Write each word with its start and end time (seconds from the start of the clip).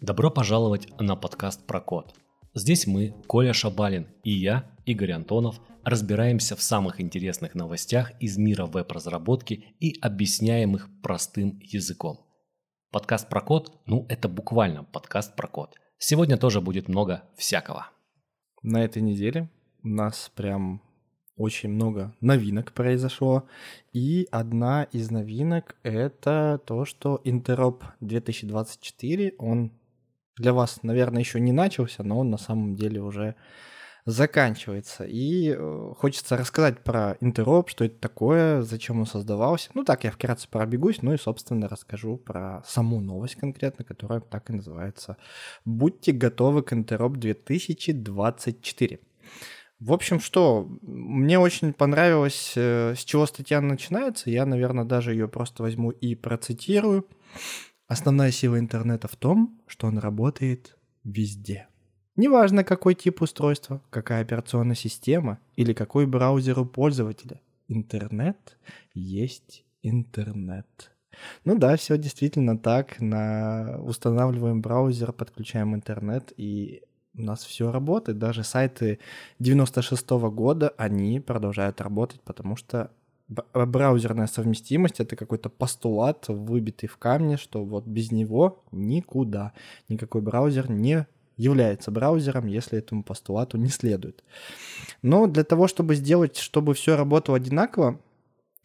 Добро 0.00 0.30
пожаловать 0.30 0.88
на 0.98 1.14
подкаст 1.14 1.66
про 1.66 1.82
код. 1.82 2.14
Здесь 2.54 2.86
мы, 2.86 3.14
Коля 3.26 3.52
Шабалин 3.52 4.08
и 4.24 4.30
я, 4.30 4.64
Игорь 4.86 5.12
Антонов, 5.12 5.60
разбираемся 5.84 6.56
в 6.56 6.62
самых 6.62 7.02
интересных 7.02 7.54
новостях 7.54 8.12
из 8.18 8.38
мира 8.38 8.64
веб-разработки 8.64 9.74
и 9.78 10.00
объясняем 10.00 10.74
их 10.74 10.88
простым 11.02 11.60
языком. 11.60 12.24
Подкаст 12.90 13.28
про 13.28 13.42
код, 13.42 13.78
ну 13.84 14.06
это 14.08 14.30
буквально 14.30 14.84
подкаст 14.84 15.36
про 15.36 15.48
код. 15.48 15.74
Сегодня 15.98 16.38
тоже 16.38 16.62
будет 16.62 16.88
много 16.88 17.24
всякого. 17.36 17.88
На 18.62 18.82
этой 18.82 19.02
неделе 19.02 19.50
у 19.82 19.88
нас 19.88 20.30
прям 20.34 20.80
очень 21.36 21.70
много 21.70 22.14
новинок 22.20 22.72
произошло. 22.72 23.44
И 23.92 24.28
одна 24.30 24.84
из 24.84 25.10
новинок— 25.10 25.76
это 25.82 26.60
то, 26.64 26.84
что 26.84 27.20
Interop 27.24 27.82
2024, 28.00 29.34
он 29.38 29.72
для 30.36 30.52
вас, 30.52 30.82
наверное, 30.82 31.20
еще 31.20 31.40
не 31.40 31.52
начался, 31.52 32.02
но 32.02 32.18
он 32.18 32.30
на 32.30 32.38
самом 32.38 32.74
деле 32.74 33.00
уже 33.02 33.34
заканчивается. 34.04 35.04
И 35.04 35.54
э, 35.56 35.92
хочется 35.96 36.36
рассказать 36.36 36.82
про 36.82 37.16
Интероп, 37.20 37.70
что 37.70 37.84
это 37.84 37.98
такое, 37.98 38.62
зачем 38.62 39.00
он 39.00 39.06
создавался. 39.06 39.70
Ну 39.74 39.84
так, 39.84 40.04
я 40.04 40.10
вкратце 40.10 40.48
пробегусь, 40.48 41.02
ну 41.02 41.12
и, 41.12 41.18
собственно, 41.18 41.68
расскажу 41.68 42.16
про 42.16 42.62
саму 42.66 43.00
новость 43.00 43.36
конкретно, 43.36 43.84
которая 43.84 44.20
так 44.20 44.50
и 44.50 44.54
называется. 44.54 45.16
Будьте 45.64 46.12
готовы 46.12 46.62
к 46.62 46.72
Интероп 46.72 47.16
2024. 47.16 48.98
В 49.84 49.92
общем, 49.92 50.20
что, 50.20 50.68
мне 50.82 51.40
очень 51.40 51.72
понравилось, 51.72 52.52
э, 52.54 52.94
с 52.96 53.00
чего 53.04 53.26
статья 53.26 53.60
начинается. 53.60 54.30
Я, 54.30 54.46
наверное, 54.46 54.84
даже 54.84 55.10
ее 55.10 55.26
просто 55.26 55.64
возьму 55.64 55.90
и 55.90 56.14
процитирую. 56.14 57.04
Основная 57.88 58.30
сила 58.30 58.60
интернета 58.60 59.08
в 59.08 59.16
том, 59.16 59.60
что 59.66 59.88
он 59.88 59.98
работает 59.98 60.76
везде. 61.02 61.66
Неважно, 62.14 62.62
какой 62.62 62.94
тип 62.94 63.22
устройства, 63.22 63.82
какая 63.90 64.22
операционная 64.22 64.76
система 64.76 65.40
или 65.56 65.72
какой 65.72 66.06
браузер 66.06 66.60
у 66.60 66.64
пользователя. 66.64 67.40
Интернет 67.66 68.56
есть 68.94 69.64
интернет. 69.82 70.92
Ну 71.44 71.58
да, 71.58 71.76
все 71.76 71.98
действительно 71.98 72.56
так. 72.56 73.00
На... 73.00 73.80
Устанавливаем 73.82 74.62
браузер, 74.62 75.12
подключаем 75.12 75.74
интернет, 75.74 76.32
и 76.36 76.82
у 77.14 77.22
нас 77.22 77.44
все 77.44 77.70
работает. 77.70 78.18
Даже 78.18 78.44
сайты 78.44 78.98
96 79.38 80.18
-го 80.18 80.30
года, 80.30 80.72
они 80.76 81.20
продолжают 81.20 81.80
работать, 81.80 82.20
потому 82.22 82.56
что 82.56 82.90
браузерная 83.54 84.26
совместимость 84.26 85.00
это 85.00 85.16
какой-то 85.16 85.48
постулат, 85.48 86.28
выбитый 86.28 86.88
в 86.88 86.96
камне, 86.98 87.36
что 87.36 87.64
вот 87.64 87.86
без 87.86 88.12
него 88.12 88.64
никуда. 88.72 89.52
Никакой 89.88 90.20
браузер 90.20 90.70
не 90.70 91.06
является 91.36 91.90
браузером, 91.90 92.46
если 92.46 92.78
этому 92.78 93.02
постулату 93.02 93.56
не 93.56 93.68
следует. 93.68 94.22
Но 95.00 95.26
для 95.26 95.44
того, 95.44 95.66
чтобы 95.66 95.94
сделать, 95.94 96.36
чтобы 96.36 96.74
все 96.74 96.96
работало 96.96 97.38
одинаково, 97.38 98.00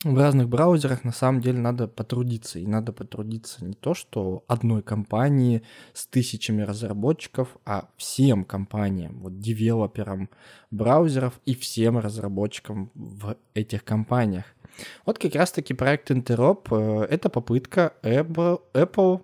в 0.04 0.16
разных 0.16 0.48
браузерах 0.48 1.04
на 1.04 1.12
самом 1.12 1.42
деле 1.42 1.58
надо 1.58 1.88
потрудиться. 1.88 2.60
И 2.60 2.68
надо 2.68 2.94
потрудиться 2.94 3.66
не 3.66 3.74
то, 3.74 3.96
что 3.96 4.44
одной 4.48 4.84
компании 4.84 5.64
с 5.94 6.06
тысячами 6.06 6.62
разработчиков, 6.62 7.58
а 7.66 7.90
всем 7.98 8.46
компаниям, 8.46 9.20
вот 9.22 9.40
девелоперам 9.40 10.30
браузеров 10.70 11.40
и 11.46 11.56
всем 11.56 11.98
разработчикам 11.98 12.92
в 12.94 13.38
этих 13.56 13.84
компаниях. 13.84 14.46
Вот 15.06 15.20
как 15.20 15.36
раз-таки 15.36 15.74
проект 15.74 16.12
Interop 16.12 16.68
э,— 16.72 17.06
это 17.10 17.30
попытка 17.30 17.94
Apple, 18.04 18.62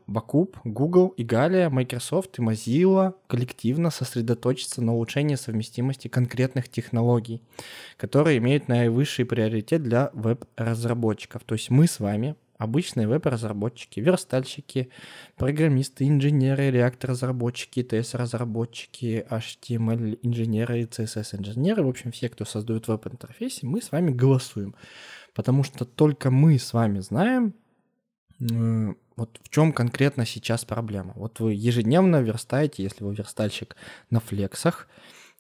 Backup, 0.08 0.56
Google 0.64 1.10
и 1.18 1.24
Galia, 1.24 1.70
Microsoft 1.70 2.40
и 2.40 2.42
Mozilla 2.42 3.14
коллективно 3.28 3.90
сосредоточиться 3.90 4.82
на 4.82 4.94
улучшении 4.94 5.36
совместимости 5.36 6.08
конкретных 6.08 6.70
технологий, 6.70 7.42
которые 7.98 8.38
имеют 8.38 8.68
наивысший 8.68 9.26
приоритет 9.26 9.84
для 9.84 10.10
веб-разработчиков. 10.14 11.44
То 11.44 11.56
есть 11.56 11.70
мы 11.70 11.88
с 11.88 12.00
вами 12.00 12.36
обычные 12.58 13.08
веб-разработчики, 13.08 14.00
верстальщики, 14.00 14.90
программисты, 15.36 16.08
инженеры, 16.08 16.72
реактор-разработчики, 16.72 17.82
TS-разработчики, 17.82 19.26
HTML-инженеры 19.30 20.84
CSS-инженеры, 20.84 21.84
в 21.84 21.90
общем, 21.90 22.12
все, 22.12 22.30
кто 22.30 22.46
создают 22.46 22.88
веб-интерфейсы, 22.88 23.66
мы 23.66 23.82
с 23.82 23.92
вами 23.92 24.12
голосуем 24.12 24.76
потому 25.34 25.64
что 25.64 25.86
только 25.86 26.32
мы 26.32 26.58
с 26.60 26.74
вами 26.74 27.00
знаем, 27.00 27.54
вот 28.40 29.40
в 29.44 29.50
чем 29.50 29.74
конкретно 29.74 30.26
сейчас 30.26 30.66
проблема. 30.66 31.14
Вот 31.16 31.40
вы 31.40 31.54
ежедневно 31.54 32.22
верстаете, 32.22 32.84
если 32.84 33.04
вы 33.04 33.14
верстальщик 33.14 33.76
на 34.10 34.20
флексах, 34.20 34.88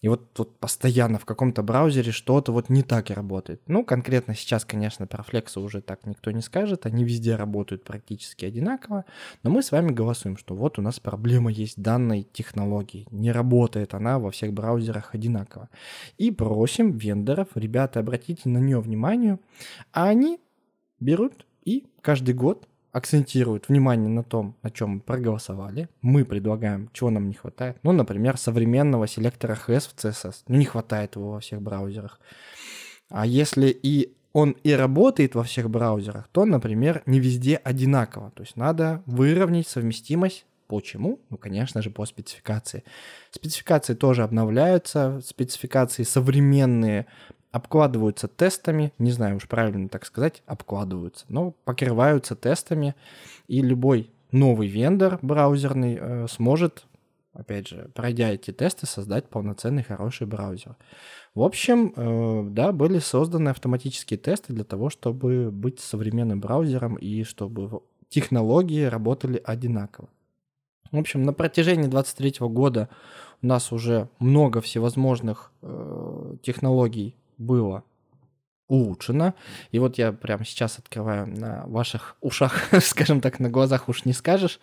и 0.03 0.09
вот 0.09 0.33
тут 0.33 0.59
постоянно 0.59 1.17
в 1.17 1.23
каком-то 1.23 1.63
браузере 1.63 2.11
что-то 2.11 2.51
вот 2.51 2.67
не 2.67 2.83
так 2.83 3.09
и 3.09 3.13
работает. 3.13 3.61
Ну, 3.67 3.85
конкретно 3.85 4.35
сейчас, 4.35 4.65
конечно, 4.65 5.07
про 5.07 5.23
флексы 5.23 5.61
уже 5.61 5.79
так 5.79 6.05
никто 6.05 6.29
не 6.31 6.41
скажет, 6.41 6.85
они 6.85 7.05
везде 7.05 7.37
работают 7.37 7.85
практически 7.85 8.43
одинаково, 8.43 9.05
но 9.43 9.49
мы 9.49 9.63
с 9.63 9.71
вами 9.71 9.91
голосуем, 9.93 10.35
что 10.35 10.55
вот 10.55 10.77
у 10.77 10.81
нас 10.81 10.99
проблема 10.99 11.49
есть 11.49 11.81
данной 11.81 12.23
технологии, 12.23 13.07
не 13.11 13.31
работает 13.31 13.93
она 13.93 14.19
во 14.19 14.29
всех 14.29 14.51
браузерах 14.51 15.15
одинаково. 15.15 15.69
И 16.17 16.31
просим 16.31 16.91
вендоров, 16.91 17.47
ребята, 17.55 18.01
обратите 18.01 18.49
на 18.49 18.57
нее 18.57 18.81
внимание, 18.81 19.39
а 19.93 20.09
они 20.09 20.41
берут 20.99 21.45
и 21.63 21.87
каждый 22.01 22.35
год 22.35 22.67
акцентируют 22.93 23.67
внимание 23.67 24.07
на 24.07 24.23
том, 24.23 24.55
о 24.61 24.69
чем 24.69 24.89
мы 24.89 24.99
проголосовали. 25.01 25.89
Мы 26.01 26.23
предлагаем, 26.23 26.89
чего 26.93 27.09
нам 27.09 27.27
не 27.27 27.33
хватает. 27.33 27.77
Ну, 27.83 27.91
например, 27.91 28.37
современного 28.37 29.07
селектора 29.07 29.57
HES 29.67 29.89
в 29.89 29.95
CSS. 29.95 30.43
Ну, 30.47 30.57
не 30.57 30.65
хватает 30.65 31.15
его 31.15 31.31
во 31.31 31.39
всех 31.39 31.61
браузерах. 31.61 32.19
А 33.09 33.25
если 33.25 33.67
и 33.67 34.13
он 34.31 34.51
и 34.63 34.71
работает 34.71 35.35
во 35.35 35.43
всех 35.43 35.69
браузерах, 35.69 36.29
то, 36.31 36.45
например, 36.45 37.01
не 37.05 37.19
везде 37.19 37.55
одинаково. 37.57 38.31
То 38.31 38.43
есть 38.43 38.55
надо 38.55 39.03
выровнять 39.05 39.67
совместимость 39.67 40.45
Почему? 40.67 41.19
Ну, 41.29 41.37
конечно 41.37 41.81
же, 41.81 41.91
по 41.91 42.05
спецификации. 42.05 42.83
Спецификации 43.29 43.93
тоже 43.93 44.23
обновляются, 44.23 45.21
спецификации 45.23 46.01
современные 46.03 47.05
обкладываются 47.53 48.27
тестами, 48.27 48.91
не 48.97 49.11
знаю 49.11 49.37
уж 49.37 49.47
правильно 49.47 49.87
так 49.87 50.05
сказать, 50.05 50.41
обкладываются, 50.47 51.25
но 51.29 51.51
покрываются 51.51 52.35
тестами, 52.35 52.95
и 53.47 53.61
любой 53.61 54.09
новый 54.31 54.67
вендор 54.67 55.19
браузерный 55.21 55.97
э, 56.01 56.27
сможет, 56.27 56.87
опять 57.31 57.67
же, 57.67 57.91
пройдя 57.93 58.31
эти 58.31 58.49
тесты, 58.49 58.87
создать 58.87 59.29
полноценный 59.29 59.83
хороший 59.83 60.25
браузер. 60.25 60.75
В 61.35 61.43
общем, 61.43 61.93
э, 61.95 62.49
да, 62.49 62.71
были 62.71 62.97
созданы 62.97 63.49
автоматические 63.49 64.17
тесты 64.17 64.51
для 64.51 64.63
того, 64.63 64.89
чтобы 64.89 65.51
быть 65.51 65.79
современным 65.79 66.41
браузером 66.41 66.95
и 66.95 67.23
чтобы 67.23 67.81
технологии 68.09 68.85
работали 68.85 69.39
одинаково. 69.45 70.09
В 70.91 70.97
общем, 70.97 71.21
на 71.21 71.33
протяжении 71.33 71.85
2023 71.85 72.47
года 72.47 72.89
у 73.43 73.45
нас 73.45 73.71
уже 73.71 74.09
много 74.17 74.59
всевозможных 74.59 75.51
э, 75.61 76.35
технологий 76.41 77.15
было 77.37 77.83
улучшено. 78.67 79.33
И 79.71 79.79
вот 79.79 79.97
я 79.97 80.11
прямо 80.11 80.45
сейчас 80.45 80.79
открываю 80.79 81.27
на 81.27 81.63
ваших 81.67 82.15
ушах, 82.21 82.69
скажем 82.81 83.21
так, 83.21 83.39
на 83.39 83.49
глазах 83.49 83.89
уж 83.89 84.05
не 84.05 84.13
скажешь, 84.13 84.59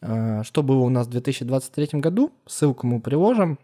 э, 0.00 0.42
что 0.44 0.62
было 0.62 0.80
у 0.80 0.88
нас 0.88 1.06
в 1.06 1.10
2023 1.10 2.00
году. 2.00 2.32
Ссылку 2.46 2.86
мы 2.86 3.00
приложим. 3.00 3.58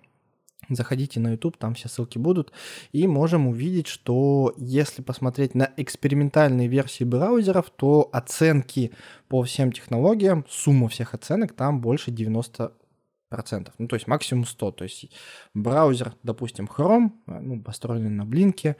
Заходите 0.68 1.18
на 1.18 1.32
YouTube, 1.32 1.56
там 1.56 1.74
все 1.74 1.88
ссылки 1.88 2.18
будут. 2.18 2.52
И 2.92 3.08
можем 3.08 3.48
увидеть, 3.48 3.88
что 3.88 4.54
если 4.56 5.02
посмотреть 5.02 5.54
на 5.54 5.70
экспериментальные 5.76 6.68
версии 6.68 7.02
браузеров, 7.02 7.70
то 7.70 8.08
оценки 8.12 8.92
по 9.28 9.42
всем 9.42 9.72
технологиям, 9.72 10.44
сумма 10.48 10.88
всех 10.88 11.14
оценок 11.14 11.54
там 11.54 11.80
больше 11.80 12.12
90 12.12 12.72
процентов. 13.30 13.72
Ну, 13.78 13.88
то 13.88 13.96
есть 13.96 14.06
максимум 14.06 14.44
100. 14.44 14.72
То 14.72 14.84
есть 14.84 15.10
браузер, 15.54 16.12
допустим, 16.22 16.66
Chrome, 16.66 17.12
э, 17.26 17.38
ну, 17.40 17.62
построенный 17.62 18.10
на 18.10 18.26
блинке, 18.26 18.76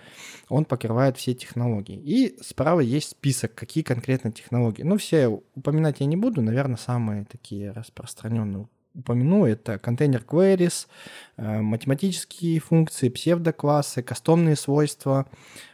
он 0.50 0.66
покрывает 0.66 1.16
все 1.16 1.32
технологии. 1.32 1.96
И 1.96 2.36
справа 2.42 2.80
есть 2.80 3.10
список, 3.10 3.54
какие 3.54 3.82
конкретно 3.82 4.30
технологии. 4.32 4.82
Ну, 4.82 4.98
все 4.98 5.28
упоминать 5.28 6.00
я 6.00 6.06
не 6.06 6.16
буду, 6.16 6.42
наверное, 6.42 6.76
самые 6.76 7.24
такие 7.24 7.70
распространенные 7.70 8.68
упомяну, 8.94 9.46
это 9.46 9.78
контейнер 9.78 10.24
queries, 10.26 10.88
э, 11.36 11.60
математические 11.60 12.60
функции, 12.60 13.08
псевдоклассы, 13.08 14.02
кастомные 14.02 14.56
свойства, 14.56 15.26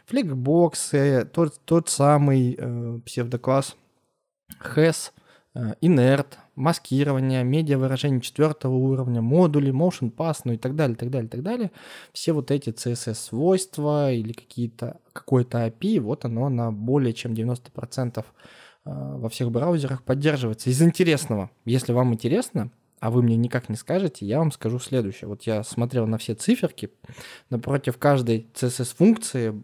фликбоксы, 0.05 1.27
тот, 1.33 1.59
тот 1.65 1.89
самый 1.89 2.55
э, 2.57 2.99
псевдокласс 3.05 3.75
has, 4.61 5.11
э, 5.55 5.73
inert, 5.81 6.37
маскирование, 6.57 7.43
медиа-выражение 7.43 8.19
четвертого 8.19 8.73
уровня, 8.73 9.21
модули, 9.21 9.71
motion 9.71 10.11
pass, 10.11 10.39
ну 10.43 10.53
и 10.53 10.57
так 10.57 10.75
далее, 10.75 10.97
так 10.97 11.11
далее, 11.11 11.29
так 11.29 11.43
далее. 11.43 11.71
Все 12.11 12.33
вот 12.33 12.49
эти 12.51 12.69
CSS-свойства 12.71 14.11
или 14.11 14.33
какие-то, 14.33 14.97
какое-то 15.13 15.67
API, 15.67 15.99
вот 15.99 16.25
оно 16.25 16.49
на 16.49 16.71
более 16.71 17.13
чем 17.13 17.33
90% 17.33 18.25
а, 18.85 19.17
во 19.17 19.29
всех 19.29 19.51
браузерах 19.51 20.03
поддерживается. 20.03 20.71
Из 20.71 20.81
интересного, 20.81 21.51
если 21.63 21.93
вам 21.93 22.13
интересно, 22.13 22.71
а 22.99 23.11
вы 23.11 23.21
мне 23.21 23.35
никак 23.35 23.69
не 23.69 23.75
скажете, 23.75 24.25
я 24.25 24.39
вам 24.39 24.51
скажу 24.51 24.79
следующее. 24.79 25.27
Вот 25.27 25.43
я 25.43 25.63
смотрел 25.63 26.07
на 26.07 26.17
все 26.17 26.33
циферки, 26.33 26.89
напротив 27.51 27.99
каждой 27.99 28.47
CSS-функции 28.55 29.63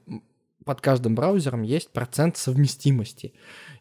под 0.64 0.82
каждым 0.82 1.16
браузером 1.16 1.64
есть 1.64 1.90
процент 1.92 2.38
совместимости. 2.38 3.34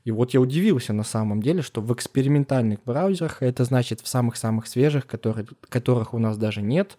И 0.05 0.11
вот 0.11 0.35
я 0.35 0.41
удивился 0.41 0.93
на 0.93 1.05
самом 1.05 1.43
деле, 1.43 1.63
что 1.63 1.81
в 1.81 1.93
экспериментальных 1.93 2.83
браузерах, 2.85 3.43
это 3.43 3.65
значит 3.65 4.01
в 4.01 4.09
самых-самых 4.09 4.67
свежих, 4.67 5.07
которые, 5.07 5.47
которых 5.69 6.15
у 6.15 6.19
нас 6.19 6.37
даже 6.37 6.61
нет, 6.63 6.97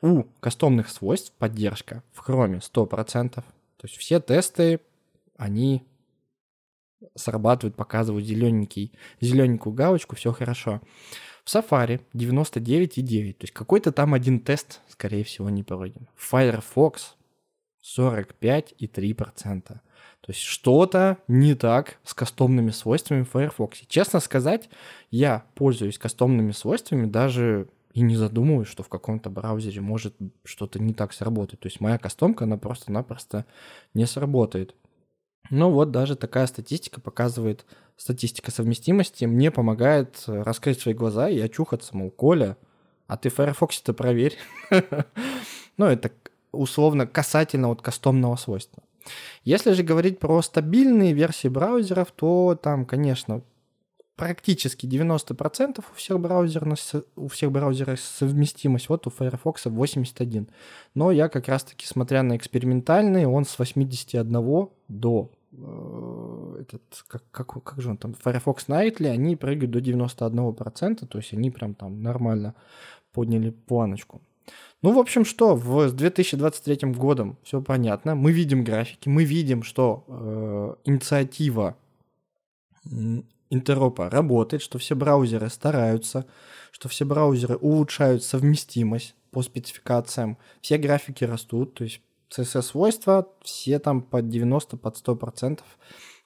у 0.00 0.24
кастомных 0.40 0.88
свойств 0.88 1.32
поддержка 1.38 2.02
в 2.12 2.28
Chrome 2.28 2.60
100%. 2.60 3.30
То 3.34 3.42
есть 3.82 3.96
все 3.96 4.20
тесты, 4.20 4.80
они 5.36 5.84
срабатывают, 7.14 7.76
показывают 7.76 8.26
зелененький, 8.26 8.92
зелененькую 9.20 9.74
галочку, 9.74 10.16
все 10.16 10.32
хорошо. 10.32 10.80
В 11.44 11.54
Safari 11.54 12.00
99,9, 12.14 13.32
то 13.34 13.44
есть 13.44 13.52
какой-то 13.52 13.92
там 13.92 14.14
один 14.14 14.40
тест, 14.40 14.80
скорее 14.88 15.22
всего, 15.22 15.48
не 15.48 15.62
пройден. 15.62 16.08
В 16.16 16.28
Firefox 16.28 17.14
45,3%. 17.86 19.62
То 19.62 20.32
есть 20.32 20.40
что-то 20.40 21.18
не 21.28 21.54
так 21.54 21.98
с 22.02 22.12
кастомными 22.12 22.70
свойствами 22.70 23.22
в 23.22 23.30
Firefox. 23.30 23.82
Честно 23.86 24.18
сказать, 24.20 24.68
я 25.10 25.44
пользуюсь 25.54 25.98
кастомными 25.98 26.50
свойствами 26.50 27.06
даже 27.06 27.68
и 27.92 28.00
не 28.02 28.16
задумываюсь, 28.16 28.68
что 28.68 28.82
в 28.82 28.88
каком-то 28.88 29.30
браузере 29.30 29.80
может 29.80 30.14
что-то 30.44 30.78
не 30.78 30.92
так 30.92 31.12
сработать. 31.12 31.60
То 31.60 31.68
есть 31.68 31.80
моя 31.80 31.96
кастомка, 31.96 32.44
она 32.44 32.56
просто-напросто 32.58 33.46
не 33.94 34.04
сработает. 34.06 34.74
Но 35.50 35.70
вот 35.70 35.92
даже 35.92 36.16
такая 36.16 36.46
статистика 36.46 37.00
показывает, 37.00 37.64
статистика 37.96 38.50
совместимости 38.50 39.24
мне 39.24 39.50
помогает 39.50 40.24
э, 40.26 40.42
раскрыть 40.42 40.80
свои 40.80 40.92
глаза 40.92 41.28
и 41.28 41.38
очухаться, 41.38 41.96
мол, 41.96 42.10
Коля, 42.10 42.56
а 43.06 43.16
ты 43.16 43.28
Firefox-то 43.28 43.94
проверь. 43.94 44.36
Ну, 45.78 45.84
это 45.84 46.10
условно 46.52 47.06
касательно 47.06 47.68
вот 47.68 47.82
кастомного 47.82 48.36
свойства. 48.36 48.82
Если 49.44 49.72
же 49.72 49.82
говорить 49.82 50.18
про 50.18 50.42
стабильные 50.42 51.12
версии 51.12 51.48
браузеров, 51.48 52.10
то 52.10 52.58
там, 52.60 52.84
конечно, 52.84 53.42
практически 54.16 54.86
90% 54.86 55.78
у 55.78 55.94
всех 55.94 56.18
браузеров, 56.18 56.78
у 57.14 57.28
всех 57.28 57.52
браузеров 57.52 58.00
совместимость, 58.00 58.88
вот 58.88 59.06
у 59.06 59.10
Firefox 59.10 59.66
81. 59.66 60.48
Но 60.94 61.12
я 61.12 61.28
как 61.28 61.48
раз-таки, 61.48 61.86
смотря 61.86 62.22
на 62.22 62.36
экспериментальные, 62.36 63.28
он 63.28 63.44
с 63.44 63.58
81 63.58 64.68
до 64.88 65.30
Э, 65.58 66.56
этот, 66.60 66.82
как, 67.08 67.22
как, 67.30 67.62
как 67.62 67.80
же 67.80 67.90
он 67.90 67.96
там, 67.96 68.14
Firefox 68.14 68.68
Nightly, 68.68 69.08
они 69.08 69.36
прыгают 69.36 69.70
до 69.70 69.78
91%, 69.78 71.06
то 71.06 71.18
есть 71.18 71.32
они 71.32 71.50
прям 71.50 71.74
там 71.74 72.02
нормально 72.02 72.54
подняли 73.12 73.50
планочку. 73.50 74.20
Ну, 74.82 74.92
в 74.92 74.98
общем, 74.98 75.24
что, 75.24 75.54
в, 75.56 75.88
с 75.88 75.92
2023 75.92 76.92
годом 76.92 77.38
все 77.42 77.60
понятно. 77.60 78.14
Мы 78.14 78.32
видим 78.32 78.62
графики, 78.62 79.08
мы 79.08 79.24
видим, 79.24 79.62
что 79.62 80.04
э, 80.06 80.74
инициатива 80.84 81.76
интеропа 83.50 84.10
работает, 84.10 84.62
что 84.62 84.78
все 84.78 84.94
браузеры 84.94 85.48
стараются, 85.50 86.26
что 86.72 86.88
все 86.88 87.04
браузеры 87.04 87.56
улучшают 87.56 88.22
совместимость 88.22 89.14
по 89.30 89.42
спецификациям, 89.42 90.38
все 90.60 90.78
графики 90.78 91.24
растут, 91.24 91.74
то 91.74 91.84
есть 91.84 92.00
CSS-свойства, 92.30 93.28
все 93.42 93.78
там 93.78 94.02
под 94.02 94.28
90, 94.28 94.76
под 94.76 94.96
100%, 94.96 95.60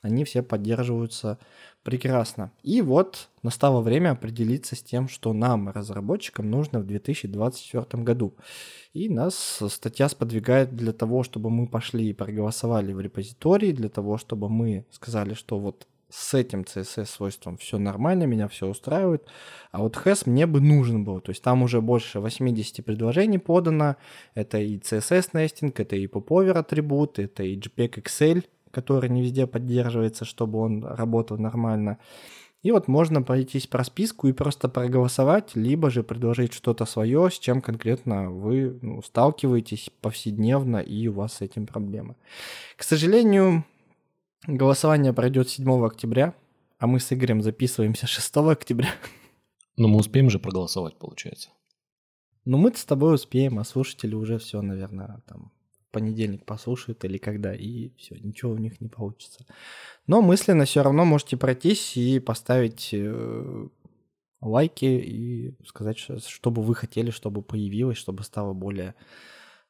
они 0.02 0.24
все 0.24 0.42
поддерживаются 0.42 1.38
прекрасно. 1.82 2.52
И 2.62 2.82
вот 2.82 3.28
настало 3.42 3.80
время 3.80 4.10
определиться 4.10 4.76
с 4.76 4.82
тем, 4.82 5.08
что 5.08 5.32
нам, 5.32 5.68
разработчикам, 5.70 6.50
нужно 6.50 6.80
в 6.80 6.86
2024 6.86 8.02
году. 8.02 8.34
И 8.92 9.08
нас 9.08 9.62
статья 9.68 10.08
сподвигает 10.08 10.76
для 10.76 10.92
того, 10.92 11.22
чтобы 11.22 11.50
мы 11.50 11.66
пошли 11.66 12.10
и 12.10 12.14
проголосовали 12.14 12.92
в 12.92 13.00
репозитории, 13.00 13.72
для 13.72 13.88
того, 13.88 14.18
чтобы 14.18 14.48
мы 14.48 14.84
сказали, 14.90 15.34
что 15.34 15.58
вот 15.58 15.86
с 16.10 16.34
этим 16.34 16.62
CSS-свойством 16.62 17.56
все 17.56 17.78
нормально, 17.78 18.24
меня 18.24 18.48
все 18.48 18.66
устраивает. 18.66 19.26
А 19.70 19.78
вот 19.78 19.96
HES 19.96 20.28
мне 20.28 20.46
бы 20.46 20.60
нужен 20.60 21.04
был. 21.04 21.20
То 21.20 21.30
есть 21.30 21.42
там 21.42 21.62
уже 21.62 21.80
больше 21.80 22.20
80 22.20 22.84
предложений 22.84 23.38
подано. 23.38 23.96
Это 24.34 24.58
и 24.58 24.78
CSS-нестинг, 24.78 25.78
это 25.78 25.96
и 25.96 26.06
popover 26.06 26.58
атрибут, 26.58 27.18
это 27.18 27.44
и 27.44 27.56
JPEG 27.56 28.02
Excel, 28.02 28.44
который 28.70 29.10
не 29.10 29.22
везде 29.22 29.46
поддерживается, 29.46 30.24
чтобы 30.24 30.58
он 30.58 30.84
работал 30.84 31.38
нормально. 31.38 31.98
И 32.62 32.72
вот 32.72 32.88
можно 32.88 33.22
пройтись 33.22 33.66
по 33.66 33.82
списку 33.84 34.28
и 34.28 34.32
просто 34.32 34.68
проголосовать, 34.68 35.56
либо 35.56 35.90
же 35.90 36.02
предложить 36.02 36.52
что-то 36.52 36.84
свое, 36.84 37.30
с 37.30 37.38
чем 37.38 37.62
конкретно 37.62 38.30
вы 38.30 38.78
ну, 38.82 39.02
сталкиваетесь 39.02 39.90
повседневно 40.02 40.76
и 40.78 41.08
у 41.08 41.14
вас 41.14 41.34
с 41.34 41.40
этим 41.40 41.66
проблемы. 41.66 42.16
К 42.76 42.82
сожалению, 42.82 43.64
Голосование 44.46 45.12
пройдет 45.12 45.50
7 45.50 45.84
октября, 45.84 46.34
а 46.78 46.86
мы 46.86 46.98
с 46.98 47.12
Игорем 47.12 47.42
записываемся 47.42 48.06
6 48.06 48.36
октября. 48.38 48.88
Но 49.76 49.86
мы 49.86 49.98
успеем 49.98 50.30
же 50.30 50.38
проголосовать, 50.38 50.96
получается. 50.96 51.50
Ну, 52.46 52.56
мы-то 52.56 52.78
с 52.78 52.84
тобой 52.86 53.14
успеем, 53.14 53.58
а 53.58 53.64
слушатели 53.64 54.14
уже 54.14 54.38
все, 54.38 54.62
наверное, 54.62 55.22
там 55.26 55.52
понедельник 55.90 56.44
послушают 56.44 57.04
или 57.04 57.18
когда, 57.18 57.54
и 57.54 57.90
все, 57.96 58.16
ничего 58.16 58.52
у 58.52 58.58
них 58.58 58.80
не 58.80 58.88
получится. 58.88 59.46
Но 60.06 60.22
мысленно 60.22 60.64
все 60.64 60.82
равно 60.82 61.04
можете 61.04 61.36
пройтись 61.36 61.96
и 61.96 62.18
поставить 62.20 62.90
э, 62.92 63.68
лайки 64.40 64.84
и 64.84 65.54
сказать, 65.66 65.98
что 65.98 66.50
бы 66.50 66.62
вы 66.62 66.74
хотели, 66.74 67.10
чтобы 67.10 67.42
появилось, 67.42 67.98
чтобы 67.98 68.24
стало 68.24 68.52
более 68.52 68.94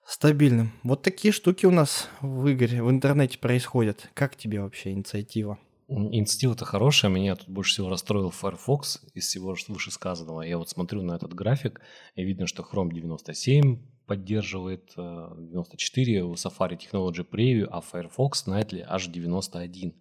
стабильным. 0.04 0.72
Вот 0.82 1.02
такие 1.02 1.32
штуки 1.32 1.66
у 1.66 1.70
нас 1.70 2.08
в 2.20 2.50
игре, 2.52 2.82
в 2.82 2.90
интернете 2.90 3.38
происходят. 3.38 4.10
Как 4.14 4.36
тебе 4.36 4.60
вообще 4.60 4.90
инициатива? 4.90 5.58
Инициатива-то 5.88 6.64
хорошая, 6.64 7.10
меня 7.10 7.34
тут 7.34 7.48
больше 7.48 7.72
всего 7.72 7.88
расстроил 7.88 8.30
Firefox 8.30 9.02
из 9.14 9.26
всего 9.26 9.56
вышесказанного. 9.66 10.42
Я 10.42 10.56
вот 10.56 10.68
смотрю 10.68 11.02
на 11.02 11.16
этот 11.16 11.34
график, 11.34 11.80
и 12.14 12.22
видно, 12.22 12.46
что 12.46 12.62
Chrome 12.62 12.92
97 12.92 13.78
поддерживает 14.10 14.92
94, 14.96 16.18
э, 16.18 16.22
у 16.22 16.32
Safari 16.32 16.76
Technology 16.76 17.24
Preview, 17.24 17.68
а 17.70 17.80
Firefox 17.80 18.48
Nightly 18.48 18.84
аж 18.84 19.06
91. 19.06 19.94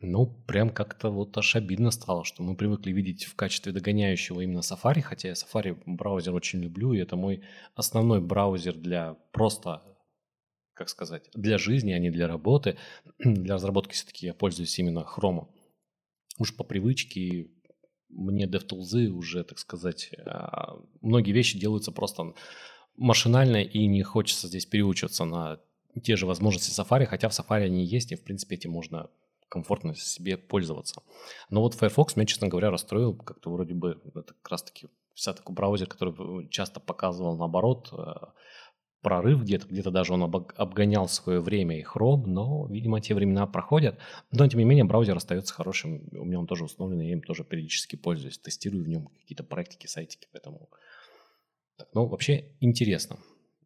Ну, 0.00 0.26
прям 0.46 0.70
как-то 0.70 1.10
вот 1.10 1.36
аж 1.36 1.56
обидно 1.56 1.90
стало, 1.90 2.24
что 2.24 2.42
мы 2.42 2.56
привыкли 2.56 2.92
видеть 2.92 3.24
в 3.24 3.36
качестве 3.36 3.72
догоняющего 3.72 4.40
именно 4.40 4.60
Safari, 4.60 5.02
хотя 5.02 5.28
я 5.28 5.34
Safari 5.34 5.78
браузер 5.84 6.34
очень 6.34 6.62
люблю, 6.62 6.94
и 6.94 6.98
это 6.98 7.16
мой 7.16 7.42
основной 7.74 8.22
браузер 8.22 8.74
для 8.74 9.16
просто, 9.32 9.82
как 10.72 10.88
сказать, 10.88 11.28
для 11.34 11.58
жизни, 11.58 11.92
а 11.92 11.98
не 11.98 12.10
для 12.10 12.28
работы. 12.28 12.78
Для 13.18 13.56
разработки 13.56 13.92
все-таки 13.92 14.24
я 14.24 14.32
пользуюсь 14.32 14.78
именно 14.78 15.00
Chrome. 15.00 15.46
Уж 16.38 16.56
по 16.56 16.64
привычке 16.64 17.50
мне 18.08 18.46
DevTools 18.46 19.08
уже, 19.08 19.44
так 19.44 19.58
сказать, 19.58 20.10
а, 20.24 20.78
многие 21.02 21.32
вещи 21.32 21.58
делаются 21.58 21.92
просто 21.92 22.32
машинально, 22.96 23.62
и 23.62 23.86
не 23.86 24.02
хочется 24.02 24.48
здесь 24.48 24.66
переучиваться 24.66 25.24
на 25.24 25.60
те 26.02 26.16
же 26.16 26.26
возможности 26.26 26.70
Safari, 26.70 27.06
хотя 27.06 27.28
в 27.28 27.32
Safari 27.32 27.64
они 27.64 27.84
есть, 27.84 28.12
и 28.12 28.16
в 28.16 28.24
принципе 28.24 28.56
этим 28.56 28.70
можно 28.70 29.10
комфортно 29.48 29.94
себе 29.94 30.38
пользоваться. 30.38 31.02
Но 31.50 31.60
вот 31.60 31.74
Firefox 31.74 32.16
меня, 32.16 32.26
честно 32.26 32.48
говоря, 32.48 32.70
расстроил. 32.70 33.14
Как-то 33.14 33.50
вроде 33.50 33.74
бы 33.74 34.00
это 34.14 34.32
как 34.34 34.50
раз-таки 34.50 34.88
вся 35.12 35.34
такой 35.34 35.54
браузер, 35.54 35.86
который 35.86 36.48
часто 36.48 36.80
показывал 36.80 37.36
наоборот 37.36 37.90
э, 37.92 38.14
прорыв 39.02 39.42
где-то, 39.42 39.66
где-то 39.66 39.90
даже 39.90 40.14
он 40.14 40.22
обгонял 40.22 41.06
свое 41.08 41.40
время 41.40 41.78
и 41.78 41.84
Chrome, 41.84 42.24
но, 42.24 42.66
видимо, 42.68 43.02
те 43.02 43.14
времена 43.14 43.46
проходят. 43.46 43.98
Но, 44.30 44.48
тем 44.48 44.58
не 44.58 44.64
менее, 44.64 44.84
браузер 44.84 45.16
остается 45.16 45.52
хорошим. 45.52 46.08
У 46.12 46.24
меня 46.24 46.38
он 46.38 46.46
тоже 46.46 46.64
установлен, 46.64 47.00
я 47.00 47.12
им 47.12 47.20
тоже 47.20 47.44
периодически 47.44 47.96
пользуюсь, 47.96 48.38
тестирую 48.38 48.84
в 48.84 48.88
нем 48.88 49.08
какие-то 49.20 49.44
проектики, 49.44 49.86
сайтики, 49.86 50.28
поэтому... 50.32 50.70
Ну, 51.94 52.06
вообще 52.06 52.52
интересно. 52.60 53.18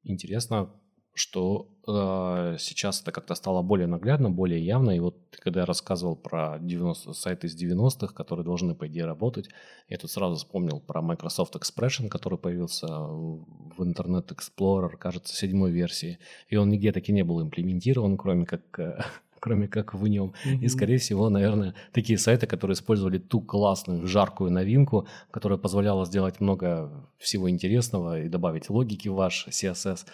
Интересно, 0.03 0.71
что 1.17 1.71
э, 1.89 2.57
сейчас 2.59 3.01
это 3.01 3.11
как-то 3.11 3.35
стало 3.35 3.63
более 3.63 3.87
наглядно, 3.87 4.31
более 4.31 4.65
явно. 4.65 4.91
И 4.91 4.99
вот 4.99 5.17
когда 5.39 5.61
я 5.61 5.67
рассказывал 5.67 6.15
про 6.15 6.59
90, 6.61 7.15
сайты 7.15 7.47
из 7.47 7.57
90-х, 7.61 8.13
которые 8.13 8.45
должны, 8.45 8.75
по 8.75 8.87
идее, 8.87 9.07
работать, 9.07 9.49
я 9.89 9.97
тут 9.97 10.11
сразу 10.11 10.37
вспомнил 10.37 10.79
про 10.79 11.01
Microsoft 11.01 11.57
Expression, 11.57 12.09
который 12.09 12.39
появился 12.39 12.87
в 12.87 13.81
Internet 13.81 14.29
Explorer, 14.37 14.91
кажется, 14.99 15.35
седьмой 15.35 15.71
версии. 15.71 16.19
И 16.49 16.57
он 16.57 16.69
нигде 16.69 16.93
таки 16.93 17.13
не 17.13 17.25
был 17.25 17.43
имплементирован, 17.43 18.19
кроме 18.19 18.45
как, 18.45 18.79
э, 18.79 18.99
кроме 19.47 19.69
как 19.69 19.95
в 19.95 20.09
нем. 20.09 20.33
Mm-hmm. 20.45 20.65
И, 20.65 20.69
скорее 20.69 20.99
всего, 20.99 21.31
наверное, 21.31 21.75
такие 21.93 22.19
сайты, 22.19 22.49
которые 22.49 22.75
использовали 22.75 23.19
ту 23.19 23.41
классную, 23.41 24.05
жаркую 24.05 24.51
новинку, 24.51 25.07
которая 25.31 25.57
позволяла 25.57 26.05
сделать 26.05 26.41
много 26.41 26.91
всего 27.17 27.49
интересного 27.49 28.23
и 28.23 28.29
добавить 28.29 28.71
логики 28.71 29.09
в 29.09 29.15
ваш 29.15 29.47
CSS, 29.49 30.07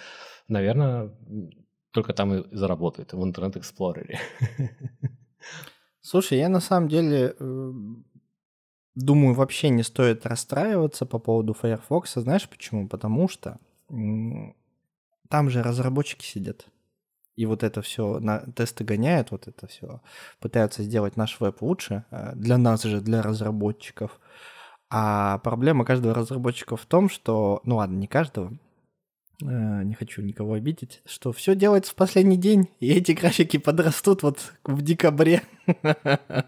наверное, 0.48 1.10
только 1.92 2.12
там 2.12 2.34
и 2.34 2.56
заработает, 2.56 3.14
в 3.14 3.24
Internet 3.24 3.54
Explorer. 3.54 4.18
Слушай, 6.02 6.38
я 6.38 6.50
на 6.50 6.60
самом 6.60 6.88
деле 6.88 7.34
э, 7.40 7.72
думаю, 8.94 9.34
вообще 9.34 9.70
не 9.70 9.82
стоит 9.82 10.26
расстраиваться 10.26 11.06
по 11.06 11.18
поводу 11.18 11.54
Firefox. 11.54 12.14
Знаешь 12.16 12.46
почему? 12.50 12.86
Потому 12.86 13.28
что 13.28 13.58
там 15.28 15.48
же 15.48 15.62
разработчики 15.62 16.26
сидят. 16.26 16.66
И 17.36 17.46
вот 17.46 17.62
это 17.62 17.80
все 17.82 18.18
на 18.18 18.40
тесты 18.52 18.84
гоняют, 18.84 19.30
вот 19.30 19.48
это 19.48 19.66
все 19.66 20.00
пытаются 20.40 20.82
сделать 20.82 21.16
наш 21.16 21.40
веб 21.40 21.62
лучше 21.62 22.04
э, 22.10 22.32
для 22.34 22.58
нас 22.58 22.82
же, 22.82 23.00
для 23.00 23.22
разработчиков. 23.22 24.20
А 24.90 25.38
проблема 25.38 25.84
каждого 25.84 26.14
разработчика 26.14 26.76
в 26.76 26.84
том, 26.84 27.08
что, 27.08 27.60
ну 27.64 27.76
ладно, 27.76 27.96
не 27.96 28.06
каждого, 28.06 28.52
не 29.84 29.94
хочу 29.94 30.22
никого 30.22 30.54
обидеть, 30.54 31.02
что 31.04 31.32
все 31.32 31.54
делается 31.54 31.92
в 31.92 31.94
последний 31.94 32.36
день, 32.36 32.68
и 32.80 32.92
эти 32.92 33.12
графики 33.12 33.56
подрастут 33.56 34.22
вот 34.22 34.38
в 34.64 34.82
декабре. 34.82 35.42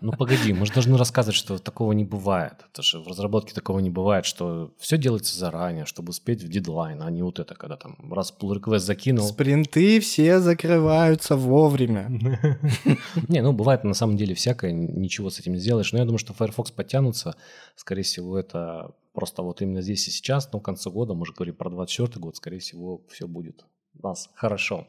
Ну 0.01 0.13
погоди, 0.13 0.53
мы 0.53 0.67
же 0.67 0.73
должны 0.73 0.97
рассказывать, 0.99 1.37
что 1.37 1.59
такого 1.59 1.93
не 1.93 2.05
бывает. 2.05 2.55
Это 2.73 2.83
же 2.83 3.01
в 3.01 3.07
разработке 3.07 3.55
такого 3.55 3.79
не 3.79 3.91
бывает, 3.91 4.25
что 4.25 4.73
все 4.79 4.99
делается 4.99 5.39
заранее, 5.39 5.87
чтобы 5.87 6.11
успеть 6.11 6.43
в 6.43 6.49
дедлайн, 6.49 7.03
а 7.03 7.11
не 7.11 7.23
вот 7.23 7.39
это, 7.39 7.55
когда 7.55 7.77
там 7.77 7.97
раз 8.13 8.35
pull 8.37 8.59
request 8.59 8.81
закинул. 8.81 9.27
Спринты 9.27 10.01
все 10.01 10.41
закрываются 10.41 11.37
вовремя. 11.37 12.09
Не, 13.29 13.43
ну 13.43 13.53
бывает 13.53 13.85
на 13.85 13.95
самом 13.95 14.17
деле 14.17 14.35
всякое, 14.35 14.73
ничего 14.73 15.31
с 15.31 15.39
этим 15.39 15.53
не 15.53 15.59
сделаешь. 15.59 15.93
Но 15.93 15.99
я 15.99 16.05
думаю, 16.05 16.19
что 16.19 16.33
Firefox 16.33 16.71
подтянутся. 16.71 17.37
Скорее 17.77 18.03
всего, 18.03 18.39
это 18.39 18.93
Просто 19.14 19.42
вот 19.42 19.62
именно 19.62 19.80
здесь 19.80 20.06
и 20.09 20.11
сейчас, 20.11 20.52
но 20.52 20.59
в 20.59 20.62
конце 20.62 20.90
года, 20.90 21.14
мы 21.14 21.25
же 21.25 21.33
говорим 21.33 21.54
про 21.54 21.71
24 21.71 22.21
год, 22.21 22.37
скорее 22.37 22.59
всего, 22.59 23.02
все 23.09 23.26
будет 23.26 23.64
у 23.99 24.06
нас 24.06 24.28
хорошо. 24.35 24.87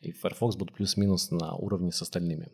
И 0.00 0.12
Firefox 0.12 0.56
будет 0.56 0.74
плюс-минус 0.74 1.30
на 1.30 1.54
уровне 1.54 1.90
с 1.90 2.02
остальными. 2.02 2.52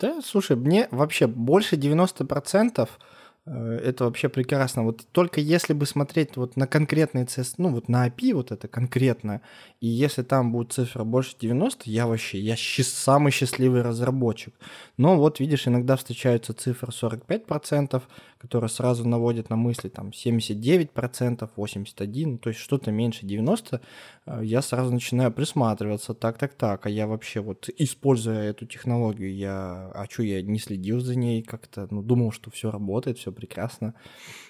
Да, 0.00 0.20
слушай, 0.20 0.56
мне 0.56 0.88
вообще 0.90 1.26
больше 1.26 1.76
90% 1.76 2.88
Э, 2.88 3.17
это 3.50 4.04
вообще 4.04 4.28
прекрасно. 4.28 4.84
Вот 4.84 5.06
только 5.12 5.40
если 5.40 5.72
бы 5.72 5.86
смотреть 5.86 6.36
вот 6.36 6.56
на 6.56 6.66
конкретный 6.66 7.24
CSS, 7.24 7.54
ну 7.58 7.70
вот 7.70 7.88
на 7.88 8.08
API 8.08 8.34
вот 8.34 8.52
это 8.52 8.68
конкретно, 8.68 9.40
и 9.80 9.86
если 9.86 10.22
там 10.22 10.52
будет 10.52 10.72
цифра 10.72 11.04
больше 11.04 11.36
90, 11.40 11.90
я 11.90 12.06
вообще, 12.06 12.38
я 12.38 12.56
щ- 12.56 12.84
самый 12.84 13.32
счастливый 13.32 13.82
разработчик. 13.82 14.54
Но 14.96 15.16
вот 15.16 15.40
видишь, 15.40 15.68
иногда 15.68 15.96
встречаются 15.96 16.52
цифры 16.52 16.92
45%, 16.92 18.02
которые 18.38 18.70
сразу 18.70 19.06
наводят 19.06 19.50
на 19.50 19.56
мысли 19.56 19.88
там 19.88 20.10
79%, 20.10 21.50
81%, 21.56 22.38
то 22.38 22.50
есть 22.50 22.60
что-то 22.60 22.90
меньше 22.90 23.26
90%, 23.26 23.80
э, 24.26 24.40
я 24.44 24.62
сразу 24.62 24.92
начинаю 24.92 25.32
присматриваться, 25.32 26.14
так, 26.14 26.38
так, 26.38 26.54
так, 26.54 26.86
а 26.86 26.90
я 26.90 27.06
вообще 27.06 27.40
вот, 27.40 27.68
используя 27.78 28.50
эту 28.50 28.66
технологию, 28.66 29.34
я, 29.34 29.90
а 29.94 30.06
что, 30.08 30.22
я 30.22 30.42
не 30.42 30.58
следил 30.58 31.00
за 31.00 31.16
ней 31.16 31.42
как-то, 31.42 31.88
ну, 31.90 32.02
думал, 32.02 32.32
что 32.32 32.50
все 32.50 32.70
работает, 32.70 33.18
все 33.18 33.32
прекрасно. 33.38 33.94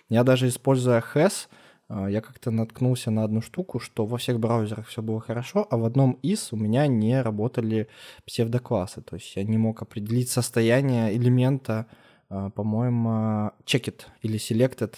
Я 0.09 0.25
даже 0.25 0.49
используя 0.49 1.05
HES, 1.15 1.49
э, 1.91 2.07
я 2.11 2.21
как-то 2.23 2.51
наткнулся 2.51 3.11
на 3.11 3.25
одну 3.25 3.43
штуку, 3.43 3.81
что 3.81 4.07
во 4.07 4.17
всех 4.17 4.41
браузерах 4.41 4.87
все 4.87 5.03
было 5.03 5.21
хорошо, 5.21 5.67
а 5.71 5.77
в 5.77 5.85
одном 5.85 6.13
из 6.23 6.53
у 6.53 6.57
меня 6.57 6.87
не 6.87 7.23
работали 7.23 7.89
псевдоклассы. 8.27 9.03
То 9.03 9.17
есть 9.17 9.37
я 9.37 9.45
не 9.45 9.59
мог 9.59 9.83
определить 9.83 10.31
состояние 10.31 11.15
элемента, 11.15 11.87
э, 12.31 12.51
по-моему, 12.55 13.51
checked 13.67 14.07
или 14.23 14.39
selected. 14.39 14.95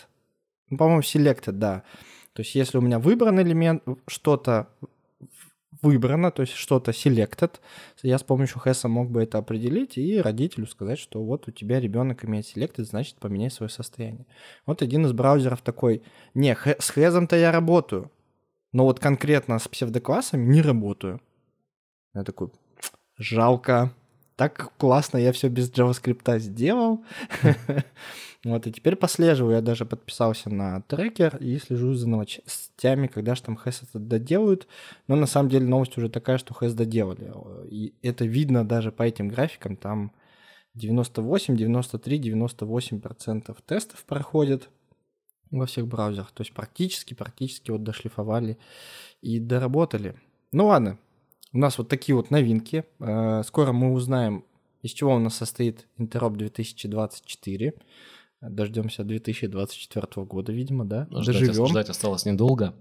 Ну, 0.71 0.79
по-моему, 0.79 1.03
selected, 1.03 1.53
да. 1.53 1.83
То 2.33 2.43
есть 2.43 2.55
если 2.55 2.79
у 2.79 2.81
меня 2.81 3.01
выбран 3.01 3.41
элемент, 3.41 3.83
что-то 4.07 4.69
выбрано, 5.83 6.31
то 6.31 6.43
есть 6.43 6.55
что-то 6.55 6.91
selected, 6.91 7.61
я 8.03 8.19
с 8.19 8.23
помощью 8.23 8.61
хэса 8.61 8.89
мог 8.89 9.11
бы 9.11 9.23
это 9.23 9.39
определить 9.39 9.99
и 9.99 10.21
родителю 10.21 10.67
сказать, 10.67 10.99
что 10.99 11.23
вот 11.23 11.49
у 11.49 11.51
тебя 11.51 11.81
ребенок 11.81 12.25
имеет 12.25 12.45
selected, 12.47 12.85
значит 12.85 13.17
поменяй 13.17 13.51
свое 13.51 13.71
состояние. 13.71 14.27
Вот 14.67 14.83
один 14.83 15.07
из 15.07 15.13
браузеров 15.13 15.63
такой, 15.63 16.03
не, 16.35 16.55
с 16.55 16.91
хэзом-то 16.91 17.37
я 17.37 17.53
работаю, 17.53 18.11
но 18.73 18.85
вот 18.85 19.01
конкретно 19.01 19.59
с 19.59 19.69
псевдоклассами 19.69 20.45
не 20.45 20.63
работаю. 20.63 21.21
Я 22.15 22.25
такой, 22.25 22.51
жалко, 23.17 23.93
так 24.41 24.73
классно 24.79 25.19
я 25.19 25.33
все 25.33 25.49
без 25.49 25.71
JavaScript 25.71 26.39
сделал. 26.39 27.05
Вот, 28.43 28.67
и 28.67 28.73
теперь 28.73 28.97
послеживаю, 28.97 29.57
я 29.57 29.61
даже 29.61 29.85
подписался 29.85 30.49
на 30.49 30.81
трекер 30.81 31.37
и 31.37 31.59
слежу 31.59 31.93
за 31.93 32.09
новостями, 32.09 33.07
когда 33.07 33.35
же 33.35 33.43
там 33.43 33.55
хэс 33.55 33.83
это 33.83 33.99
доделают. 33.99 34.67
Но 35.09 35.17
на 35.17 35.27
самом 35.27 35.51
деле 35.51 35.67
новость 35.67 35.99
уже 35.99 36.09
такая, 36.09 36.39
что 36.39 36.55
хэс 36.55 36.73
доделали. 36.73 37.31
И 37.67 37.93
это 38.01 38.25
видно 38.25 38.67
даже 38.67 38.93
по 38.93 39.03
этим 39.03 39.29
графикам, 39.29 39.77
там 39.77 40.11
98, 40.73 41.55
93, 41.55 42.19
98 42.19 43.01
процентов 43.03 43.61
тестов 43.61 44.03
проходят 44.07 44.71
во 45.51 45.67
всех 45.67 45.87
браузерах. 45.87 46.33
То 46.33 46.41
есть 46.41 46.55
практически, 46.55 47.13
практически 47.13 47.71
вот 47.71 47.83
дошлифовали 47.83 48.57
и 49.21 49.39
доработали. 49.39 50.15
Ну 50.51 50.69
ладно, 50.69 50.99
у 51.53 51.59
нас 51.59 51.79
вот 51.79 51.89
такие 51.89 52.15
вот 52.15 52.31
новинки. 52.31 52.85
Э, 52.99 53.43
скоро 53.45 53.73
мы 53.73 53.93
узнаем, 53.93 54.45
из 54.83 54.93
чего 54.93 55.15
у 55.15 55.19
нас 55.19 55.35
состоит 55.35 55.87
Interop 55.99 56.37
2024. 56.37 57.75
Дождемся 58.41 59.05
2024 59.05 60.25
года, 60.27 60.53
видимо, 60.53 60.85
да? 60.85 61.07
Ждать, 61.11 61.27
Доживем. 61.27 61.67
Ждать 61.67 61.91
осталось 61.91 62.25
недолго. 62.25 62.75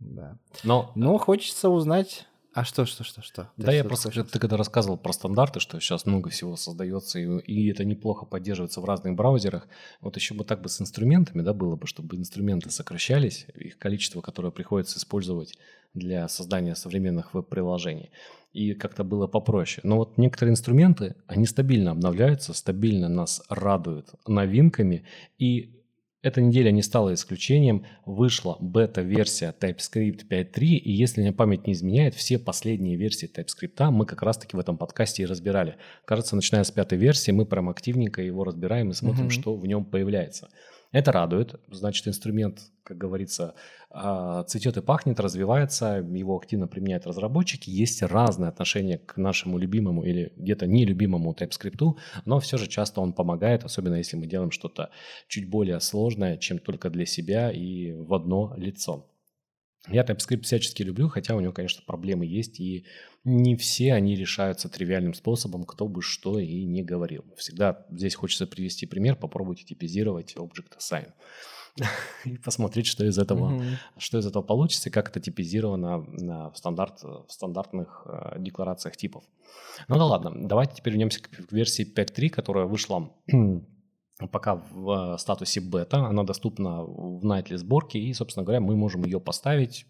Да. 0.00 0.38
Но, 0.64 0.90
Но 0.94 1.16
хочется 1.18 1.68
узнать 1.68 2.26
а 2.56 2.64
что, 2.64 2.86
что, 2.86 3.04
что, 3.04 3.20
что? 3.20 3.50
Да, 3.58 3.70
я 3.70 3.84
просто, 3.84 4.08
хочешь? 4.08 4.30
ты 4.32 4.38
когда 4.38 4.56
рассказывал 4.56 4.96
про 4.96 5.12
стандарты, 5.12 5.60
что 5.60 5.78
сейчас 5.78 6.06
много 6.06 6.30
всего 6.30 6.56
создается, 6.56 7.18
и, 7.18 7.38
и 7.40 7.70
это 7.70 7.84
неплохо 7.84 8.24
поддерживается 8.24 8.80
в 8.80 8.86
разных 8.86 9.14
браузерах, 9.14 9.68
вот 10.00 10.16
еще 10.16 10.32
бы 10.32 10.42
так 10.42 10.62
бы 10.62 10.70
с 10.70 10.80
инструментами, 10.80 11.42
да, 11.42 11.52
было 11.52 11.76
бы, 11.76 11.86
чтобы 11.86 12.16
инструменты 12.16 12.70
сокращались, 12.70 13.44
их 13.54 13.76
количество, 13.76 14.22
которое 14.22 14.52
приходится 14.52 14.98
использовать 14.98 15.52
для 15.92 16.26
создания 16.28 16.74
современных 16.74 17.34
веб-приложений, 17.34 18.10
и 18.54 18.72
как-то 18.72 19.04
было 19.04 19.26
попроще. 19.26 19.82
Но 19.86 19.98
вот 19.98 20.16
некоторые 20.16 20.52
инструменты, 20.52 21.14
они 21.26 21.44
стабильно 21.44 21.90
обновляются, 21.90 22.54
стабильно 22.54 23.10
нас 23.10 23.42
радуют 23.50 24.14
новинками, 24.26 25.04
и 25.36 25.84
эта 26.26 26.40
неделя 26.40 26.72
не 26.72 26.82
стала 26.82 27.14
исключением. 27.14 27.84
Вышла 28.04 28.56
бета-версия 28.58 29.54
TypeScript 29.58 30.26
5.3, 30.28 30.66
и 30.66 30.90
если 30.90 31.20
мне 31.20 31.32
память 31.32 31.68
не 31.68 31.72
изменяет, 31.72 32.16
все 32.16 32.40
последние 32.40 32.96
версии 32.96 33.30
TypeScript 33.32 33.90
мы 33.90 34.06
как 34.06 34.22
раз-таки 34.22 34.56
в 34.56 34.58
этом 34.58 34.76
подкасте 34.76 35.22
и 35.22 35.26
разбирали. 35.26 35.76
Кажется, 36.04 36.34
начиная 36.34 36.64
с 36.64 36.72
пятой 36.72 36.98
версии, 36.98 37.30
мы 37.30 37.46
прям 37.46 37.68
активненько 37.68 38.22
его 38.22 38.42
разбираем 38.42 38.90
и 38.90 38.94
смотрим, 38.94 39.28
mm-hmm. 39.28 39.40
что 39.40 39.54
в 39.54 39.64
нем 39.68 39.84
появляется. 39.84 40.48
Это 40.96 41.12
радует, 41.12 41.60
значит, 41.70 42.08
инструмент, 42.08 42.70
как 42.82 42.96
говорится, 42.96 43.54
а, 43.90 44.44
цветет 44.44 44.78
и 44.78 44.80
пахнет, 44.80 45.20
развивается, 45.20 45.96
его 45.96 46.38
активно 46.38 46.68
применяют 46.68 47.06
разработчики. 47.06 47.68
Есть 47.68 48.02
разные 48.02 48.48
отношения 48.48 48.96
к 48.96 49.18
нашему 49.18 49.58
любимому 49.58 50.04
или 50.04 50.32
где-то 50.36 50.66
нелюбимому 50.66 51.34
TypeScript, 51.34 51.96
но 52.24 52.40
все 52.40 52.56
же 52.56 52.66
часто 52.66 53.02
он 53.02 53.12
помогает, 53.12 53.62
особенно 53.62 53.96
если 53.96 54.16
мы 54.16 54.26
делаем 54.26 54.50
что-то 54.50 54.88
чуть 55.28 55.50
более 55.50 55.80
сложное, 55.80 56.38
чем 56.38 56.58
только 56.58 56.88
для 56.88 57.04
себя 57.04 57.50
и 57.50 57.92
в 57.92 58.14
одно 58.14 58.54
лицо. 58.56 59.06
Я 59.88 60.02
TypeScript 60.02 60.42
всячески 60.42 60.82
люблю, 60.82 61.08
хотя 61.08 61.34
у 61.34 61.40
него, 61.40 61.52
конечно, 61.52 61.82
проблемы 61.86 62.26
есть, 62.26 62.60
и 62.60 62.84
не 63.24 63.56
все 63.56 63.92
они 63.92 64.16
решаются 64.16 64.68
тривиальным 64.68 65.14
способом, 65.14 65.64
кто 65.64 65.88
бы 65.88 66.02
что 66.02 66.38
и 66.38 66.64
не 66.64 66.82
говорил. 66.82 67.24
Всегда 67.36 67.86
здесь 67.90 68.14
хочется 68.14 68.46
привести 68.46 68.86
пример, 68.86 69.16
попробуйте 69.16 69.64
типизировать 69.64 70.36
Object 70.36 70.78
Assign 70.78 71.12
и 72.24 72.38
посмотреть, 72.38 72.86
что 72.86 73.04
из 73.04 73.18
этого, 73.18 73.52
mm-hmm. 73.52 73.74
что 73.98 74.18
из 74.18 74.26
этого 74.26 74.42
получится 74.42 74.88
и 74.88 74.92
как 74.92 75.08
это 75.10 75.20
типизировано 75.20 76.02
на, 76.02 76.50
в, 76.50 76.56
стандарт, 76.56 77.02
в 77.02 77.26
стандартных 77.28 78.06
э, 78.06 78.40
декларациях 78.40 78.96
типов. 78.96 79.24
Ну 79.88 79.96
да 79.96 80.04
ладно, 80.04 80.32
давайте 80.48 80.76
теперь 80.76 80.94
вернемся 80.94 81.20
к 81.20 81.52
версии 81.52 81.86
5.3, 81.86 82.28
которая 82.30 82.66
вышла 82.66 83.12
пока 84.18 84.56
в 84.56 85.14
э, 85.14 85.18
статусе 85.18 85.60
бета, 85.60 85.98
она 85.98 86.24
доступна 86.24 86.82
в 86.82 87.24
Nightly 87.24 87.56
сборке, 87.56 87.98
и, 87.98 88.12
собственно 88.14 88.44
говоря, 88.44 88.60
мы 88.60 88.76
можем 88.76 89.04
ее 89.04 89.20
поставить 89.20 89.86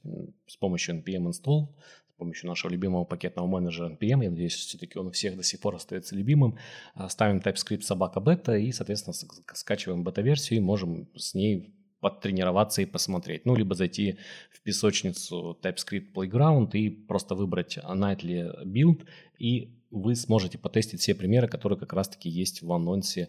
с 0.46 0.56
помощью 0.56 0.96
npm 0.96 1.28
install, 1.28 1.68
с 2.08 2.18
помощью 2.18 2.48
нашего 2.48 2.72
любимого 2.72 3.04
пакетного 3.04 3.46
менеджера 3.46 3.90
npm, 3.90 4.24
я 4.24 4.30
надеюсь, 4.30 4.54
все-таки 4.54 4.98
он 4.98 5.08
у 5.08 5.10
всех 5.10 5.36
до 5.36 5.42
сих 5.42 5.60
пор 5.60 5.76
остается 5.76 6.16
любимым, 6.16 6.58
а, 6.94 7.08
ставим 7.08 7.38
TypeScript 7.38 7.82
собака 7.82 8.20
бета 8.20 8.56
и, 8.56 8.72
соответственно, 8.72 9.14
скачиваем 9.54 10.02
бета-версию 10.02 10.58
и 10.58 10.62
можем 10.62 11.08
с 11.14 11.34
ней 11.34 11.72
подтренироваться 12.00 12.82
и 12.82 12.86
посмотреть. 12.86 13.46
Ну, 13.46 13.54
либо 13.54 13.74
зайти 13.74 14.18
в 14.50 14.60
песочницу 14.60 15.58
TypeScript 15.62 16.12
Playground 16.14 16.70
и 16.72 16.90
просто 16.90 17.34
выбрать 17.34 17.78
Nightly 17.78 18.64
build 18.64 19.06
и 19.38 19.72
вы 19.90 20.14
сможете 20.14 20.58
потестить 20.58 21.00
все 21.00 21.14
примеры, 21.14 21.48
которые 21.48 21.78
как 21.78 21.92
раз-таки 21.92 22.28
есть 22.28 22.62
в 22.62 22.72
анонсе 22.72 23.28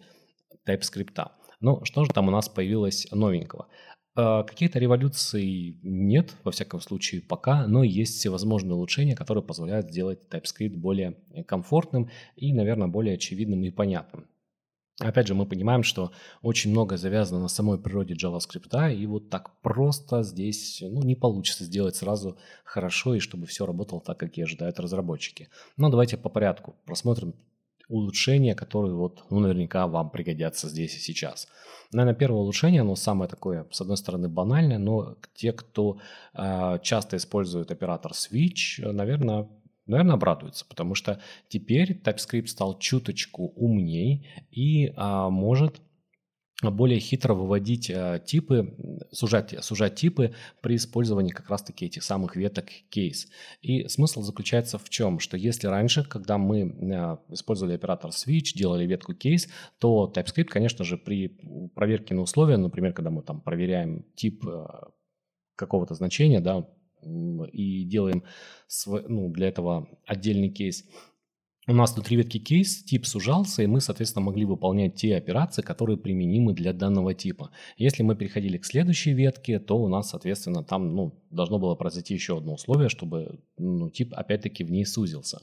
TypeScript. 0.67 1.31
Ну, 1.59 1.83
что 1.85 2.05
же 2.05 2.11
там 2.11 2.27
у 2.27 2.31
нас 2.31 2.49
появилось 2.49 3.07
новенького? 3.11 3.67
Э, 4.17 4.43
какие-то 4.47 4.79
революции 4.79 5.79
нет, 5.83 6.35
во 6.43 6.51
всяком 6.51 6.81
случае, 6.81 7.21
пока, 7.21 7.67
но 7.67 7.83
есть 7.83 8.17
всевозможные 8.17 8.75
улучшения, 8.75 9.15
которые 9.15 9.43
позволяют 9.43 9.91
сделать 9.91 10.19
TypeScript 10.29 10.75
более 10.75 11.17
комфортным 11.47 12.09
и, 12.35 12.53
наверное, 12.53 12.87
более 12.87 13.15
очевидным 13.15 13.63
и 13.63 13.69
понятным. 13.69 14.27
Опять 14.99 15.27
же, 15.27 15.35
мы 15.35 15.45
понимаем, 15.45 15.83
что 15.83 16.11
очень 16.41 16.71
много 16.71 16.97
завязано 16.97 17.39
на 17.39 17.49
самой 17.49 17.77
природе 17.77 18.15
JavaScript, 18.15 18.95
и 18.95 19.05
вот 19.05 19.29
так 19.29 19.61
просто 19.61 20.23
здесь 20.23 20.81
ну, 20.81 21.03
не 21.03 21.15
получится 21.15 21.65
сделать 21.65 21.95
сразу 21.95 22.39
хорошо 22.63 23.13
и 23.13 23.19
чтобы 23.19 23.45
все 23.45 23.67
работало 23.67 24.01
так, 24.01 24.17
как 24.17 24.35
и 24.39 24.41
ожидают 24.41 24.79
разработчики. 24.79 25.49
Но 25.77 25.89
давайте 25.89 26.17
по 26.17 26.29
порядку 26.29 26.75
просмотрим 26.85 27.35
улучшения, 27.87 28.55
которые 28.55 28.93
вот, 28.93 29.23
ну, 29.29 29.39
наверняка 29.39 29.87
вам 29.87 30.09
пригодятся 30.09 30.69
здесь 30.69 30.95
и 30.95 30.99
сейчас. 30.99 31.47
Наверное, 31.93 32.15
первое 32.15 32.41
улучшение, 32.41 32.81
оно 32.81 32.95
самое 32.95 33.29
такое, 33.29 33.65
с 33.71 33.79
одной 33.79 33.97
стороны, 33.97 34.27
банальное, 34.27 34.77
но 34.77 35.15
те, 35.33 35.53
кто 35.53 35.99
э, 36.33 36.79
часто 36.83 37.15
использует 37.15 37.71
оператор 37.71 38.11
switch, 38.11 38.91
наверное, 38.91 39.47
наверное, 39.85 40.15
обрадуются, 40.15 40.65
потому 40.67 40.95
что 40.95 41.21
теперь 41.47 41.99
TypeScript 42.03 42.47
стал 42.47 42.77
чуточку 42.77 43.53
умней 43.55 44.27
и 44.51 44.93
а, 44.95 45.29
может 45.29 45.81
более 46.63 46.99
хитро 46.99 47.35
выводить 47.35 47.91
а, 47.91 48.19
типы, 48.19 48.75
сужать, 49.11 49.53
сужать 49.63 49.95
типы 49.95 50.33
при 50.61 50.75
использовании 50.75 51.31
как 51.31 51.49
раз-таки 51.49 51.85
этих 51.85 52.03
самых 52.03 52.35
веток 52.35 52.65
кейс. 52.89 53.27
И 53.61 53.87
смысл 53.87 54.21
заключается 54.21 54.79
в 54.79 54.89
чем? 54.89 55.19
Что 55.19 55.37
если 55.37 55.67
раньше, 55.67 56.03
когда 56.03 56.37
мы 56.37 56.75
а, 56.93 57.19
использовали 57.29 57.75
оператор 57.75 58.09
switch, 58.09 58.53
делали 58.55 58.87
ветку 58.87 59.13
кейс, 59.13 59.47
то 59.79 60.11
TypeScript, 60.13 60.45
конечно 60.45 60.83
же, 60.83 60.97
при 60.97 61.37
проверке 61.75 62.15
на 62.15 62.21
условия, 62.21 62.57
например, 62.57 62.93
когда 62.93 63.11
мы 63.11 63.21
там 63.21 63.41
проверяем 63.41 64.05
тип 64.15 64.43
а, 64.47 64.89
какого-то 65.55 65.93
значения, 65.93 66.39
да, 66.39 66.67
и 67.51 67.83
делаем 67.85 68.23
свой, 68.67 69.05
ну, 69.07 69.29
для 69.29 69.47
этого 69.49 69.87
отдельный 70.05 70.49
кейс, 70.49 70.83
у 71.67 71.73
нас 71.73 71.93
внутри 71.93 72.17
ветки 72.17 72.39
кейс 72.39 72.83
тип 72.83 73.05
сужался, 73.05 73.61
и 73.61 73.67
мы, 73.67 73.81
соответственно, 73.81 74.25
могли 74.25 74.45
выполнять 74.45 74.95
те 74.95 75.17
операции, 75.17 75.61
которые 75.61 75.97
применимы 75.97 76.53
для 76.53 76.71
данного 76.71 77.13
типа. 77.13 77.51
Если 77.77 78.03
мы 78.03 78.15
переходили 78.15 78.57
к 78.57 78.65
следующей 78.65 79.13
ветке, 79.13 79.59
то 79.59 79.77
у 79.77 79.87
нас, 79.87 80.09
соответственно, 80.09 80.63
там 80.63 80.95
ну, 80.95 81.13
должно 81.29 81.59
было 81.59 81.75
произойти 81.75 82.13
еще 82.13 82.37
одно 82.37 82.53
условие, 82.53 82.89
чтобы 82.89 83.39
ну, 83.57 83.89
тип 83.89 84.13
опять-таки 84.15 84.63
в 84.63 84.71
ней 84.71 84.85
сузился. 84.85 85.39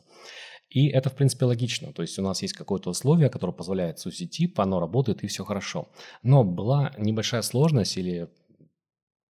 И 0.71 0.88
это, 0.88 1.11
в 1.11 1.14
принципе, 1.14 1.45
логично. 1.45 1.93
То 1.93 2.02
есть 2.02 2.19
у 2.19 2.23
нас 2.23 2.43
есть 2.43 2.54
какое-то 2.54 2.90
условие, 2.90 3.28
которое 3.28 3.52
позволяет 3.52 3.99
сузить 3.99 4.31
тип, 4.31 4.59
оно 4.59 4.81
работает 4.81 5.23
и 5.23 5.26
все 5.26 5.45
хорошо. 5.45 5.88
Но 6.23 6.43
была 6.43 6.93
небольшая 6.99 7.43
сложность 7.43 7.97
или 7.97 8.28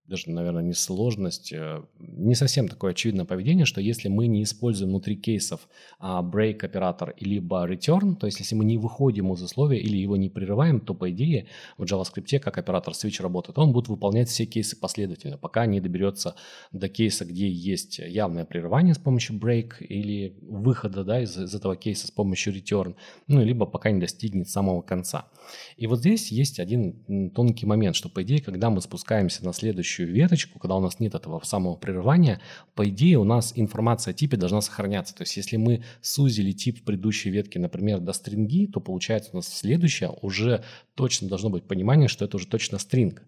даже, 0.07 0.31
наверное, 0.31 0.63
не 0.63 0.75
сложность, 0.75 1.53
э, 1.53 1.83
не 1.99 2.35
совсем 2.35 2.69
такое 2.69 2.91
очевидное 2.91 3.25
поведение, 3.25 3.65
что 3.65 3.81
если 3.81 4.09
мы 4.09 4.27
не 4.27 4.43
используем 4.43 4.91
внутри 4.91 5.17
кейсов 5.17 5.67
а, 5.99 6.23
break 6.23 6.63
оператор 6.65 7.15
либо 7.19 7.67
return, 7.67 8.17
то 8.17 8.27
есть 8.27 8.39
если 8.39 8.55
мы 8.55 8.67
не 8.67 8.77
выходим 8.77 9.33
из 9.33 9.43
условия 9.43 9.79
или 9.79 9.97
его 9.97 10.17
не 10.17 10.29
прерываем, 10.29 10.81
то 10.81 10.93
по 10.93 11.11
идее 11.11 11.47
в 11.79 11.85
JavaScript 11.85 12.39
как 12.41 12.59
оператор 12.59 12.93
switch 12.93 13.23
работает, 13.23 13.59
он 13.59 13.73
будет 13.73 13.89
выполнять 13.89 14.29
все 14.29 14.45
кейсы 14.45 14.79
последовательно, 14.79 15.39
пока 15.39 15.65
не 15.65 15.81
доберется 15.81 16.35
до 16.71 16.91
кейса, 16.91 17.25
где 17.25 17.49
есть 17.49 17.99
явное 17.99 18.45
прерывание 18.45 18.93
с 18.93 18.99
помощью 18.99 19.39
break 19.39 19.79
или 19.81 20.37
выхода 20.43 21.05
да, 21.05 21.23
из, 21.23 21.39
из 21.39 21.55
этого 21.55 21.77
кейса 21.77 22.09
с 22.09 22.11
помощью 22.11 22.55
return, 22.55 22.95
ну, 23.27 23.43
либо 23.43 23.65
пока 23.65 23.91
не 23.91 24.01
достигнет 24.01 24.51
самого 24.51 24.83
конца. 24.83 25.31
И 25.79 25.87
вот 25.87 26.01
здесь 26.01 26.31
есть 26.31 26.61
один 26.61 27.31
тонкий 27.31 27.65
момент, 27.65 27.97
что 27.97 28.11
по 28.11 28.23
идее, 28.23 28.41
когда 28.41 28.69
мы 28.69 28.83
спускаемся 28.83 29.45
на 29.45 29.53
следующий 29.53 29.94
следующую 29.95 30.13
веточку, 30.13 30.59
когда 30.59 30.77
у 30.77 30.81
нас 30.81 31.01
нет 31.01 31.15
этого 31.15 31.41
самого 31.45 31.77
прерывания, 31.77 32.41
по 32.75 32.89
идее 32.89 33.19
у 33.19 33.25
нас 33.25 33.53
информация 33.57 34.13
о 34.13 34.15
типе 34.15 34.37
должна 34.37 34.61
сохраняться. 34.61 35.15
То 35.15 35.23
есть 35.23 35.37
если 35.37 35.57
мы 35.57 35.85
сузили 36.01 36.53
тип 36.53 36.81
в 36.81 36.85
предыдущей 36.85 37.31
ветке, 37.31 37.59
например, 37.59 38.01
до 38.01 38.13
стринги, 38.13 38.67
то 38.67 38.81
получается 38.81 39.31
у 39.33 39.37
нас 39.37 39.49
следующая 39.49 40.11
уже 40.23 40.65
точно 40.95 41.29
должно 41.29 41.51
быть 41.51 41.65
понимание, 41.65 42.09
что 42.09 42.25
это 42.25 42.37
уже 42.37 42.47
точно 42.47 42.79
стринг. 42.79 43.23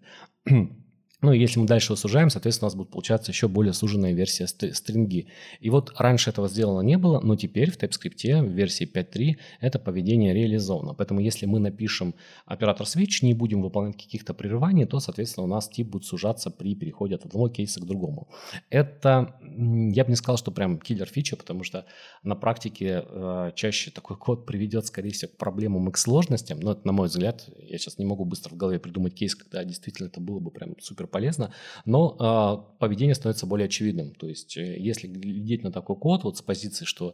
Ну 1.21 1.33
и 1.33 1.39
если 1.39 1.59
мы 1.59 1.65
дальше 1.65 1.87
его 1.87 1.95
сужаем, 1.95 2.29
соответственно, 2.29 2.67
у 2.67 2.69
нас 2.69 2.75
будет 2.75 2.91
получаться 2.91 3.31
еще 3.31 3.47
более 3.47 3.73
суженная 3.73 4.13
версия 4.13 4.45
стринги. 4.45 5.27
И 5.59 5.71
вот 5.71 5.91
раньше 5.97 6.29
этого 6.29 6.47
сделано 6.47 6.81
не 6.81 6.95
было, 6.97 7.19
но 7.19 7.35
теперь 7.35 7.71
в 7.71 7.77
TypeScript 7.77 8.43
в 8.43 8.51
версии 8.51 8.87
5.3 8.87 9.37
это 9.59 9.79
поведение 9.79 10.31
реализовано. 10.35 10.93
Поэтому 10.93 11.19
если 11.19 11.47
мы 11.47 11.57
напишем 11.57 12.13
оператор 12.45 12.85
switch, 12.85 13.23
не 13.25 13.33
будем 13.33 13.63
выполнять 13.63 13.97
каких-то 13.97 14.35
прерываний, 14.35 14.85
то, 14.85 14.99
соответственно, 14.99 15.45
у 15.45 15.47
нас 15.47 15.67
тип 15.67 15.87
будет 15.87 16.05
сужаться 16.05 16.51
при 16.51 16.75
переходе 16.75 17.15
от 17.15 17.25
одного 17.25 17.49
кейса 17.49 17.81
к 17.81 17.85
другому. 17.85 18.27
Это, 18.69 19.39
я 19.41 20.03
бы 20.03 20.11
не 20.11 20.15
сказал, 20.15 20.37
что 20.37 20.51
прям 20.51 20.77
киллер 20.79 21.07
фича, 21.07 21.35
потому 21.35 21.63
что 21.63 21.87
на 22.21 22.35
практике 22.35 23.03
э, 23.07 23.51
чаще 23.55 23.89
такой 23.89 24.17
код 24.17 24.45
приведет, 24.45 24.85
скорее 24.85 25.11
всего, 25.11 25.31
к 25.31 25.37
проблемам 25.37 25.89
и 25.89 25.91
к 25.91 25.97
сложностям. 25.97 26.59
Но 26.59 26.73
это, 26.73 26.85
на 26.85 26.93
мой 26.93 27.07
взгляд, 27.07 27.49
я 27.57 27.79
сейчас 27.79 27.97
не 27.97 28.05
могу 28.05 28.23
быстро 28.23 28.51
в 28.53 28.57
голове 28.57 28.77
придумать 28.77 29.15
кейс, 29.15 29.33
когда 29.33 29.63
действительно 29.63 30.07
это 30.07 30.21
было 30.21 30.39
бы 30.39 30.51
прям 30.51 30.75
супер 30.79 31.06
супер 31.07 31.11
полезно, 31.11 31.51
но 31.85 32.15
э, 32.19 32.79
поведение 32.79 33.15
становится 33.15 33.45
более 33.45 33.65
очевидным. 33.65 34.13
То 34.13 34.27
есть, 34.27 34.57
э, 34.57 34.77
если 34.79 35.07
глядеть 35.07 35.63
на 35.63 35.71
такой 35.71 35.95
код 35.95 36.23
вот 36.23 36.37
с 36.37 36.41
позиции, 36.41 36.85
что 36.85 37.13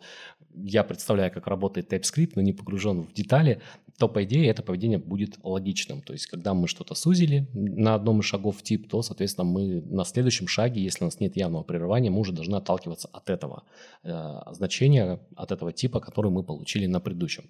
я 0.56 0.84
представляю, 0.84 1.32
как 1.32 1.48
работает 1.48 1.94
TypeScript, 1.94 2.34
но 2.36 2.42
не 2.42 2.54
погружен 2.54 3.02
в 3.02 3.14
детали, 3.14 3.60
то, 3.98 4.10
по 4.10 4.24
идее, 4.24 4.48
это 4.48 4.64
поведение 4.64 4.98
будет 4.98 5.38
логичным. 5.44 6.02
То 6.02 6.14
есть, 6.14 6.28
когда 6.28 6.54
мы 6.54 6.68
что-то 6.68 6.96
сузили 6.96 7.48
на 7.54 7.96
одном 7.96 8.20
из 8.20 8.26
шагов 8.26 8.62
тип, 8.64 8.90
то, 8.90 9.02
соответственно, 9.02 9.46
мы 9.46 9.82
на 9.82 10.04
следующем 10.04 10.48
шаге, 10.48 10.82
если 10.82 11.06
у 11.06 11.08
нас 11.08 11.20
нет 11.20 11.38
явного 11.38 11.64
прерывания, 11.64 12.12
мы 12.12 12.20
уже 12.20 12.32
должны 12.34 12.56
отталкиваться 12.58 13.10
от 13.14 13.30
этого 13.30 13.64
э, 14.04 14.54
значения, 14.54 15.20
от 15.36 15.52
этого 15.52 15.72
типа, 15.72 16.00
который 16.00 16.32
мы 16.32 16.44
получили 16.44 16.88
на 16.88 17.00
предыдущем. 17.00 17.44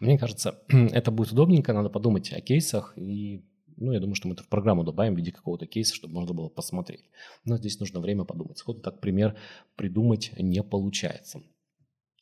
Мне 0.00 0.18
кажется, 0.18 0.54
это 0.68 1.10
будет 1.10 1.32
удобненько, 1.32 1.72
надо 1.72 1.90
подумать 1.90 2.32
о 2.32 2.40
кейсах 2.40 2.94
и 2.96 3.42
ну, 3.80 3.92
я 3.92 4.00
думаю, 4.00 4.14
что 4.14 4.28
мы 4.28 4.34
это 4.34 4.42
в 4.42 4.48
программу 4.48 4.84
добавим 4.84 5.14
в 5.14 5.16
виде 5.16 5.32
какого-то 5.32 5.66
кейса, 5.66 5.94
чтобы 5.94 6.14
можно 6.14 6.34
было 6.34 6.48
посмотреть. 6.48 7.10
Но 7.44 7.56
здесь 7.56 7.80
нужно 7.80 8.00
время 8.00 8.24
подумать. 8.24 8.58
Сходу 8.58 8.80
так 8.80 9.00
пример 9.00 9.36
придумать 9.74 10.32
не 10.38 10.62
получается. 10.62 11.42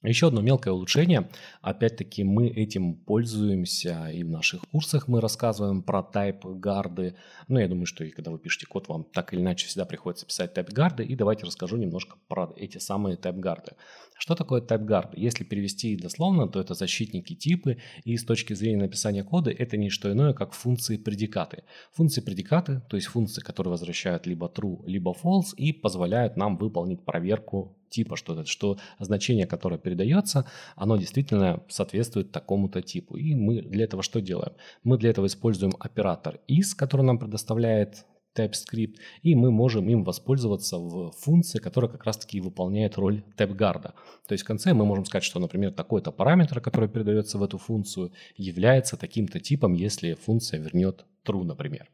Еще 0.02 0.28
одно 0.28 0.40
мелкое 0.40 0.72
улучшение. 0.72 1.28
Опять-таки 1.60 2.22
мы 2.22 2.46
этим 2.46 2.94
пользуемся 2.94 4.08
и 4.10 4.22
в 4.22 4.30
наших 4.30 4.62
курсах 4.70 5.08
мы 5.08 5.20
рассказываем 5.20 5.82
про 5.82 6.04
тайп-гарды. 6.04 7.16
Ну, 7.48 7.58
я 7.58 7.66
думаю, 7.66 7.86
что 7.86 8.04
и 8.04 8.10
когда 8.10 8.30
вы 8.30 8.38
пишете 8.38 8.66
код, 8.66 8.88
вам 8.88 9.02
так 9.02 9.32
или 9.32 9.40
иначе 9.40 9.66
всегда 9.66 9.86
приходится 9.86 10.24
писать 10.24 10.54
тайп-гарды. 10.54 11.04
И 11.04 11.16
давайте 11.16 11.46
расскажу 11.46 11.76
немножко 11.76 12.16
про 12.28 12.52
эти 12.56 12.78
самые 12.78 13.16
тайп-гарды. 13.16 13.72
Что 14.18 14.34
такое 14.34 14.60
TypeGuard? 14.60 15.10
Если 15.14 15.44
перевести 15.44 15.96
дословно, 15.96 16.48
то 16.48 16.60
это 16.60 16.74
защитники 16.74 17.34
типы, 17.34 17.78
и 18.04 18.16
с 18.16 18.24
точки 18.24 18.52
зрения 18.52 18.82
написания 18.82 19.22
кода 19.22 19.50
это 19.50 19.76
не 19.76 19.90
что 19.90 20.12
иное, 20.12 20.32
как 20.32 20.52
функции 20.52 20.96
предикаты. 20.96 21.62
Функции 21.92 22.20
предикаты, 22.20 22.82
то 22.88 22.96
есть 22.96 23.06
функции, 23.06 23.40
которые 23.40 23.70
возвращают 23.70 24.26
либо 24.26 24.52
true, 24.52 24.84
либо 24.86 25.12
false, 25.12 25.54
и 25.56 25.72
позволяют 25.72 26.36
нам 26.36 26.56
выполнить 26.56 27.04
проверку 27.04 27.77
типа, 27.88 28.16
что, 28.16 28.34
это, 28.34 28.46
что 28.46 28.78
значение, 28.98 29.46
которое 29.46 29.78
передается, 29.78 30.44
оно 30.76 30.96
действительно 30.96 31.62
соответствует 31.68 32.32
такому-то 32.32 32.82
типу. 32.82 33.16
И 33.16 33.34
мы 33.34 33.62
для 33.62 33.84
этого 33.84 34.02
что 34.02 34.20
делаем? 34.20 34.52
Мы 34.84 34.98
для 34.98 35.10
этого 35.10 35.26
используем 35.26 35.72
оператор 35.78 36.40
is, 36.48 36.74
который 36.76 37.02
нам 37.02 37.18
предоставляет 37.18 38.04
TypeScript, 38.38 38.96
и 39.22 39.34
мы 39.34 39.50
можем 39.50 39.88
им 39.88 40.04
воспользоваться 40.04 40.78
в 40.78 41.10
функции, 41.12 41.58
которая 41.58 41.90
как 41.90 42.04
раз-таки 42.04 42.40
выполняет 42.40 42.96
роль 42.96 43.22
TypeGuard. 43.36 43.82
То 43.82 44.32
есть 44.32 44.44
в 44.44 44.46
конце 44.46 44.74
мы 44.74 44.84
можем 44.84 45.04
сказать, 45.04 45.24
что, 45.24 45.40
например, 45.40 45.72
такой-то 45.72 46.12
параметр, 46.12 46.60
который 46.60 46.88
передается 46.88 47.38
в 47.38 47.42
эту 47.42 47.58
функцию, 47.58 48.12
является 48.36 48.96
таким-то 48.96 49.40
типом, 49.40 49.72
если 49.74 50.14
функция 50.14 50.60
вернет 50.60 51.04
true, 51.24 51.44
например. 51.44 51.88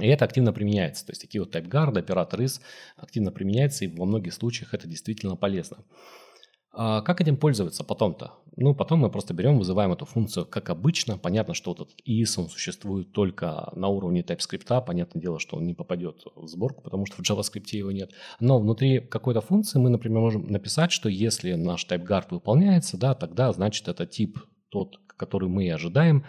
И 0.00 0.06
это 0.06 0.24
активно 0.24 0.52
применяется. 0.52 1.06
То 1.06 1.12
есть 1.12 1.22
такие 1.22 1.42
вот 1.42 1.54
TypeGuard, 1.54 1.98
оператор 1.98 2.40
is 2.40 2.60
активно 2.96 3.30
применяется, 3.30 3.84
и 3.84 3.88
во 3.88 4.04
многих 4.04 4.34
случаях 4.34 4.74
это 4.74 4.88
действительно 4.88 5.36
полезно. 5.36 5.84
А 6.76 7.02
как 7.02 7.20
этим 7.20 7.36
пользоваться 7.36 7.84
потом-то? 7.84 8.32
Ну, 8.56 8.74
потом 8.74 9.00
мы 9.00 9.10
просто 9.10 9.32
берем, 9.32 9.58
вызываем 9.58 9.92
эту 9.92 10.06
функцию 10.06 10.46
как 10.46 10.70
обычно. 10.70 11.18
Понятно, 11.18 11.54
что 11.54 11.70
вот 11.70 11.80
этот 11.80 12.00
is, 12.06 12.34
он 12.36 12.48
существует 12.48 13.12
только 13.12 13.70
на 13.76 13.88
уровне 13.88 14.22
TypeScript. 14.22 14.84
Понятное 14.84 15.20
дело, 15.20 15.38
что 15.38 15.56
он 15.56 15.66
не 15.66 15.74
попадет 15.74 16.24
в 16.34 16.48
сборку, 16.48 16.82
потому 16.82 17.06
что 17.06 17.16
в 17.16 17.20
JavaScript 17.20 17.68
его 17.72 17.92
нет. 17.92 18.10
Но 18.40 18.58
внутри 18.58 18.98
какой-то 18.98 19.40
функции 19.40 19.78
мы, 19.78 19.90
например, 19.90 20.20
можем 20.20 20.46
написать, 20.48 20.90
что 20.90 21.08
если 21.08 21.52
наш 21.52 21.86
TypeGuard 21.86 22.26
выполняется, 22.30 22.96
да, 22.96 23.14
тогда 23.14 23.52
значит 23.52 23.86
это 23.86 24.06
тип 24.06 24.38
тот, 24.70 24.98
который 25.06 25.48
мы 25.48 25.66
и 25.66 25.70
ожидаем 25.70 26.24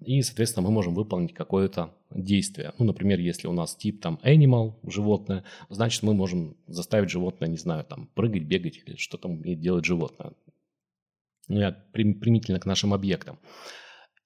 и, 0.00 0.20
соответственно, 0.22 0.66
мы 0.66 0.72
можем 0.72 0.94
выполнить 0.94 1.32
какое-то 1.32 1.94
действие. 2.10 2.72
Ну, 2.78 2.84
например, 2.84 3.18
если 3.18 3.48
у 3.48 3.52
нас 3.52 3.74
тип 3.74 4.00
там 4.00 4.20
animal, 4.22 4.74
животное, 4.84 5.44
значит, 5.70 6.02
мы 6.02 6.12
можем 6.14 6.56
заставить 6.66 7.10
животное, 7.10 7.48
не 7.48 7.56
знаю, 7.56 7.84
там 7.84 8.08
прыгать, 8.14 8.42
бегать 8.42 8.82
или 8.84 8.96
что 8.96 9.16
там 9.16 9.42
делать 9.42 9.84
животное. 9.84 10.32
ну, 11.48 11.72
примительно 11.92 12.60
к 12.60 12.66
нашим 12.66 12.92
объектам. 12.92 13.38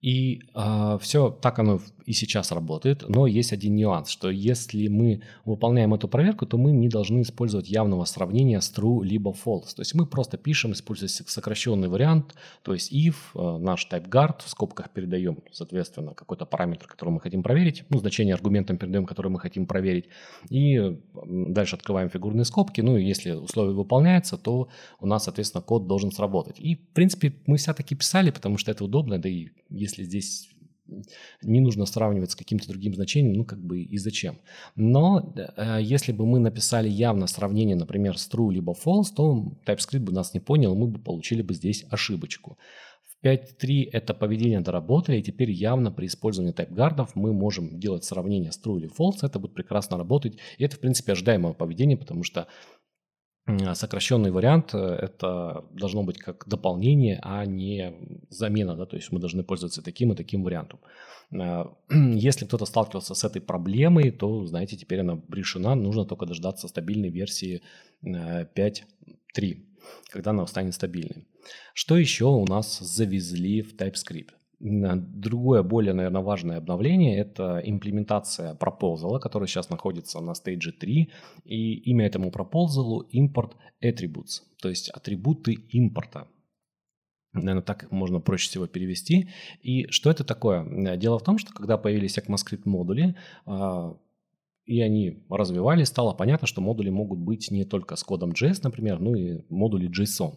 И 0.01 0.37
э, 0.37 0.41
а, 0.55 0.99
все 0.99 1.31
так 1.31 1.59
оно 1.59 1.81
и 2.07 2.13
сейчас 2.13 2.53
работает, 2.53 3.05
но 3.09 3.27
есть 3.27 3.53
один 3.53 3.77
нюанс, 3.77 4.09
что 4.09 4.31
если 4.31 4.89
мы 4.89 5.23
выполняем 5.45 5.95
эту 5.95 6.09
проверку, 6.09 6.47
то 6.47 6.57
мы 6.59 6.73
не 6.73 6.89
должны 6.89 7.21
использовать 7.23 7.69
явного 7.69 8.05
сравнения 8.05 8.61
с 8.61 8.73
true 8.77 9.05
либо 9.05 9.31
false. 9.31 9.75
То 9.77 9.83
есть 9.83 9.95
мы 9.95 10.07
просто 10.07 10.39
пишем, 10.39 10.73
используя 10.73 11.09
сокращенный 11.09 11.89
вариант, 11.89 12.35
то 12.63 12.73
есть 12.73 12.93
if, 12.93 13.15
э, 13.35 13.59
наш 13.59 13.87
typeguard, 13.91 14.43
в 14.45 14.49
скобках 14.49 14.91
передаем, 14.91 15.39
соответственно, 15.53 16.15
какой-то 16.15 16.47
параметр, 16.47 16.87
который 16.87 17.11
мы 17.11 17.21
хотим 17.21 17.43
проверить, 17.43 17.85
ну, 17.91 17.99
значение 17.99 18.35
аргументом 18.35 18.79
передаем, 18.79 19.07
который 19.07 19.31
мы 19.31 19.39
хотим 19.39 19.67
проверить, 19.67 20.07
и 20.49 20.99
дальше 21.27 21.77
открываем 21.77 22.09
фигурные 22.09 22.45
скобки, 22.45 22.81
ну, 22.81 22.97
и 22.97 23.05
если 23.05 23.33
условие 23.33 23.75
выполняется, 23.75 24.39
то 24.39 24.69
у 24.99 25.07
нас, 25.07 25.25
соответственно, 25.25 25.63
код 25.63 25.87
должен 25.87 26.11
сработать. 26.11 26.59
И, 26.59 26.77
в 26.77 26.89
принципе, 26.95 27.35
мы 27.47 27.59
все-таки 27.59 27.95
писали, 27.95 28.31
потому 28.31 28.57
что 28.57 28.71
это 28.71 28.85
удобно, 28.85 29.19
да 29.19 29.29
и 29.29 29.51
если 29.69 29.90
здесь 29.99 30.51
не 31.43 31.61
нужно 31.61 31.87
сравнивать 31.87 32.31
с 32.31 32.37
каким-то 32.37 32.69
другим 32.69 32.95
значением, 32.95 33.35
ну 33.35 33.45
как 33.45 33.61
бы 33.61 33.83
и 33.83 33.99
зачем. 33.99 34.39
Но 34.77 35.33
э, 35.37 35.79
если 35.83 36.13
бы 36.13 36.27
мы 36.27 36.39
написали 36.39 36.89
явно 36.89 37.27
сравнение, 37.27 37.77
например, 37.77 38.19
с 38.19 38.29
true 38.29 38.53
либо 38.53 38.73
false, 38.73 39.15
то 39.15 39.53
TypeScript 39.67 40.01
бы 40.01 40.13
нас 40.13 40.35
не 40.35 40.41
понял, 40.41 40.75
мы 40.75 40.89
бы 40.89 40.99
получили 40.99 41.43
бы 41.43 41.55
здесь 41.55 41.85
ошибочку. 41.91 42.59
В 43.03 43.25
5.3 43.25 43.91
это 43.93 44.15
поведение 44.15 44.61
доработали, 44.61 45.19
и 45.19 45.23
теперь 45.23 45.51
явно 45.51 45.93
при 45.93 46.07
использовании 46.07 46.53
тайпгардов 46.53 47.15
мы 47.15 47.33
можем 47.33 47.79
делать 47.79 48.05
сравнение 48.05 48.51
с 48.51 48.61
true 48.61 48.79
или 48.79 48.89
false, 48.89 49.19
это 49.23 49.39
будет 49.39 49.55
прекрасно 49.55 49.99
работать, 49.99 50.39
и 50.59 50.65
это 50.65 50.77
в 50.77 50.81
принципе 50.81 51.13
ожидаемое 51.13 51.53
поведение, 51.53 51.99
потому 51.99 52.25
что 52.25 52.47
сокращенный 53.75 54.31
вариант 54.31 54.75
э, 54.75 54.79
это 54.79 55.65
должно 55.71 56.03
быть 56.03 56.19
как 56.19 56.49
дополнение, 56.49 57.19
а 57.23 57.45
не 57.47 57.95
замена, 58.31 58.77
да, 58.77 58.87
то 58.87 58.97
есть 58.97 59.13
мы 59.13 59.21
должны 59.21 59.43
пользоваться 59.43 59.83
таким 59.83 60.13
и 60.13 60.17
таким 60.17 60.43
вариантом. 60.43 60.81
Э, 61.33 61.65
если 61.91 62.47
кто-то 62.47 62.67
сталкивался 62.67 63.15
с 63.15 63.25
этой 63.25 63.41
проблемой, 63.41 64.11
то, 64.11 64.47
знаете, 64.47 64.77
теперь 64.77 65.01
она 65.01 65.21
решена, 65.33 65.75
нужно 65.75 66.05
только 66.05 66.27
дождаться 66.27 66.69
стабильной 66.69 67.11
версии 67.11 67.63
5.3, 68.03 68.85
э, 69.37 69.57
когда 70.11 70.31
она 70.31 70.47
станет 70.47 70.75
стабильной. 70.75 71.27
Что 71.75 71.97
еще 71.97 72.25
у 72.25 72.47
нас 72.47 72.79
завезли 72.79 73.63
в 73.63 73.75
TypeScript? 73.75 74.31
Другое, 74.61 75.63
более, 75.63 75.95
наверное, 75.95 76.21
важное 76.21 76.59
обновление– 76.59 77.17
это 77.19 77.63
имплементация 77.65 78.55
proposal, 78.55 79.19
который 79.19 79.49
сейчас 79.49 79.71
находится 79.71 80.21
на 80.21 80.33
Stage 80.33 80.73
3, 80.79 81.11
и 81.45 81.75
имя 81.91 82.07
этому 82.07 82.31
proposal– 82.31 83.01
import 83.15 83.53
attributes, 83.83 84.43
то 84.61 84.69
есть 84.69 84.91
атрибуты 84.91 85.55
импорта. 85.71 86.29
Наверное, 87.33 87.63
так 87.63 87.91
можно 87.91 88.21
проще 88.21 88.49
всего 88.51 88.67
перевести. 88.67 89.31
И 89.63 89.87
что 89.87 90.11
это 90.11 90.25
такое? 90.25 90.97
Дело 90.97 91.19
в 91.19 91.23
том, 91.23 91.39
что 91.39 91.55
когда 91.55 91.79
появились 91.79 92.19
ECMAScript 92.19 92.63
модули, 92.65 93.17
а, 93.47 93.97
и 94.67 94.81
они 94.83 95.25
развивались, 95.31 95.89
стало 95.89 96.13
понятно, 96.13 96.47
что 96.47 96.61
модули 96.61 96.91
могут 96.91 97.21
быть 97.21 97.51
не 97.51 97.65
только 97.65 97.97
с 97.97 98.03
кодом 98.03 98.33
JS, 98.33 98.61
например, 98.65 98.99
но 99.01 99.15
и 99.15 99.45
модули 99.49 99.89
JSON. 99.89 100.35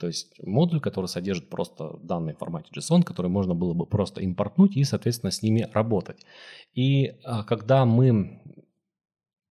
То 0.00 0.06
есть 0.06 0.32
модуль, 0.42 0.80
который 0.80 1.06
содержит 1.06 1.50
просто 1.50 1.98
данные 2.02 2.34
в 2.34 2.38
формате 2.38 2.70
JSON, 2.74 3.02
который 3.02 3.30
можно 3.30 3.54
было 3.54 3.74
бы 3.74 3.86
просто 3.86 4.22
импортнуть 4.22 4.76
и, 4.76 4.84
соответственно, 4.84 5.30
с 5.30 5.42
ними 5.42 5.68
работать. 5.72 6.24
И 6.74 7.12
а, 7.24 7.44
когда 7.44 7.84
мы 7.84 8.40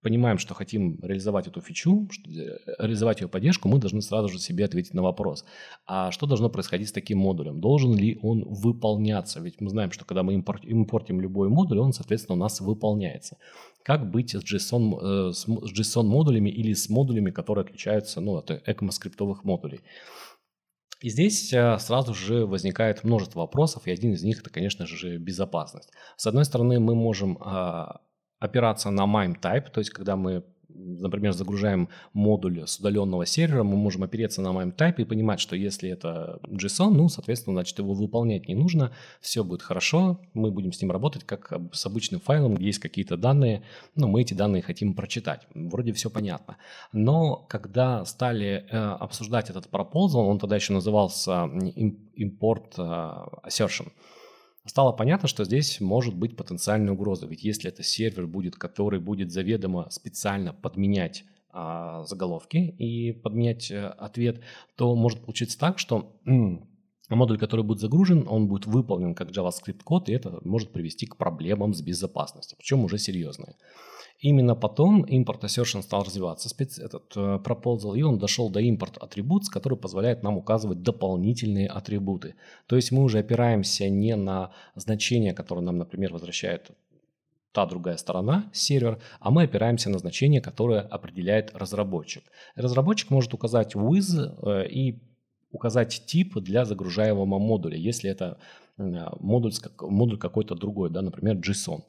понимаем, 0.02 0.38
что 0.38 0.54
хотим 0.54 0.98
реализовать 1.02 1.46
эту 1.46 1.60
фичу, 1.60 2.08
э, 2.26 2.56
реализовать 2.78 3.20
ее 3.20 3.28
поддержку, 3.28 3.68
мы 3.68 3.78
должны 3.78 4.02
сразу 4.02 4.28
же 4.28 4.38
себе 4.38 4.64
ответить 4.64 4.94
на 4.94 5.02
вопрос, 5.02 5.44
а 5.86 6.10
что 6.10 6.26
должно 6.26 6.48
происходить 6.48 6.88
с 6.88 6.92
таким 6.92 7.18
модулем? 7.18 7.60
Должен 7.60 7.94
ли 7.94 8.18
он 8.22 8.44
выполняться? 8.44 9.40
Ведь 9.40 9.60
мы 9.60 9.70
знаем, 9.70 9.92
что 9.92 10.04
когда 10.04 10.22
мы 10.22 10.34
импортим 10.34 11.20
любой 11.20 11.48
модуль, 11.48 11.78
он, 11.78 11.92
соответственно, 11.92 12.36
у 12.36 12.40
нас 12.40 12.60
выполняется. 12.60 13.36
Как 13.82 14.10
быть 14.10 14.34
с 14.34 14.42
JSON, 14.42 15.28
э, 15.28 15.32
с 15.32 15.46
JSON 15.46 16.04
модулями 16.04 16.50
или 16.50 16.72
с 16.72 16.88
модулями, 16.88 17.30
которые 17.30 17.64
отличаются 17.64 18.20
ну, 18.20 18.36
от 18.36 18.50
ECMAScript 18.50 19.36
модулей? 19.44 19.80
И 21.00 21.08
здесь 21.08 21.52
э, 21.52 21.78
сразу 21.78 22.14
же 22.14 22.46
возникает 22.46 23.04
множество 23.04 23.40
вопросов, 23.40 23.86
и 23.86 23.90
один 23.90 24.12
из 24.12 24.22
них 24.22 24.40
это, 24.40 24.50
конечно 24.50 24.86
же, 24.86 25.16
безопасность. 25.16 25.90
С 26.16 26.26
одной 26.26 26.44
стороны, 26.44 26.78
мы 26.78 26.94
можем 26.94 27.38
а, 27.40 28.02
опираться 28.38 28.90
на 28.90 29.06
MIME 29.06 29.40
type, 29.40 29.70
то 29.70 29.80
есть 29.80 29.90
когда 29.90 30.16
мы 30.16 30.44
например, 30.80 31.32
загружаем 31.32 31.88
модуль 32.12 32.62
с 32.66 32.78
удаленного 32.78 33.26
сервера, 33.26 33.62
мы 33.62 33.76
можем 33.76 34.02
опереться 34.02 34.42
на 34.42 34.48
MIME-type 34.48 34.96
и 34.98 35.04
понимать, 35.04 35.40
что 35.40 35.56
если 35.56 35.90
это 35.90 36.40
JSON, 36.48 36.90
ну, 36.90 37.08
соответственно, 37.08 37.54
значит, 37.54 37.78
его 37.78 37.94
выполнять 37.94 38.48
не 38.48 38.54
нужно, 38.54 38.92
все 39.20 39.44
будет 39.44 39.62
хорошо, 39.62 40.20
мы 40.34 40.50
будем 40.50 40.72
с 40.72 40.80
ним 40.80 40.90
работать 40.90 41.24
как 41.24 41.52
с 41.72 41.86
обычным 41.86 42.20
файлом, 42.20 42.56
есть 42.56 42.78
какие-то 42.78 43.16
данные, 43.16 43.62
но 43.94 44.08
мы 44.08 44.22
эти 44.22 44.34
данные 44.34 44.62
хотим 44.62 44.94
прочитать. 44.94 45.46
Вроде 45.54 45.92
все 45.92 46.10
понятно. 46.10 46.56
Но 46.92 47.36
когда 47.48 48.04
стали 48.04 48.66
э, 48.70 48.76
обсуждать 48.76 49.50
этот 49.50 49.66
proposal, 49.66 50.26
он 50.26 50.38
тогда 50.38 50.56
еще 50.56 50.72
назывался 50.72 51.48
import 52.16 52.74
э, 52.78 53.48
assertion, 53.48 53.88
стало 54.66 54.92
понятно, 54.92 55.28
что 55.28 55.44
здесь 55.44 55.80
может 55.80 56.14
быть 56.14 56.36
потенциальная 56.36 56.92
угроза. 56.92 57.26
Ведь 57.26 57.42
если 57.42 57.70
это 57.70 57.82
сервер 57.82 58.26
будет, 58.26 58.56
который 58.56 59.00
будет 59.00 59.32
заведомо 59.32 59.88
специально 59.90 60.52
подменять 60.52 61.24
а, 61.50 62.04
заголовки 62.04 62.56
и 62.56 63.12
подменять 63.12 63.70
а, 63.72 63.90
ответ, 63.90 64.40
то 64.76 64.94
может 64.94 65.20
получиться 65.20 65.58
так, 65.58 65.78
что 65.78 66.16
модуль, 67.08 67.38
который 67.38 67.64
будет 67.64 67.80
загружен, 67.80 68.26
он 68.28 68.46
будет 68.46 68.66
выполнен 68.66 69.14
как 69.14 69.30
JavaScript 69.30 69.82
код, 69.82 70.08
и 70.08 70.12
это 70.12 70.38
может 70.44 70.72
привести 70.72 71.06
к 71.06 71.16
проблемам 71.16 71.74
с 71.74 71.82
безопасностью, 71.82 72.56
причем 72.58 72.84
уже 72.84 72.98
серьезные. 72.98 73.56
Именно 74.20 74.54
потом 74.54 75.04
import 75.04 75.40
assertion 75.40 75.82
стал 75.82 76.04
развиваться, 76.04 76.50
спец, 76.50 76.78
этот 76.78 77.16
э, 77.16 77.38
proposal, 77.42 77.96
и 77.96 78.02
он 78.02 78.18
дошел 78.18 78.50
до 78.50 78.60
import 78.60 78.98
attributes, 79.00 79.46
который 79.50 79.78
позволяет 79.78 80.22
нам 80.22 80.36
указывать 80.36 80.82
дополнительные 80.82 81.68
атрибуты. 81.68 82.34
То 82.66 82.76
есть 82.76 82.92
мы 82.92 83.02
уже 83.02 83.20
опираемся 83.20 83.88
не 83.88 84.16
на 84.16 84.52
значение, 84.74 85.32
которое 85.32 85.62
нам, 85.62 85.78
например, 85.78 86.12
возвращает 86.12 86.70
та 87.52 87.64
другая 87.64 87.96
сторона, 87.96 88.50
сервер, 88.52 88.98
а 89.20 89.30
мы 89.30 89.44
опираемся 89.44 89.88
на 89.88 89.98
значение, 89.98 90.42
которое 90.42 90.80
определяет 90.80 91.56
разработчик. 91.56 92.22
Разработчик 92.56 93.10
может 93.10 93.32
указать 93.32 93.74
with 93.74 94.36
э, 94.42 94.68
и 94.68 95.00
указать 95.50 96.02
тип 96.04 96.34
для 96.38 96.66
загружаемого 96.66 97.38
модуля, 97.38 97.78
если 97.78 98.10
это 98.10 98.36
э, 98.76 98.82
модуль, 99.18 99.52
модуль 99.80 100.18
какой-то 100.18 100.54
другой, 100.54 100.90
да, 100.90 101.00
например, 101.00 101.36
JSON. 101.36 101.80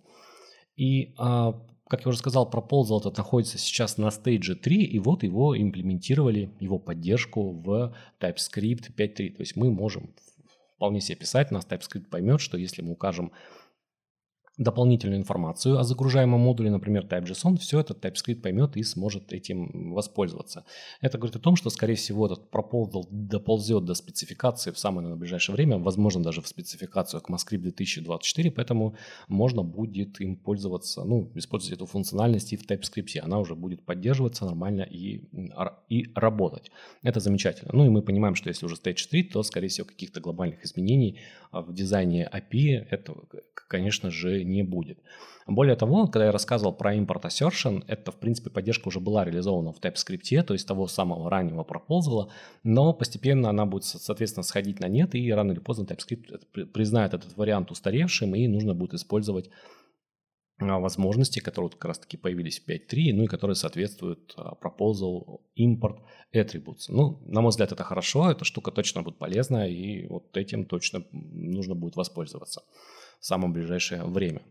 И 0.77 1.13
а, 1.17 1.61
как 1.91 2.05
я 2.05 2.09
уже 2.09 2.19
сказал, 2.19 2.49
Proposal 2.49 3.01
этот 3.01 3.17
находится 3.17 3.57
сейчас 3.57 3.97
на 3.97 4.07
Stage 4.07 4.55
3, 4.55 4.81
и 4.81 4.99
вот 4.99 5.23
его 5.23 5.61
имплементировали, 5.61 6.49
его 6.61 6.79
поддержку 6.79 7.51
в 7.51 7.93
TypeScript 8.21 8.95
5.3. 8.95 9.15
То 9.35 9.41
есть 9.41 9.57
мы 9.57 9.69
можем 9.71 10.15
вполне 10.77 11.01
себе 11.01 11.17
писать, 11.17 11.51
нас 11.51 11.67
TypeScript 11.67 12.05
поймет, 12.09 12.39
что 12.39 12.57
если 12.57 12.81
мы 12.81 12.93
укажем 12.93 13.33
дополнительную 14.63 15.19
информацию 15.19 15.79
о 15.79 15.83
загружаемом 15.83 16.39
модуле, 16.39 16.69
например, 16.69 17.05
TypeJSON, 17.05 17.57
все 17.57 17.79
это 17.79 17.93
TypeScript 17.93 18.41
поймет 18.41 18.77
и 18.77 18.83
сможет 18.83 19.33
этим 19.33 19.93
воспользоваться. 19.93 20.63
Это 21.01 21.17
говорит 21.17 21.35
о 21.35 21.39
том, 21.39 21.55
что, 21.55 21.69
скорее 21.69 21.95
всего, 21.95 22.27
этот 22.27 22.51
proposal 22.51 23.05
доползет 23.09 23.85
до 23.85 23.95
спецификации 23.95 24.71
в 24.71 24.77
самое 24.77 25.07
на 25.07 25.15
ближайшее 25.15 25.55
время, 25.55 25.77
возможно, 25.77 26.23
даже 26.23 26.41
в 26.41 26.47
спецификацию 26.47 27.21
ECMAScript 27.21 27.57
2024, 27.57 28.51
поэтому 28.51 28.95
можно 29.27 29.63
будет 29.63 30.21
им 30.21 30.35
пользоваться, 30.35 31.03
ну, 31.03 31.31
использовать 31.35 31.77
эту 31.77 31.85
функциональность 31.87 32.53
и 32.53 32.57
в 32.57 32.69
TypeScript. 32.69 33.19
Она 33.19 33.39
уже 33.39 33.55
будет 33.55 33.83
поддерживаться 33.83 34.45
нормально 34.45 34.83
и, 34.83 35.23
и 35.89 36.11
работать. 36.15 36.71
Это 37.01 37.19
замечательно. 37.19 37.71
Ну 37.73 37.85
и 37.85 37.89
мы 37.89 38.01
понимаем, 38.03 38.35
что 38.35 38.49
если 38.49 38.65
уже 38.65 38.75
Stage 38.75 39.09
3, 39.09 39.23
то, 39.23 39.43
скорее 39.43 39.67
всего, 39.67 39.87
каких-то 39.87 40.19
глобальных 40.19 40.63
изменений 40.63 41.19
в 41.51 41.73
дизайне 41.73 42.29
API, 42.31 42.85
это, 42.91 43.13
конечно 43.67 44.11
же, 44.11 44.43
не 44.51 44.63
будет. 44.63 44.99
Более 45.47 45.75
того, 45.75 46.07
когда 46.07 46.25
я 46.25 46.31
рассказывал 46.31 46.73
про 46.73 46.95
import 46.95 47.23
assertion, 47.23 47.83
это, 47.87 48.11
в 48.11 48.15
принципе, 48.17 48.49
поддержка 48.49 48.87
уже 48.87 48.99
была 48.99 49.25
реализована 49.25 49.73
в 49.73 49.79
TypeScript, 49.79 50.43
то 50.43 50.53
есть 50.53 50.67
того 50.67 50.87
самого 50.87 51.29
раннего 51.29 51.63
проползала, 51.63 52.31
но 52.63 52.93
постепенно 52.93 53.49
она 53.49 53.65
будет, 53.65 53.83
соответственно, 53.83 54.43
сходить 54.43 54.79
на 54.79 54.87
нет, 54.87 55.15
и 55.15 55.33
рано 55.33 55.51
или 55.51 55.59
поздно 55.59 55.83
TypeScript 55.83 56.65
признает 56.67 57.13
этот 57.13 57.35
вариант 57.37 57.71
устаревшим, 57.71 58.35
и 58.35 58.47
нужно 58.47 58.75
будет 58.75 58.93
использовать 58.93 59.49
а, 60.61 60.79
возможности, 60.79 61.39
которые 61.39 61.71
как 61.71 61.85
раз 61.85 61.99
таки 61.99 62.17
появились 62.17 62.59
в 62.59 62.69
5.3, 62.69 63.13
ну 63.13 63.23
и 63.23 63.27
которые 63.27 63.55
соответствуют 63.55 64.33
а, 64.37 64.53
proposal 64.53 65.41
import 65.57 65.99
attributes. 66.35 66.85
Ну, 66.89 67.19
на 67.25 67.41
мой 67.41 67.49
взгляд, 67.49 67.71
это 67.71 67.83
хорошо, 67.83 68.29
эта 68.29 68.45
штука 68.45 68.71
точно 68.71 69.01
будет 69.01 69.17
полезна, 69.17 69.67
и 69.67 70.07
вот 70.07 70.37
этим 70.37 70.65
точно 70.65 71.03
нужно 71.11 71.73
будет 71.73 71.95
воспользоваться 71.95 72.61
в 73.21 73.25
самое 73.25 73.53
ближайшее 73.53 74.03
время. 74.03 74.41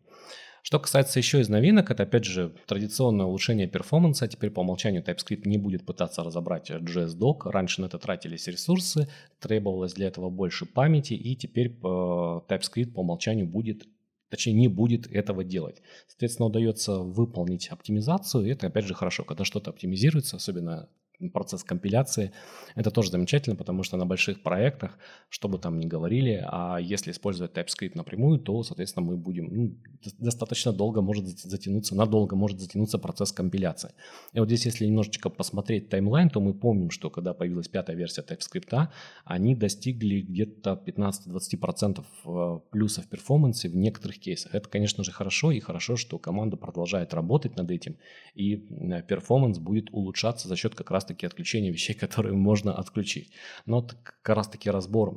Что 0.63 0.79
касается 0.79 1.19
еще 1.19 1.41
из 1.41 1.49
новинок, 1.49 1.91
это 1.91 2.03
опять 2.03 2.25
же 2.25 2.55
традиционное 2.67 3.27
улучшение 3.27 3.67
перформанса. 3.67 4.29
Теперь 4.29 4.51
по 4.51 4.61
умолчанию 4.61 5.03
TypeScript 5.03 5.43
не 5.47 5.59
будет 5.59 5.85
пытаться 5.85 6.23
разобрать 6.23 6.71
JS-док. 6.71 7.47
Раньше 7.47 7.81
на 7.81 7.87
это 7.87 7.99
тратились 7.99 8.47
ресурсы, 8.47 9.09
требовалось 9.41 9.95
для 9.95 10.09
этого 10.09 10.29
больше 10.29 10.67
памяти, 10.67 11.15
и 11.15 11.35
теперь 11.35 11.69
э, 11.69 11.71
TypeScript 11.83 12.93
по 12.93 13.01
умолчанию 13.01 13.47
будет 13.47 13.87
точнее 14.29 14.53
не 14.53 14.69
будет 14.69 15.11
этого 15.11 15.43
делать. 15.43 15.83
Соответственно, 16.07 16.47
удается 16.47 16.99
выполнить 16.99 17.69
оптимизацию, 17.69 18.47
и 18.47 18.51
это 18.51 18.69
опять 18.69 18.85
же 18.85 18.95
хорошо, 18.95 19.25
когда 19.25 19.45
что-то 19.45 19.71
оптимизируется, 19.71 20.37
особенно 20.37 20.89
процесс 21.29 21.65
компиляции. 21.65 22.33
Это 22.75 22.91
тоже 22.91 23.11
замечательно, 23.11 23.57
потому 23.57 23.83
что 23.83 23.97
на 23.97 24.07
больших 24.07 24.43
проектах, 24.43 24.99
что 25.29 25.49
бы 25.49 25.59
там 25.59 25.79
ни 25.79 25.87
говорили, 25.87 26.43
а 26.47 26.79
если 26.79 27.11
использовать 27.11 27.53
TypeScript 27.53 27.93
напрямую, 27.95 28.39
то, 28.39 28.63
соответственно, 28.63 29.07
мы 29.07 29.17
будем 29.17 29.49
ну, 29.51 29.77
достаточно 30.19 30.73
долго 30.73 31.03
может 31.03 31.27
затянуться, 31.27 31.95
надолго 31.95 32.37
может 32.37 32.61
затянуться 32.61 32.99
процесс 32.99 33.33
компиляции. 33.33 33.91
И 34.33 34.41
вот 34.41 34.49
здесь, 34.49 34.67
если 34.67 34.87
немножечко 34.87 35.29
посмотреть 35.31 35.89
таймлайн, 35.89 36.31
то 36.31 36.41
мы 36.41 36.55
помним, 36.55 36.91
что 36.91 37.11
когда 37.11 37.35
появилась 37.35 37.69
пятая 37.69 37.97
версия 37.97 38.23
TypeScript, 38.23 38.89
они 39.25 39.55
достигли 39.55 40.21
где-то 40.23 40.83
15-20% 40.87 42.05
э, 42.25 42.61
плюса 42.71 43.03
в 43.03 43.09
перформансе 43.09 43.69
в 43.69 43.77
некоторых 43.77 44.19
кейсах. 44.19 44.55
Это, 44.55 44.69
конечно 44.69 45.05
же, 45.05 45.13
хорошо, 45.13 45.53
и 45.53 45.61
хорошо, 45.61 45.97
что 45.97 46.19
команда 46.19 46.57
продолжает 46.57 47.15
работать 47.15 47.57
над 47.57 47.71
этим, 47.71 47.97
и 48.35 48.67
э, 48.71 49.03
перформанс 49.03 49.59
будет 49.59 49.91
улучшаться 49.93 50.49
за 50.49 50.57
счет 50.57 50.75
как 50.75 50.91
раз 50.91 51.10
раз-таки 51.11 51.27
отключение 51.27 51.73
вещей, 51.73 51.95
которые 52.01 52.35
можно 52.35 52.73
отключить. 52.73 53.31
Но 53.67 53.83
как 53.83 54.37
раз-таки 54.37 54.71
разбор 54.71 55.15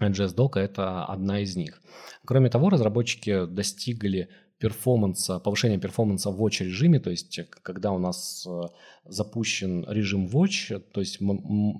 JS-дока– 0.00 0.60
это 0.60 1.04
одна 1.04 1.40
из 1.40 1.56
них. 1.56 1.80
Кроме 2.24 2.50
того, 2.50 2.70
разработчики 2.70 3.46
достигли 3.46 4.28
перформанса, 4.58 5.38
повышения 5.38 5.78
перформанса 5.78 6.30
в 6.30 6.40
watch 6.40 6.64
режиме, 6.64 7.00
то 7.00 7.10
есть 7.10 7.40
когда 7.62 7.92
у 7.92 7.98
нас 7.98 8.46
э, 8.46 8.62
запущен 9.04 9.84
режим 9.88 10.26
watch, 10.26 10.78
то 10.92 11.00
есть, 11.00 11.18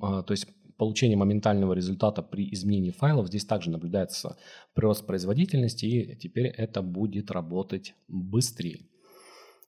а, 0.03 0.23
то 0.23 0.33
есть 0.33 0.47
получение 0.77 1.17
моментального 1.17 1.75
результата 1.75 2.23
при 2.23 2.53
изменении 2.53 2.91
файлов, 2.91 3.29
здесь 3.29 3.47
также 3.47 3.71
наблюдается 3.71 4.37
прирост 4.75 5.07
производительности, 5.07 5.87
и 5.87 6.17
теперь 6.17 6.47
это 6.47 6.83
будет 6.83 7.31
работать 7.31 7.95
быстрее. 8.09 8.81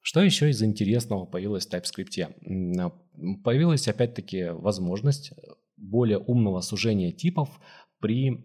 Что 0.00 0.22
еще 0.22 0.50
из 0.50 0.62
интересного 0.62 1.26
появилось 1.26 1.66
в 1.66 1.72
TypeScript? 1.72 2.80
А, 2.80 2.92
появилась 3.44 3.88
опять-таки 3.88 4.50
возможность 4.50 5.32
более 5.76 6.18
умного 6.18 6.60
сужения 6.60 7.12
типов 7.12 7.60
при 8.00 8.44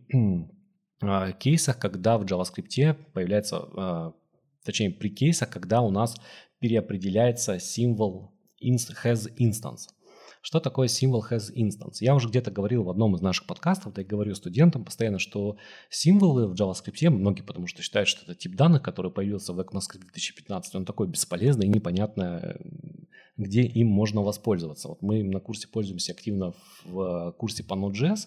а, 1.01 1.31
кейсах, 1.33 1.79
когда 1.79 2.17
в 2.17 2.23
JavaScript 2.23 2.95
появляется, 3.13 3.57
а, 3.57 4.13
точнее 4.63 4.91
при 4.91 5.09
кейсах, 5.09 5.49
когда 5.49 5.81
у 5.81 5.89
нас 5.89 6.15
переопределяется 6.59 7.59
символ 7.59 8.33
has 8.61 9.27
instance. 9.37 9.89
Что 10.45 10.59
такое 10.59 10.89
символ 10.89 11.25
has 11.31 11.53
instance? 11.55 11.99
Я 12.01 12.13
уже 12.13 12.27
где-то 12.27 12.51
говорил 12.51 12.83
в 12.83 12.89
одном 12.89 13.15
из 13.15 13.21
наших 13.21 13.47
подкастов, 13.47 13.93
да 13.93 14.01
и 14.01 14.05
говорю 14.05 14.35
студентам 14.35 14.83
постоянно, 14.83 15.17
что 15.17 15.55
символы 15.89 16.49
в 16.49 16.53
JavaScript, 16.53 17.09
многие 17.11 17.43
потому 17.43 17.65
что 17.65 17.81
считают, 17.81 18.09
что 18.09 18.23
это 18.23 18.35
тип 18.35 18.55
данных, 18.55 18.81
который 18.81 19.09
появился 19.09 19.53
в 19.53 19.59
ECMAScript 19.61 20.01
2015, 20.01 20.75
он 20.75 20.83
такой 20.83 21.07
бесполезный 21.07 21.67
и 21.67 21.69
непонятно, 21.69 22.57
где 23.37 23.61
им 23.61 23.87
можно 23.87 24.21
воспользоваться. 24.21 24.89
Вот 24.89 25.01
мы 25.01 25.23
на 25.23 25.39
курсе 25.39 25.69
пользуемся 25.69 26.11
активно 26.11 26.53
в 26.83 27.31
курсе 27.37 27.63
по 27.63 27.75
Node.js, 27.75 28.25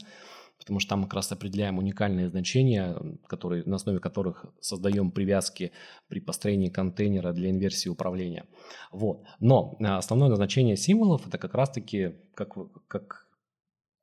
потому 0.58 0.80
что 0.80 0.90
там 0.90 1.04
как 1.04 1.14
раз 1.14 1.32
определяем 1.32 1.78
уникальные 1.78 2.28
значения, 2.28 2.96
которые, 3.26 3.64
на 3.64 3.76
основе 3.76 3.98
которых 3.98 4.46
создаем 4.60 5.10
привязки 5.10 5.72
при 6.08 6.20
построении 6.20 6.68
контейнера 6.68 7.32
для 7.32 7.50
инверсии 7.50 7.88
управления. 7.88 8.46
Вот. 8.92 9.24
Но 9.40 9.76
а, 9.80 9.98
основное 9.98 10.28
назначение 10.28 10.76
символов 10.76 11.26
это 11.26 11.38
как 11.38 11.54
раз-таки 11.54 12.14
как, 12.34 12.54
как 12.88 13.26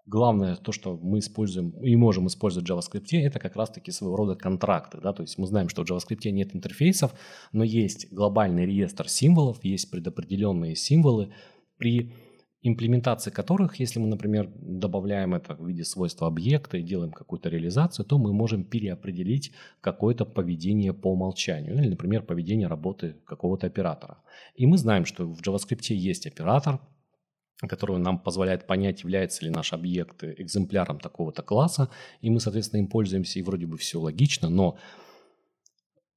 главное 0.06 0.56
то, 0.56 0.72
что 0.72 0.98
мы 1.02 1.20
используем 1.20 1.72
и 1.82 1.96
можем 1.96 2.28
использовать 2.28 2.68
в 2.68 2.72
JavaScript, 2.72 3.18
это 3.20 3.40
как 3.40 3.56
раз-таки 3.56 3.92
своего 3.92 4.16
рода 4.16 4.36
контракты. 4.36 5.00
Да? 5.02 5.14
То 5.14 5.24
есть 5.24 5.38
мы 5.38 5.48
знаем, 5.48 5.70
что 5.70 5.84
в 5.84 5.90
JavaScript 5.90 6.30
нет 6.30 6.56
интерфейсов, 6.56 7.14
но 7.52 7.64
есть 7.64 8.12
глобальный 8.12 8.66
реестр 8.66 9.10
символов, 9.10 9.64
есть 9.64 9.90
предопределенные 9.92 10.76
символы, 10.76 11.34
при 11.78 12.14
имплементации 12.64 13.30
которых, 13.30 13.80
если 13.80 14.00
мы, 14.00 14.08
например, 14.08 14.50
добавляем 14.56 15.36
это 15.36 15.54
в 15.56 15.68
виде 15.68 15.84
свойства 15.84 16.28
объекта 16.28 16.78
и 16.78 16.82
делаем 16.82 17.12
какую-то 17.12 17.50
реализацию, 17.50 18.06
то 18.06 18.18
мы 18.18 18.34
можем 18.34 18.64
переопределить 18.64 19.52
какое-то 19.82 20.26
поведение 20.26 20.94
по 20.94 21.12
умолчанию, 21.12 21.76
или, 21.76 21.90
например, 21.90 22.24
поведение 22.24 22.68
работы 22.68 23.18
какого-то 23.26 23.68
оператора. 23.68 24.24
И 24.56 24.66
мы 24.66 24.78
знаем, 24.78 25.06
что 25.06 25.26
в 25.26 25.42
JavaScript 25.42 25.94
есть 25.94 26.26
оператор, 26.26 26.80
который 27.68 27.98
нам 27.98 28.20
позволяет 28.20 28.66
понять, 28.66 29.04
является 29.04 29.46
ли 29.46 29.52
наш 29.52 29.74
объект 29.74 30.24
экземпляром 30.24 31.00
такого-то 31.00 31.44
класса, 31.44 31.90
и 32.22 32.30
мы, 32.30 32.40
соответственно, 32.40 32.80
им 32.80 32.88
пользуемся, 32.88 33.40
и 33.40 33.44
вроде 33.44 33.68
бы 33.68 33.78
все 33.78 34.00
логично, 34.00 34.50
но 34.50 34.78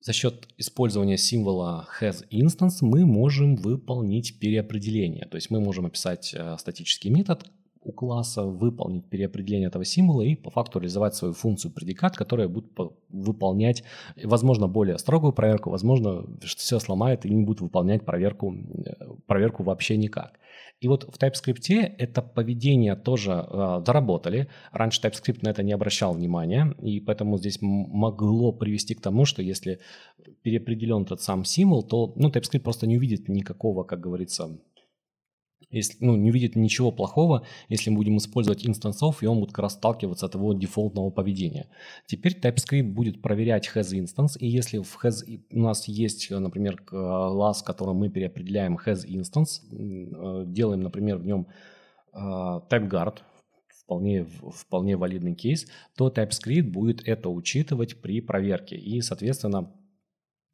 за 0.00 0.12
счет 0.12 0.48
использования 0.56 1.18
символа 1.18 1.88
hasInstance 2.00 2.78
мы 2.80 3.04
можем 3.04 3.56
выполнить 3.56 4.38
переопределение. 4.38 5.26
То 5.26 5.36
есть 5.36 5.50
мы 5.50 5.60
можем 5.60 5.86
описать 5.86 6.34
э, 6.34 6.56
статический 6.58 7.10
метод 7.10 7.50
у 7.86 7.92
класса, 7.92 8.42
выполнить 8.42 9.08
переопределение 9.08 9.68
этого 9.68 9.84
символа 9.84 10.22
и 10.22 10.34
по 10.34 10.50
факту 10.50 10.78
реализовать 10.78 11.14
свою 11.14 11.34
функцию 11.34 11.72
предикат, 11.72 12.16
которая 12.16 12.48
будет 12.48 12.72
выполнять, 13.08 13.84
возможно, 14.22 14.68
более 14.68 14.98
строгую 14.98 15.32
проверку, 15.32 15.70
возможно, 15.70 16.26
что 16.42 16.60
все 16.60 16.78
сломает 16.80 17.24
и 17.24 17.30
не 17.30 17.44
будет 17.44 17.60
выполнять 17.60 18.04
проверку, 18.04 18.54
э, 18.54 18.92
проверку 19.26 19.62
вообще 19.62 19.96
никак. 19.96 20.38
И 20.80 20.88
вот 20.88 21.04
в 21.04 21.18
TypeScript 21.18 21.94
это 21.98 22.22
поведение 22.22 22.96
тоже 22.96 23.32
э, 23.32 23.82
доработали. 23.84 24.48
Раньше 24.72 25.00
TypeScript 25.00 25.38
на 25.42 25.50
это 25.50 25.62
не 25.62 25.72
обращал 25.72 26.12
внимания, 26.12 26.74
и 26.82 27.00
поэтому 27.00 27.38
здесь 27.38 27.58
могло 27.60 28.52
привести 28.52 28.94
к 28.94 29.00
тому, 29.00 29.24
что 29.24 29.42
если 29.42 29.78
переопределен 30.42 31.04
тот 31.04 31.22
сам 31.22 31.44
символ, 31.44 31.82
то 31.82 32.12
ну, 32.16 32.28
TypeScript 32.28 32.60
просто 32.60 32.86
не 32.86 32.96
увидит 32.96 33.28
никакого, 33.28 33.84
как 33.84 34.00
говорится, 34.00 34.58
если, 35.70 36.04
ну, 36.04 36.16
не 36.16 36.30
видит 36.30 36.56
ничего 36.56 36.92
плохого, 36.92 37.46
если 37.68 37.90
мы 37.90 37.96
будем 37.96 38.18
использовать 38.18 38.66
инстансов, 38.66 39.22
и 39.22 39.26
он 39.26 39.40
будет 39.40 39.50
как 39.50 39.60
раз 39.60 39.74
сталкиваться 39.74 40.26
от 40.26 40.34
его 40.34 40.52
дефолтного 40.54 41.10
поведения. 41.10 41.68
Теперь 42.06 42.38
TypeScript 42.38 42.84
будет 42.84 43.20
проверять 43.20 43.68
has 43.74 43.92
instance, 43.92 44.38
и 44.38 44.46
если 44.46 44.78
в 44.78 44.98
has 45.02 45.24
у 45.50 45.58
нас 45.58 45.88
есть, 45.88 46.30
например, 46.30 46.76
класс, 46.82 47.62
который 47.62 47.94
мы 47.94 48.08
переопределяем 48.08 48.76
has 48.76 49.06
instance, 49.06 49.60
э, 49.72 50.44
делаем, 50.46 50.82
например, 50.82 51.18
в 51.18 51.26
нем 51.26 51.48
э, 52.12 52.18
TypeGuard, 52.18 53.18
вполне, 53.84 54.24
вполне 54.24 54.96
валидный 54.96 55.34
кейс, 55.34 55.66
то 55.96 56.08
TypeScript 56.08 56.70
будет 56.70 57.06
это 57.06 57.28
учитывать 57.28 58.00
при 58.00 58.20
проверке. 58.20 58.76
И, 58.76 59.00
соответственно, 59.00 59.72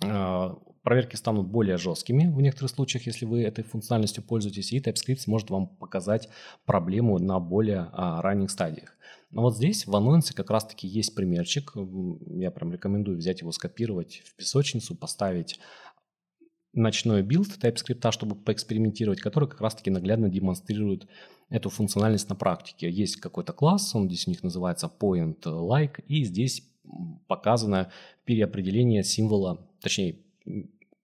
э, 0.05 0.55
Проверки 0.83 1.15
станут 1.15 1.47
более 1.47 1.77
жесткими 1.77 2.27
в 2.27 2.41
некоторых 2.41 2.71
случаях, 2.71 3.07
если 3.07 3.25
вы 3.25 3.43
этой 3.43 3.63
функциональностью 3.63 4.25
пользуетесь, 4.25 4.73
и 4.73 4.81
TypeScript 4.81 5.21
сможет 5.21 5.51
вам 5.51 5.69
показать 5.69 6.29
проблему 6.65 7.19
на 7.19 7.39
более 7.39 7.89
а, 7.93 8.21
ранних 8.21 8.51
стадиях. 8.51 8.97
Но 9.31 9.43
вот 9.43 9.57
здесь 9.57 9.87
в 9.87 9.95
анонсе 9.95 10.35
как 10.35 10.51
раз-таки 10.51 10.89
есть 10.89 11.15
примерчик. 11.15 11.73
Я 12.27 12.51
прям 12.51 12.73
рекомендую 12.73 13.17
взять 13.17 13.41
его, 13.41 13.53
скопировать 13.53 14.23
в 14.27 14.35
песочницу, 14.35 14.97
поставить 14.97 15.61
ночной 16.73 17.23
билд 17.23 17.49
TypeScript, 17.63 18.11
чтобы 18.11 18.35
поэкспериментировать, 18.35 19.21
который 19.21 19.49
как 19.49 19.61
раз-таки 19.61 19.91
наглядно 19.91 20.29
демонстрирует 20.29 21.07
эту 21.49 21.71
функциональность 21.71 22.29
на 22.29 22.35
практике. 22.35 22.91
Есть 22.91 23.17
какой-то 23.17 23.53
класс, 23.53 23.95
он 23.95 24.09
здесь 24.09 24.27
у 24.27 24.31
них 24.31 24.43
называется 24.43 24.91
point 25.01 25.43
like, 25.45 26.03
и 26.09 26.25
здесь 26.25 26.67
показано 27.29 27.93
переопределение 28.25 29.05
символа, 29.05 29.69
точнее 29.81 30.19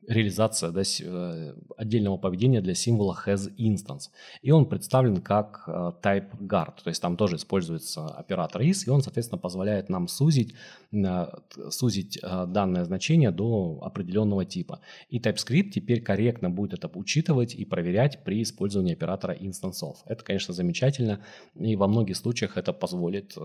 реализация 0.08 0.70
да, 0.70 0.80
э, 0.82 1.54
отдельного 1.76 2.16
поведения 2.16 2.60
для 2.60 2.74
символа 2.74 3.16
has 3.26 3.54
instance. 3.58 4.10
И 4.40 4.50
он 4.50 4.66
представлен 4.66 5.20
как 5.20 5.64
э, 5.66 5.92
type 6.02 6.30
guard, 6.40 6.82
то 6.82 6.88
есть 6.88 7.02
там 7.02 7.16
тоже 7.16 7.36
используется 7.36 8.06
оператор 8.06 8.62
is, 8.62 8.84
и 8.86 8.90
он, 8.90 9.02
соответственно, 9.02 9.38
позволяет 9.38 9.90
нам 9.90 10.08
сузить, 10.08 10.54
э, 10.92 11.26
сузить 11.70 12.18
данное 12.22 12.84
значение 12.84 13.30
до 13.30 13.80
определенного 13.82 14.44
типа. 14.44 14.80
И 15.10 15.20
TypeScript 15.20 15.70
теперь 15.70 16.02
корректно 16.02 16.48
будет 16.48 16.72
это 16.72 16.88
учитывать 16.94 17.54
и 17.54 17.64
проверять 17.64 18.24
при 18.24 18.42
использовании 18.42 18.94
оператора 18.94 19.34
инстансов. 19.34 19.98
Это, 20.06 20.24
конечно, 20.24 20.54
замечательно, 20.54 21.22
и 21.54 21.76
во 21.76 21.86
многих 21.86 22.16
случаях 22.16 22.56
это 22.56 22.72
позволит 22.72 23.36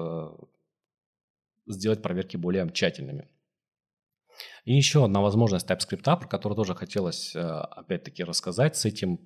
сделать 1.67 2.01
проверки 2.01 2.37
более 2.37 2.69
тщательными. 2.71 3.27
И 4.65 4.73
еще 4.73 5.03
одна 5.05 5.21
возможность 5.21 5.69
TypeScript, 5.69 6.03
про 6.03 6.27
которую 6.27 6.55
тоже 6.55 6.75
хотелось, 6.75 7.35
э, 7.35 7.39
опять-таки, 7.39 8.23
рассказать. 8.23 8.75
С 8.75 8.85
этим 8.85 9.19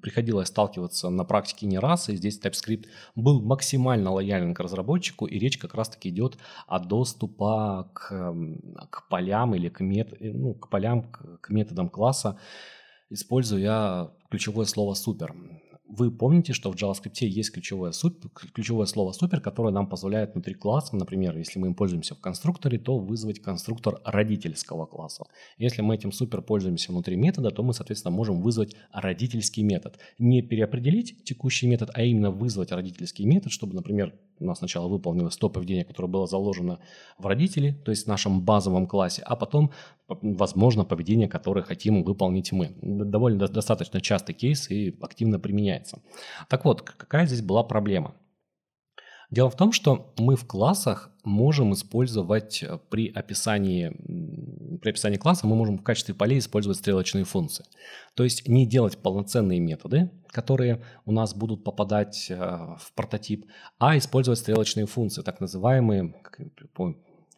приходилось 0.00 0.48
сталкиваться 0.48 1.08
на 1.08 1.24
практике 1.24 1.66
не 1.66 1.78
раз, 1.78 2.08
и 2.08 2.16
здесь 2.16 2.40
TypeScript 2.40 2.86
был 3.14 3.40
максимально 3.40 4.10
лоялен 4.10 4.52
к 4.52 4.60
разработчику, 4.60 5.26
и 5.26 5.38
речь 5.38 5.58
как 5.58 5.74
раз-таки 5.74 6.08
идет 6.08 6.38
о 6.66 6.80
доступа 6.80 7.90
к, 7.94 8.34
к 8.90 9.08
полям 9.08 9.54
или 9.54 9.68
к, 9.68 9.80
мет, 9.80 10.12
ну, 10.20 10.54
к 10.54 10.68
полям, 10.68 11.04
к, 11.04 11.38
к 11.40 11.50
методам 11.50 11.88
класса, 11.88 12.38
используя 13.10 14.10
ключевое 14.28 14.66
слово 14.66 14.94
«супер» 14.94 15.34
вы 15.92 16.10
помните, 16.10 16.54
что 16.54 16.72
в 16.72 16.74
JavaScript 16.74 17.26
есть 17.26 17.52
ключевое, 17.52 17.92
ключевое 18.54 18.86
слово 18.86 19.12
супер, 19.12 19.42
которое 19.42 19.72
нам 19.72 19.86
позволяет 19.86 20.32
внутри 20.32 20.54
класса, 20.54 20.96
например, 20.96 21.36
если 21.36 21.58
мы 21.58 21.66
им 21.66 21.74
пользуемся 21.74 22.14
в 22.14 22.20
конструкторе, 22.20 22.78
то 22.78 22.96
вызвать 22.96 23.40
конструктор 23.40 24.00
родительского 24.04 24.86
класса. 24.86 25.24
Если 25.58 25.82
мы 25.82 25.94
этим 25.94 26.10
супер 26.10 26.40
пользуемся 26.40 26.92
внутри 26.92 27.16
метода, 27.16 27.50
то 27.50 27.62
мы, 27.62 27.74
соответственно, 27.74 28.16
можем 28.16 28.40
вызвать 28.40 28.74
родительский 28.90 29.62
метод. 29.62 29.98
Не 30.18 30.40
переопределить 30.40 31.24
текущий 31.24 31.66
метод, 31.66 31.90
а 31.92 32.02
именно 32.02 32.30
вызвать 32.30 32.72
родительский 32.72 33.26
метод, 33.26 33.52
чтобы, 33.52 33.74
например, 33.74 34.14
у 34.42 34.46
нас 34.46 34.58
сначала 34.58 34.88
выполнилось 34.88 35.36
то 35.36 35.48
поведение, 35.48 35.84
которое 35.84 36.08
было 36.08 36.26
заложено 36.26 36.78
в 37.18 37.26
родителе, 37.26 37.74
то 37.84 37.90
есть 37.90 38.04
в 38.04 38.08
нашем 38.08 38.42
базовом 38.42 38.86
классе, 38.86 39.22
а 39.24 39.36
потом, 39.36 39.72
возможно, 40.08 40.84
поведение, 40.84 41.28
которое 41.28 41.62
хотим 41.62 42.02
выполнить 42.02 42.50
мы. 42.52 42.74
Довольно 42.80 43.46
достаточно 43.46 44.00
частый 44.00 44.34
кейс 44.34 44.70
и 44.70 44.96
активно 45.00 45.38
применяется. 45.82 46.00
Так 46.48 46.64
вот, 46.64 46.82
какая 46.82 47.26
здесь 47.26 47.42
была 47.42 47.62
проблема? 47.62 48.14
Дело 49.30 49.48
в 49.48 49.56
том, 49.56 49.72
что 49.72 50.12
мы 50.18 50.36
в 50.36 50.46
классах 50.46 51.10
можем 51.24 51.72
использовать 51.72 52.62
э, 52.62 52.78
при 52.90 53.10
описании, 53.10 53.88
при 54.78 54.90
описании 54.90 55.16
класса, 55.16 55.46
мы 55.46 55.56
можем 55.56 55.78
в 55.78 55.82
качестве 55.82 56.14
полей 56.14 56.38
использовать 56.38 56.76
стрелочные 56.76 57.24
функции. 57.24 57.64
То 58.14 58.24
есть 58.24 58.46
не 58.46 58.66
делать 58.66 58.98
полноценные 58.98 59.58
методы, 59.58 60.10
которые 60.28 60.84
у 61.06 61.12
нас 61.12 61.34
будут 61.34 61.64
попадать 61.64 62.26
э, 62.28 62.36
в 62.36 62.92
прототип, 62.94 63.46
а 63.78 63.96
использовать 63.96 64.38
стрелочные 64.38 64.84
функции, 64.84 65.22
так 65.22 65.40
называемые, 65.40 66.14
как 66.22 66.38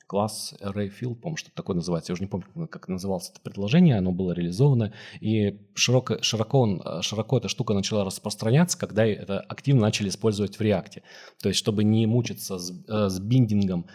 класс 0.07 0.55
ArrayFill, 0.61 1.15
по-моему, 1.15 1.37
что-то 1.37 1.57
такое 1.57 1.77
называется. 1.77 2.13
Я 2.13 2.15
уже 2.15 2.23
не 2.23 2.29
помню, 2.29 2.69
как 2.69 2.89
называлось 2.89 3.31
это 3.31 3.41
предложение, 3.41 3.97
оно 3.99 4.13
было 4.13 4.33
реализовано. 4.33 4.93
И 5.21 5.61
широко, 5.75 6.23
широко, 6.23 6.61
он, 6.61 6.83
широко 7.03 7.39
эта 7.39 7.49
штука 7.49 7.75
начала 7.75 8.05
распространяться, 8.05 8.79
когда 8.79 9.07
это 9.07 9.41
активно 9.41 9.83
начали 9.83 10.09
использовать 10.09 10.57
в 10.57 10.61
React. 10.61 11.03
То 11.43 11.49
есть, 11.49 11.59
чтобы 11.59 11.85
не 11.85 12.07
мучиться 12.07 12.59
с, 12.59 12.71
э, 12.71 13.09
с 13.09 13.19
биндингом 13.21 13.87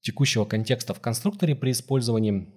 текущего 0.00 0.44
контекста 0.44 0.94
в 0.94 1.00
конструкторе 1.00 1.54
при 1.54 1.72
использовании 1.72 2.48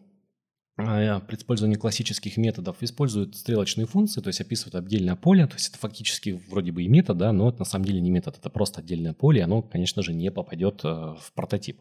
а, 0.76 1.20
при 1.20 1.36
использовании 1.36 1.76
классических 1.76 2.36
методов 2.38 2.82
используют 2.82 3.36
стрелочные 3.36 3.86
функции, 3.86 4.22
то 4.22 4.30
есть 4.30 4.42
описывают 4.42 4.74
отдельное 4.74 5.16
поле, 5.16 5.46
то 5.46 5.54
есть 5.54 5.70
это 5.70 5.78
фактически 5.78 6.42
вроде 6.50 6.72
бы 6.72 6.82
и 6.82 6.88
метод, 6.88 7.18
да, 7.18 7.32
но 7.32 7.50
это 7.50 7.60
на 7.60 7.66
самом 7.66 7.86
деле 7.86 8.02
не 8.02 8.10
метод, 8.10 8.38
это 8.40 8.50
просто 8.50 8.82
отдельное 8.82 9.14
поле, 9.14 9.42
и 9.42 9.44
оно, 9.44 9.62
конечно 9.62 10.02
же, 10.02 10.14
не 10.14 10.32
попадет 10.32 10.82
э, 10.84 10.88
в 10.88 11.32
прототип. 11.36 11.80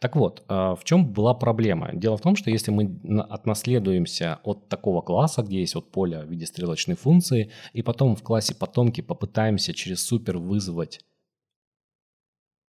Так 0.00 0.16
вот, 0.16 0.44
э, 0.48 0.54
в 0.54 0.80
чем 0.84 1.12
была 1.12 1.34
проблема? 1.34 1.90
Дело 1.92 2.16
в 2.16 2.20
том, 2.20 2.36
что 2.36 2.50
если 2.50 2.70
мы 2.70 2.98
отнаследуемся 3.30 4.40
от 4.44 4.68
такого 4.68 5.00
класса, 5.02 5.42
где 5.42 5.60
есть 5.60 5.74
вот 5.74 5.90
поле 5.90 6.22
в 6.22 6.30
виде 6.30 6.46
стрелочной 6.46 6.96
функции, 6.96 7.50
и 7.72 7.82
потом 7.82 8.16
в 8.16 8.22
классе 8.22 8.54
потомки 8.54 9.00
попытаемся 9.00 9.74
через 9.74 10.04
супер 10.04 10.38
вызвать 10.38 11.00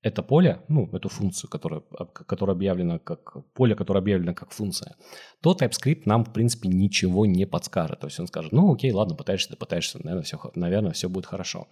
это 0.03 0.21
поле, 0.21 0.59
ну, 0.67 0.89
эту 0.91 1.07
функцию, 1.07 1.49
которая, 1.49 1.81
которая 2.27 2.55
объявлена 2.55 2.99
как 2.99 3.37
поле, 3.53 3.73
которое 3.73 3.99
объявлено 3.99 4.33
как 4.33 4.51
функция, 4.51 4.95
то 5.41 5.53
TypeScript 5.53 6.01
нам, 6.05 6.25
в 6.25 6.33
принципе, 6.33 6.67
ничего 6.67 7.25
не 7.25 7.45
подскажет. 7.45 8.01
То 8.01 8.07
есть 8.07 8.19
он 8.19 8.27
скажет, 8.27 8.51
ну, 8.51 8.73
окей, 8.73 8.91
ладно, 8.91 9.15
пытаешься, 9.15 9.49
ты 9.49 9.55
пытаешься, 9.55 9.99
наверное, 10.03 10.23
все, 10.23 10.37
наверное, 10.55 10.91
все 10.91 11.07
будет 11.07 11.25
хорошо. 11.25 11.67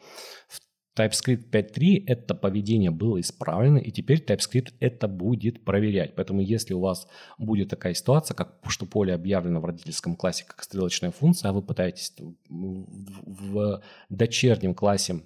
TypeScript 0.96 1.50
5.3 1.50 2.04
это 2.06 2.36
поведение 2.36 2.92
было 2.92 3.20
исправлено, 3.22 3.78
и 3.78 3.92
теперь 3.92 4.24
TypeScript 4.24 4.74
это 4.80 5.08
будет 5.08 5.64
проверять. 5.64 6.16
Поэтому 6.16 6.42
если 6.42 6.74
у 6.74 6.82
вас 6.82 7.08
будет 7.38 7.70
такая 7.70 7.94
ситуация, 7.94 8.36
как 8.36 8.60
что 8.68 8.86
поле 8.86 9.14
объявлено 9.14 9.62
в 9.62 9.66
родительском 9.66 10.16
классе 10.16 10.44
как 10.46 10.64
стрелочная 10.64 11.12
функция, 11.12 11.50
а 11.50 11.54
вы 11.54 11.62
пытаетесь 11.62 12.14
в 12.50 13.82
дочернем 14.10 14.76
классе 14.76 15.22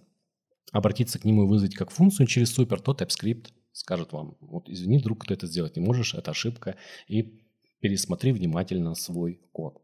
обратиться 0.72 1.20
к 1.20 1.26
нему 1.26 1.46
и 1.46 1.48
вызвать 1.48 1.76
как 1.76 1.90
функцию 1.90 2.28
через 2.28 2.54
супер, 2.54 2.80
то 2.80 2.92
TypeScript 2.92 3.48
скажет 3.72 4.14
вам, 4.14 4.38
вот 4.40 4.70
извини, 4.70 5.00
друг, 5.00 5.26
ты 5.26 5.34
это 5.34 5.48
сделать 5.48 5.76
не 5.76 5.82
можешь, 5.82 6.14
это 6.14 6.32
ошибка, 6.32 6.76
и 7.08 7.42
пересмотри 7.80 8.32
внимательно 8.32 8.96
свой 8.96 9.42
код. 9.52 9.82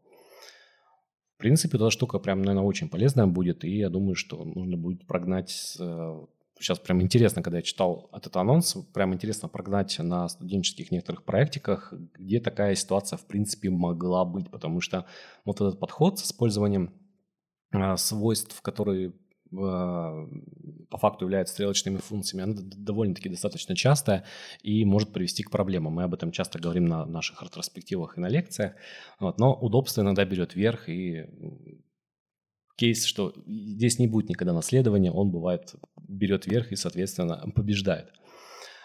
Принципе, 1.42 1.76
эта 1.76 1.90
штука 1.90 2.20
прям, 2.20 2.42
наверное, 2.42 2.62
очень 2.62 2.88
полезная 2.88 3.26
будет, 3.26 3.64
и 3.64 3.76
я 3.76 3.90
думаю, 3.90 4.14
что 4.14 4.44
нужно 4.44 4.76
будет 4.76 5.06
прогнать 5.06 5.76
сейчас 6.62 6.78
прям 6.78 7.02
интересно, 7.02 7.42
когда 7.42 7.58
я 7.58 7.62
читал 7.62 8.08
этот 8.12 8.36
анонс, 8.36 8.76
прям 8.94 9.12
интересно 9.12 9.48
прогнать 9.48 9.98
на 9.98 10.28
студенческих 10.28 10.90
некоторых 10.90 11.24
проектиках, 11.24 11.92
где 12.14 12.38
такая 12.38 12.74
ситуация, 12.74 13.16
в 13.16 13.26
принципе, 13.26 13.70
могла 13.70 14.24
быть, 14.24 14.50
потому 14.50 14.80
что 14.80 15.04
вот 15.44 15.56
этот 15.56 15.80
подход 15.80 16.18
с 16.18 16.26
использованием 16.26 16.94
а, 17.72 17.96
свойств, 17.96 18.62
которые 18.62 19.12
по 19.52 20.98
факту 20.98 21.26
являются 21.26 21.54
стрелочными 21.54 21.98
функциями, 21.98 22.44
она 22.44 22.54
довольно-таки 22.58 23.28
достаточно 23.28 23.76
частая 23.76 24.24
и 24.62 24.84
может 24.84 25.12
привести 25.12 25.42
к 25.42 25.50
проблемам. 25.50 25.94
Мы 25.94 26.04
об 26.04 26.14
этом 26.14 26.32
часто 26.32 26.58
говорим 26.58 26.86
на 26.86 27.04
наших 27.04 27.42
ретроспективах 27.42 28.16
и 28.16 28.20
на 28.20 28.28
лекциях. 28.28 28.72
Вот, 29.20 29.38
но 29.38 29.54
удобство 29.54 30.00
иногда 30.00 30.24
берет 30.24 30.54
верх, 30.54 30.88
и 30.88 31.26
кейс, 32.76 33.04
что 33.04 33.34
здесь 33.46 33.98
не 33.98 34.08
будет 34.08 34.28
никогда 34.28 34.52
наследования, 34.52 35.12
он 35.12 35.30
бывает 35.30 35.74
берет 36.08 36.46
верх 36.46 36.72
и, 36.72 36.76
соответственно, 36.76 37.42
побеждает. 37.54 38.12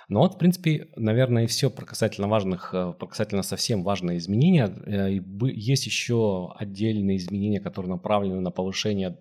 Но 0.10 0.22
вот, 0.22 0.36
в 0.36 0.38
принципе, 0.38 0.88
наверное, 0.96 1.44
и 1.44 1.48
все 1.48 1.70
про 1.70 1.86
касательно 1.86 2.30
важных, 2.30 2.74
э, 2.74 2.94
про 2.98 3.08
касательно 3.08 3.44
совсем 3.44 3.84
важные 3.84 4.20
изменения. 4.20 4.74
Э, 4.86 5.20
есть 5.52 5.86
еще 5.86 6.54
отдельные 6.56 7.18
изменения, 7.18 7.60
которые 7.60 7.92
направлены 7.92 8.40
на 8.40 8.52
повышение 8.52 9.18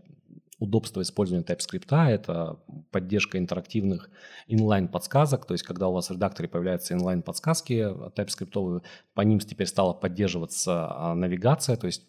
удобство 0.59 1.03
использования 1.03 1.45
TypeScript– 1.45 2.09
это 2.09 2.59
поддержка 2.91 3.39
интерактивных 3.39 4.11
инлайн-подсказок, 4.47 5.45
то 5.45 5.53
есть 5.53 5.65
когда 5.65 5.89
у 5.89 5.93
вас 5.93 6.09
в 6.09 6.13
редакторе 6.13 6.49
появляются 6.49 6.95
инлайн-подсказки 6.95 7.75
TypeScript, 8.17 8.83
по 9.15 9.21
ним 9.21 9.39
теперь 9.39 9.67
стала 9.67 9.93
поддерживаться 9.93 10.89
а, 10.91 11.15
навигация, 11.15 11.77
то 11.77 11.87
есть 11.87 12.05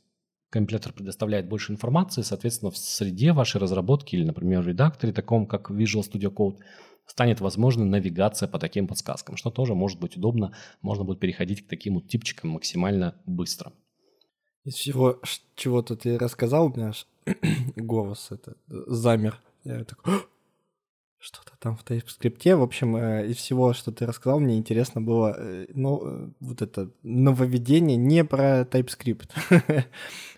компилятор 0.50 0.94
предоставляет 0.94 1.50
больше 1.50 1.74
информации, 1.74 2.22
соответственно, 2.22 2.72
в 2.72 2.78
среде 2.78 3.34
вашей 3.34 3.60
разработки 3.60 4.16
или, 4.16 4.24
например, 4.24 4.62
в 4.62 4.68
редакторе, 4.68 5.12
таком 5.12 5.46
как 5.46 5.70
Visual 5.70 6.04
Studio 6.10 6.34
Code, 6.34 6.60
станет 7.06 7.42
возможна 7.42 7.86
навигация 7.86 8.48
по 8.48 8.60
таким 8.60 8.88
подсказкам, 8.88 9.38
что 9.38 9.50
тоже 9.50 9.76
может 9.76 10.00
быть 10.00 10.18
удобно, 10.18 10.54
можно 10.82 11.04
будет 11.04 11.20
переходить 11.20 11.66
к 11.66 11.70
таким 11.70 11.96
вот 11.96 12.08
типчикам 12.08 12.52
максимально 12.52 13.16
быстро. 13.26 13.74
Из 14.68 14.76
всего, 14.76 15.18
чего-то 15.56 15.96
ты 15.96 16.18
рассказал, 16.18 16.66
у 16.66 16.76
меня 16.76 16.90
аж 16.90 17.08
голос 17.78 18.28
это 18.32 18.58
замер. 18.68 19.40
Я 19.64 19.86
такой, 19.86 20.16
что-то 21.20 21.54
там 21.58 21.78
в 21.78 21.86
TypeScript. 21.86 22.54
В 22.54 22.62
общем, 22.62 22.98
э, 22.98 23.28
из 23.28 23.38
всего, 23.38 23.72
что 23.72 23.94
ты 23.94 24.06
рассказал, 24.06 24.42
мне 24.42 24.58
интересно 24.58 25.00
было, 25.00 25.34
э, 25.38 25.68
ну, 25.74 26.02
э, 26.04 26.30
вот 26.42 26.62
это 26.62 26.92
нововведение 27.02 27.96
не 27.96 28.26
про 28.26 28.64
TypeScript. 28.64 29.30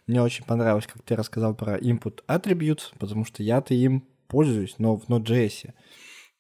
мне 0.06 0.22
очень 0.22 0.46
понравилось, 0.46 0.86
как 0.86 1.02
ты 1.02 1.16
рассказал 1.16 1.56
про 1.56 1.80
input 1.80 2.24
attributes, 2.28 2.94
потому 3.00 3.26
что 3.26 3.42
я-то 3.42 3.74
им 3.74 4.04
пользуюсь, 4.28 4.76
но 4.78 4.96
в 4.96 5.10
Node.js 5.10 5.74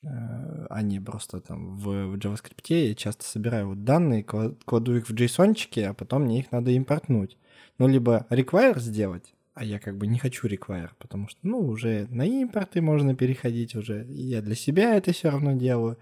а 0.03 0.81
не 0.81 0.99
просто 0.99 1.41
там 1.41 1.75
в, 1.77 2.07
в 2.07 2.15
JavaScript. 2.15 2.63
Я 2.67 2.95
часто 2.95 3.25
собираю 3.25 3.69
вот 3.69 3.83
данные, 3.83 4.23
кладу 4.23 4.95
их 4.95 5.09
в 5.09 5.13
JSON, 5.13 5.85
а 5.85 5.93
потом 5.93 6.23
мне 6.23 6.39
их 6.39 6.51
надо 6.51 6.71
импортнуть 6.71 7.38
ну, 7.79 7.88
либо 7.88 8.27
require 8.29 8.77
сделать, 8.79 9.33
а 9.55 9.63
я 9.63 9.79
как 9.79 9.97
бы 9.97 10.05
не 10.05 10.19
хочу 10.19 10.47
require, 10.47 10.89
потому 10.99 11.27
что, 11.29 11.39
ну, 11.43 11.59
уже 11.59 12.07
на 12.12 12.25
импорты 12.25 12.81
можно 12.81 13.15
переходить 13.15 13.73
уже, 13.73 14.05
и 14.05 14.21
я 14.21 14.41
для 14.41 14.55
себя 14.55 14.95
это 14.95 15.13
все 15.13 15.31
равно 15.31 15.53
делаю. 15.53 15.97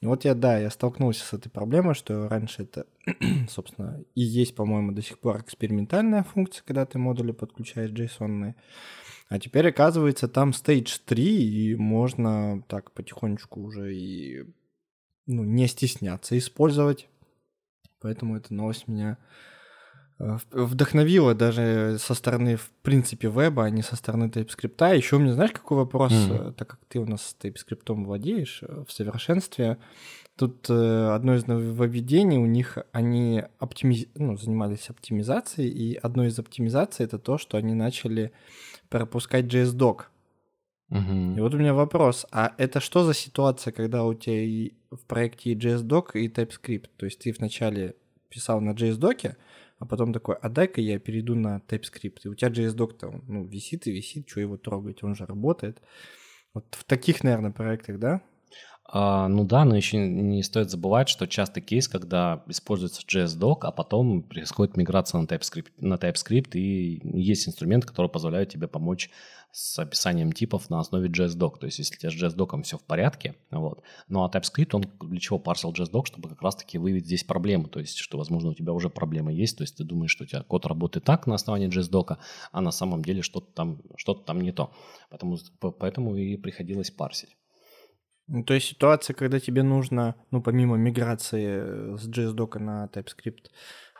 Вот 0.00 0.24
я, 0.24 0.34
да, 0.34 0.58
я 0.58 0.68
столкнулся 0.70 1.24
с 1.24 1.32
этой 1.32 1.48
проблемой, 1.48 1.94
что 1.94 2.28
раньше 2.28 2.62
это, 2.62 2.86
собственно, 3.48 4.02
и 4.16 4.22
есть, 4.22 4.56
по-моему, 4.56 4.90
до 4.90 5.00
сих 5.00 5.20
пор 5.20 5.40
экспериментальная 5.42 6.24
функция, 6.24 6.64
когда 6.66 6.86
ты 6.86 6.98
модули 6.98 7.30
подключаешь 7.30 7.90
JSON. 7.90 8.54
А 9.32 9.38
теперь, 9.38 9.66
оказывается, 9.70 10.28
там 10.28 10.50
stage 10.50 11.00
3, 11.06 11.24
и 11.24 11.74
можно 11.74 12.62
так 12.68 12.92
потихонечку 12.92 13.62
уже 13.62 13.96
и 13.96 14.44
ну, 15.24 15.42
не 15.42 15.68
стесняться 15.68 16.36
использовать. 16.36 17.08
Поэтому 17.98 18.36
эта 18.36 18.52
новость 18.52 18.88
меня 18.88 19.16
вдохновило 20.18 21.34
даже 21.34 21.96
со 21.98 22.14
стороны, 22.14 22.56
в 22.56 22.70
принципе, 22.82 23.28
веба, 23.28 23.64
а 23.64 23.70
не 23.70 23.82
со 23.82 23.96
стороны 23.96 24.24
TypeScript. 24.24 24.96
Еще 24.96 25.16
у 25.16 25.18
меня, 25.18 25.34
знаешь, 25.34 25.52
какой 25.52 25.78
вопрос, 25.78 26.12
mm-hmm. 26.12 26.52
так 26.52 26.68
как 26.68 26.80
ты 26.88 26.98
у 26.98 27.06
нас 27.06 27.36
TypeScript 27.40 28.04
владеешь 28.04 28.62
в 28.86 28.92
совершенстве, 28.92 29.78
Тут 30.36 30.70
э, 30.70 31.10
одно 31.14 31.34
из 31.34 31.46
нововведений 31.46 32.38
у 32.38 32.46
них, 32.46 32.78
они 32.92 33.44
оптимиз... 33.58 34.06
ну, 34.14 34.36
занимались 34.36 34.88
оптимизацией, 34.88 35.68
и 35.68 35.94
одно 35.94 36.24
из 36.24 36.38
оптимизаций 36.38 37.04
это 37.04 37.18
то, 37.18 37.36
что 37.36 37.58
они 37.58 37.74
начали 37.74 38.32
пропускать 38.88 39.44
JSDoc. 39.44 40.04
Угу. 40.88 41.36
И 41.36 41.40
вот 41.40 41.54
у 41.54 41.58
меня 41.58 41.74
вопрос, 41.74 42.26
а 42.32 42.54
это 42.56 42.80
что 42.80 43.04
за 43.04 43.12
ситуация, 43.12 43.72
когда 43.72 44.04
у 44.04 44.14
тебя 44.14 44.42
и 44.42 44.72
в 44.90 45.04
проекте 45.06 45.52
и 45.52 45.54
JSDoc, 45.54 46.12
и 46.14 46.28
TypeScript? 46.28 46.88
То 46.96 47.04
есть 47.04 47.18
ты 47.18 47.32
вначале 47.32 47.94
писал 48.30 48.62
на 48.62 48.70
JSDoc, 48.70 49.36
а 49.82 49.84
потом 49.84 50.12
такой, 50.12 50.36
а 50.36 50.48
дай-ка 50.48 50.80
я 50.80 51.00
перейду 51.00 51.34
на 51.34 51.60
TypeScript. 51.66 52.18
И 52.22 52.28
у 52.28 52.36
тебя 52.36 52.52
JSDoc 52.52 52.98
там, 52.98 53.24
ну, 53.26 53.44
висит 53.44 53.88
и 53.88 53.90
висит, 53.90 54.28
что 54.28 54.40
его 54.40 54.56
трогать, 54.56 55.02
он 55.02 55.16
же 55.16 55.26
работает. 55.26 55.82
Вот 56.54 56.66
в 56.70 56.84
таких, 56.84 57.24
наверное, 57.24 57.50
проектах, 57.50 57.98
да? 57.98 58.22
А, 58.94 59.26
ну 59.28 59.44
да, 59.44 59.64
но 59.64 59.74
еще 59.74 59.96
не 59.96 60.42
стоит 60.42 60.70
забывать, 60.70 61.08
что 61.08 61.26
часто 61.26 61.62
кейс, 61.62 61.88
когда 61.88 62.44
используется 62.46 63.00
JS-Doc, 63.00 63.60
а 63.62 63.72
потом 63.72 64.22
происходит 64.22 64.76
миграция 64.76 65.18
на 65.18 65.24
TypeScript, 65.24 65.70
на 65.78 65.94
TypeScript, 65.94 66.50
и 66.58 67.00
есть 67.02 67.48
инструмент, 67.48 67.86
который 67.86 68.08
позволяет 68.08 68.50
тебе 68.50 68.68
помочь 68.68 69.08
с 69.50 69.78
описанием 69.78 70.32
типов 70.32 70.68
на 70.68 70.78
основе 70.78 71.08
JS-Doc. 71.08 71.58
То 71.58 71.66
есть, 71.66 71.78
если 71.78 71.94
у 71.94 71.98
тебя 71.98 72.10
с 72.10 72.34
JS-Doc 72.34 72.62
все 72.64 72.76
в 72.76 72.82
порядке, 72.82 73.34
вот. 73.50 73.82
Ну 74.08 74.24
а 74.24 74.28
TypeScript, 74.28 74.70
он 74.74 74.84
для 75.08 75.20
чего 75.20 75.38
парсил 75.38 75.72
JS-Doc, 75.72 76.04
чтобы 76.04 76.28
как 76.28 76.42
раз-таки 76.42 76.76
выявить 76.76 77.06
здесь 77.06 77.24
проблему. 77.24 77.68
То 77.68 77.80
есть, 77.80 77.96
что, 77.96 78.18
возможно, 78.18 78.50
у 78.50 78.54
тебя 78.54 78.74
уже 78.74 78.90
проблема 78.90 79.32
есть. 79.32 79.56
То 79.56 79.62
есть, 79.62 79.78
ты 79.78 79.84
думаешь, 79.84 80.10
что 80.10 80.24
у 80.24 80.26
тебя 80.26 80.42
код 80.42 80.66
работает 80.66 81.04
так 81.04 81.26
на 81.26 81.36
основании 81.36 81.70
JS-Doc, 81.70 82.18
а 82.50 82.60
на 82.60 82.72
самом 82.72 83.02
деле 83.02 83.22
что-то 83.22 83.50
там, 83.54 83.80
что-то 83.96 84.22
там 84.26 84.42
не 84.42 84.52
то. 84.52 84.70
Поэтому, 85.08 85.38
поэтому 85.78 86.14
и 86.14 86.36
приходилось 86.36 86.90
парсить. 86.90 87.38
Ну, 88.28 88.44
то 88.44 88.54
есть 88.54 88.68
ситуация, 88.68 89.14
когда 89.14 89.40
тебе 89.40 89.62
нужно, 89.62 90.14
ну, 90.30 90.40
помимо 90.40 90.76
миграции 90.76 91.46
э, 91.48 91.96
с 91.98 92.08
JSDoc 92.08 92.58
на 92.58 92.88
TypeScript, 92.92 93.50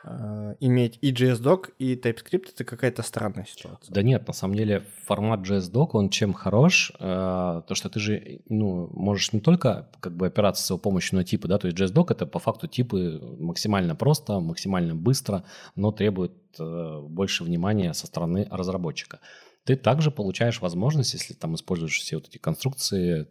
э, 0.04 0.54
иметь 0.60 0.98
и 1.00 1.12
JSDoc, 1.12 1.72
и 1.78 1.96
TypeScript, 1.96 2.50
это 2.54 2.64
какая-то 2.64 3.02
странная 3.02 3.44
ситуация. 3.44 3.92
Да 3.92 4.02
нет, 4.02 4.26
на 4.26 4.32
самом 4.32 4.54
деле 4.54 4.86
формат 5.06 5.40
JSDoc, 5.40 5.90
он 5.92 6.08
чем 6.08 6.32
хорош, 6.32 6.92
э, 6.98 7.62
то 7.66 7.74
что 7.74 7.88
ты 7.88 7.98
же, 7.98 8.40
ну, 8.48 8.88
можешь 8.92 9.32
не 9.32 9.40
только 9.40 9.90
как 10.00 10.16
бы 10.16 10.28
опираться 10.28 10.62
с 10.62 10.70
его 10.70 10.78
помощью 10.78 11.16
на 11.16 11.24
типы, 11.24 11.48
да, 11.48 11.58
то 11.58 11.66
есть 11.66 11.78
JSDoc 11.78 12.06
это 12.10 12.24
по 12.24 12.38
факту 12.38 12.68
типы 12.68 13.20
максимально 13.38 13.96
просто, 13.96 14.38
максимально 14.38 14.94
быстро, 14.94 15.44
но 15.74 15.90
требует 15.90 16.32
больше 16.58 17.44
внимания 17.44 17.94
со 17.94 18.06
стороны 18.06 18.46
разработчика. 18.50 19.20
Ты 19.64 19.76
также 19.76 20.10
получаешь 20.10 20.60
возможность, 20.60 21.14
если 21.14 21.34
там 21.34 21.54
используешь 21.54 21.98
все 21.98 22.16
вот 22.16 22.28
эти 22.28 22.38
конструкции, 22.38 23.28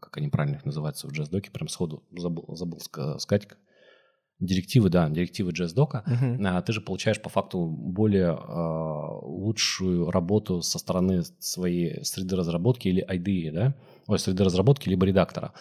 как 0.00 0.16
они 0.16 0.28
правильно 0.28 0.56
их 0.56 0.64
называются 0.64 1.08
в 1.08 1.12
JSDoc, 1.12 1.50
прям 1.50 1.68
сходу 1.68 2.02
забыл, 2.12 2.44
забыл 2.56 2.80
сказать, 2.80 3.48
директивы, 4.40 4.90
да, 4.90 5.08
директивы 5.08 5.52
JSDoc, 5.52 6.04
uh-huh. 6.04 6.46
а 6.46 6.62
ты 6.62 6.72
же 6.72 6.80
получаешь 6.80 7.20
по 7.20 7.28
факту 7.28 7.66
более 7.66 8.30
а, 8.30 9.18
лучшую 9.22 10.10
работу 10.10 10.60
со 10.62 10.78
стороны 10.78 11.22
своей 11.38 12.04
среды 12.04 12.36
разработки 12.36 12.88
или 12.88 13.04
IDE, 13.08 13.52
да, 13.52 13.74
ой, 14.06 14.18
среды 14.18 14.44
разработки 14.44 14.88
либо 14.88 15.06
редактора. 15.06 15.52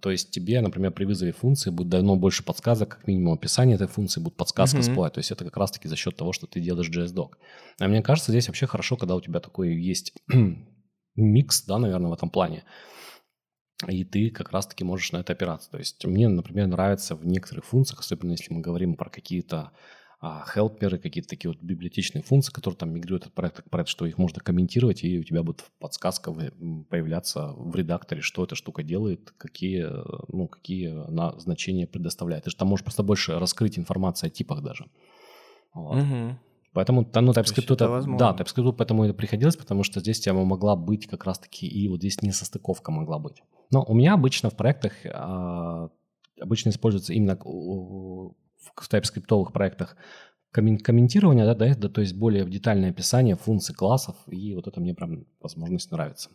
То 0.00 0.10
есть 0.10 0.30
тебе, 0.30 0.60
например, 0.60 0.92
при 0.92 1.04
вызове 1.04 1.32
функции 1.32 1.70
будет 1.70 1.88
дано 1.88 2.16
больше 2.16 2.44
подсказок, 2.44 2.90
как 2.90 3.06
минимум 3.06 3.34
описание 3.34 3.76
этой 3.76 3.88
функции 3.88 4.20
будет 4.20 4.36
подсказка 4.36 4.78
uh-huh. 4.78 4.82
всплывать. 4.82 5.14
То 5.14 5.18
есть 5.18 5.30
это 5.30 5.44
как 5.44 5.56
раз-таки 5.56 5.88
за 5.88 5.96
счет 5.96 6.16
того, 6.16 6.32
что 6.32 6.46
ты 6.46 6.60
делаешь 6.60 6.90
JSDoc. 6.90 7.30
А 7.80 7.88
мне 7.88 8.02
кажется, 8.02 8.30
здесь 8.30 8.48
вообще 8.48 8.66
хорошо, 8.66 8.96
когда 8.96 9.16
у 9.16 9.20
тебя 9.20 9.40
такой 9.40 9.74
есть 9.74 10.12
микс, 11.16 11.64
да, 11.64 11.78
наверное, 11.78 12.10
в 12.10 12.14
этом 12.14 12.30
плане 12.30 12.64
и 13.88 14.04
ты 14.04 14.30
как 14.30 14.52
раз-таки 14.52 14.84
можешь 14.84 15.12
на 15.12 15.18
это 15.18 15.32
опираться. 15.32 15.70
То 15.70 15.78
есть 15.78 16.04
мне, 16.04 16.28
например, 16.28 16.66
нравится 16.66 17.14
в 17.16 17.26
некоторых 17.26 17.64
функциях, 17.64 18.00
особенно 18.00 18.32
если 18.32 18.52
мы 18.52 18.60
говорим 18.60 18.94
про 18.94 19.10
какие-то 19.10 19.72
а, 20.20 20.44
хелперы, 20.46 20.98
какие-то 20.98 21.28
такие 21.28 21.50
вот 21.50 21.60
библиотечные 21.60 22.22
функции, 22.22 22.52
которые 22.52 22.78
там 22.78 22.92
мигрируют 22.92 23.26
от 23.26 23.32
проекта 23.32 23.62
к 23.62 23.70
проекту, 23.70 23.90
что 23.90 24.06
их 24.06 24.18
можно 24.18 24.40
комментировать, 24.40 25.02
и 25.02 25.18
у 25.18 25.24
тебя 25.24 25.42
будет 25.42 25.64
подсказка 25.80 26.32
появляться 26.88 27.52
в 27.56 27.74
редакторе, 27.74 28.20
что 28.20 28.44
эта 28.44 28.54
штука 28.54 28.84
делает, 28.84 29.32
какие, 29.36 29.88
ну, 30.28 30.46
какие 30.46 31.08
она 31.08 31.36
значения 31.40 31.88
предоставляет. 31.88 32.44
Ты 32.44 32.50
же 32.50 32.56
там 32.56 32.68
можешь 32.68 32.84
просто 32.84 33.02
больше 33.02 33.36
раскрыть 33.38 33.78
информацию 33.78 34.28
о 34.28 34.30
типах 34.30 34.62
даже. 34.62 34.86
Вот. 35.74 35.96
Угу. 35.96 36.38
Поэтому, 36.72 37.02
ну, 37.02 37.32
TypeScript, 37.32 37.74
это, 37.74 38.02
да, 38.18 38.34
TypeScript 38.38 38.72
поэтому 38.72 39.04
это 39.04 39.12
приходилось, 39.12 39.56
потому 39.56 39.84
что 39.84 40.00
здесь 40.00 40.20
тебя 40.20 40.32
могла 40.32 40.74
быть 40.74 41.06
как 41.06 41.24
раз-таки 41.24 41.66
и 41.66 41.86
вот 41.88 41.98
здесь 41.98 42.22
несостыковка 42.22 42.90
могла 42.90 43.18
быть. 43.18 43.42
Но 43.70 43.84
у 43.84 43.94
меня 43.94 44.14
обычно 44.14 44.48
в 44.48 44.56
проектах 44.56 44.92
а, 45.04 45.90
обычно 46.40 46.70
используется 46.70 47.12
именно 47.12 47.36
в 47.36 48.34
TypeScript 48.90 49.52
проектах 49.52 49.96
комментирование, 50.50 51.46
да, 51.46 51.54
да, 51.54 51.74
да, 51.74 51.88
то 51.88 52.00
есть 52.00 52.14
более 52.14 52.44
детальное 52.48 52.90
описание 52.90 53.36
функций 53.36 53.74
классов, 53.74 54.16
и 54.26 54.54
вот 54.54 54.66
это 54.66 54.80
мне 54.80 54.94
прям 54.94 55.24
возможность 55.40 55.90
нравится. 55.90 56.30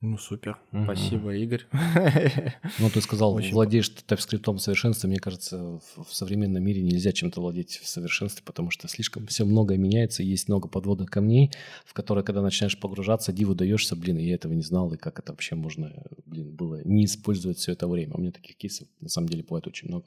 Ну, 0.00 0.18
супер. 0.18 0.58
Угу. 0.72 0.84
Спасибо, 0.84 1.34
Игорь. 1.34 1.66
Ну, 2.78 2.90
ты 2.90 3.00
сказал, 3.00 3.34
Очень 3.34 3.52
владеешь 3.52 3.90
TypeScript 3.90 4.52
в 4.52 4.58
совершенстве. 4.58 5.08
Мне 5.08 5.18
кажется, 5.18 5.80
в 5.96 6.12
современном 6.14 6.62
мире 6.62 6.82
нельзя 6.82 7.12
чем-то 7.12 7.40
владеть 7.40 7.78
в 7.82 7.88
совершенстве, 7.88 8.42
потому 8.44 8.70
что 8.70 8.86
слишком 8.88 9.26
все 9.26 9.44
многое 9.44 9.78
меняется, 9.78 10.22
есть 10.22 10.48
много 10.48 10.68
подводных 10.68 11.10
камней, 11.10 11.52
в 11.86 11.94
которые, 11.94 12.24
когда 12.24 12.42
начинаешь 12.42 12.78
погружаться, 12.78 13.32
диву 13.32 13.54
даешься, 13.54 13.96
блин, 13.96 14.18
я 14.18 14.34
этого 14.34 14.52
не 14.52 14.62
знал, 14.62 14.92
и 14.92 14.98
как 14.98 15.18
это 15.18 15.32
вообще 15.32 15.54
можно, 15.54 15.92
блин, 16.26 16.50
было 16.54 16.82
не 16.84 17.06
использовать 17.06 17.58
все 17.58 17.72
это 17.72 17.88
время. 17.88 18.14
У 18.14 18.20
меня 18.20 18.32
таких 18.32 18.56
кейсов, 18.56 18.88
на 19.00 19.08
самом 19.08 19.28
деле, 19.28 19.42
бывает 19.42 19.66
очень 19.66 19.88
много. 19.88 20.04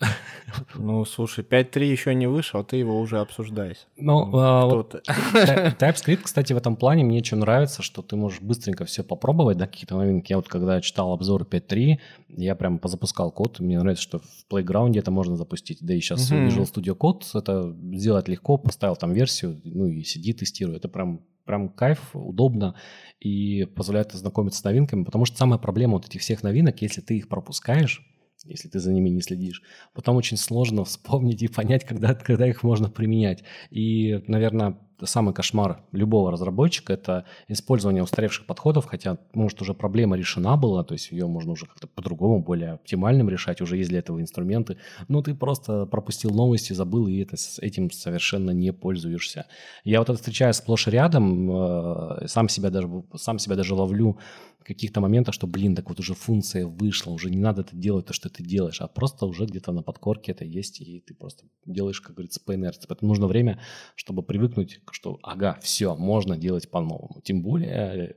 Ну, 0.76 1.04
слушай, 1.04 1.44
5.3 1.44 1.84
еще 1.84 2.14
не 2.14 2.26
вышел, 2.26 2.60
а 2.60 2.64
ты 2.64 2.76
его 2.76 3.00
уже 3.00 3.18
обсуждаешь. 3.20 3.86
Ну, 3.96 4.30
а, 4.36 4.66
вот, 4.66 4.94
TypeScript, 5.34 6.22
кстати, 6.22 6.52
в 6.52 6.56
этом 6.56 6.76
плане 6.76 7.04
мне 7.04 7.22
чем 7.22 7.40
нравится, 7.40 7.82
что 7.82 8.02
ты 8.02 8.16
можешь 8.16 8.40
быстренько 8.40 8.84
все 8.84 9.02
попробовать, 9.02 9.56
да, 9.56 9.66
какие-то 9.66 9.96
моменты. 9.96 10.26
Я 10.28 10.36
вот 10.36 10.48
когда 10.48 10.80
читал 10.80 11.12
обзоры 11.12 11.44
5.3, 11.44 11.98
я 12.28 12.54
прям 12.54 12.78
позапускал 12.78 13.32
код. 13.32 13.60
Мне 13.60 13.78
нравится, 13.78 14.02
что 14.02 14.18
в 14.18 14.52
Playground 14.52 14.98
это 14.98 15.10
можно 15.10 15.36
запустить. 15.36 15.78
Да 15.80 15.94
и 15.94 16.00
сейчас 16.00 16.30
uh-huh. 16.30 16.48
Visual 16.48 16.72
Studio 16.72 16.96
Code 16.96 17.22
это 17.34 17.74
сделать 17.96 18.28
легко, 18.28 18.58
поставил 18.58 18.96
там 18.96 19.12
версию, 19.12 19.60
ну 19.64 19.86
и 19.86 20.02
сиди, 20.02 20.32
тестируй. 20.32 20.76
Это 20.76 20.88
прям 20.88 21.22
прям 21.44 21.68
кайф, 21.68 22.00
удобно 22.14 22.74
и 23.20 23.66
позволяет 23.76 24.14
ознакомиться 24.14 24.60
с 24.60 24.64
новинками, 24.64 25.04
потому 25.04 25.26
что 25.26 25.36
самая 25.36 25.58
проблема 25.58 25.94
вот 25.94 26.06
этих 26.06 26.22
всех 26.22 26.42
новинок, 26.42 26.80
если 26.80 27.02
ты 27.02 27.18
их 27.18 27.28
пропускаешь, 27.28 28.02
если 28.44 28.68
ты 28.68 28.78
за 28.78 28.92
ними 28.92 29.08
не 29.08 29.22
следишь. 29.22 29.62
Потом 29.92 30.16
очень 30.16 30.36
сложно 30.36 30.84
вспомнить 30.84 31.42
и 31.42 31.48
понять, 31.48 31.84
когда, 31.84 32.14
когда 32.14 32.46
их 32.46 32.62
можно 32.62 32.90
применять. 32.90 33.44
И, 33.70 34.22
наверное, 34.26 34.78
самый 35.02 35.34
кошмар 35.34 35.82
любого 35.92 36.30
разработчика– 36.30 36.92
это 36.94 37.24
использование 37.48 38.02
устаревших 38.02 38.46
подходов, 38.46 38.86
хотя, 38.86 39.18
может, 39.32 39.60
уже 39.60 39.74
проблема 39.74 40.16
решена 40.16 40.56
была, 40.56 40.84
то 40.84 40.94
есть 40.94 41.10
ее 41.10 41.26
можно 41.26 41.52
уже 41.52 41.66
как-то 41.66 41.86
по-другому, 41.86 42.42
более 42.42 42.72
оптимальным 42.72 43.28
решать, 43.28 43.60
уже 43.60 43.76
есть 43.76 43.90
для 43.90 43.98
этого 43.98 44.20
инструменты, 44.20 44.76
но 45.08 45.22
ты 45.22 45.34
просто 45.34 45.86
пропустил 45.86 46.30
новости, 46.30 46.72
забыл, 46.72 47.08
и 47.08 47.18
это, 47.18 47.36
с 47.36 47.58
этим 47.58 47.90
совершенно 47.90 48.50
не 48.50 48.72
пользуешься. 48.72 49.46
Я 49.84 49.98
вот 49.98 50.08
это 50.08 50.18
встречаю 50.18 50.54
сплошь 50.54 50.88
и 50.88 50.90
рядом, 50.90 51.50
э, 51.50 52.28
сам 52.28 52.48
себя 52.48 52.70
даже, 52.70 52.88
сам 53.16 53.38
себя 53.38 53.56
даже 53.56 53.74
ловлю 53.74 54.18
каких-то 54.64 55.00
моментах, 55.00 55.34
что, 55.34 55.46
блин, 55.46 55.74
так 55.76 55.88
вот 55.88 56.00
уже 56.00 56.14
функция 56.14 56.66
вышла, 56.66 57.12
уже 57.12 57.30
не 57.30 57.36
надо 57.36 57.62
это 57.62 57.76
делать, 57.76 58.06
то, 58.06 58.12
что 58.12 58.28
ты 58.28 58.42
делаешь, 58.42 58.80
а 58.80 58.88
просто 58.88 59.26
уже 59.26 59.44
где-то 59.44 59.72
на 59.72 59.82
подкорке 59.82 60.32
это 60.32 60.44
есть, 60.44 60.80
и 60.80 61.00
ты 61.00 61.14
просто 61.14 61.44
делаешь, 61.66 62.00
как 62.00 62.16
говорится, 62.16 62.40
по 62.40 62.54
инерции. 62.54 62.86
Поэтому 62.88 63.10
нужно 63.10 63.26
время, 63.26 63.60
чтобы 63.94 64.22
привыкнуть, 64.22 64.80
что, 64.90 65.18
ага, 65.22 65.58
все, 65.62 65.94
можно 65.96 66.36
делать 66.36 66.70
по-новому. 66.70 67.20
Тем 67.22 67.42
более, 67.42 68.16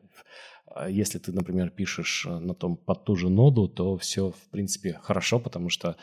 э, 0.75 0.87
если 0.89 1.19
ты, 1.19 1.31
например, 1.31 1.69
пишешь 1.69 2.25
на 2.25 2.53
том, 2.53 2.77
под 2.77 3.03
ту 3.03 3.15
же 3.15 3.29
ноду, 3.29 3.67
то 3.67 3.97
все, 3.97 4.31
в 4.31 4.49
принципе, 4.49 4.99
хорошо, 5.01 5.39
потому 5.39 5.69
что 5.69 5.97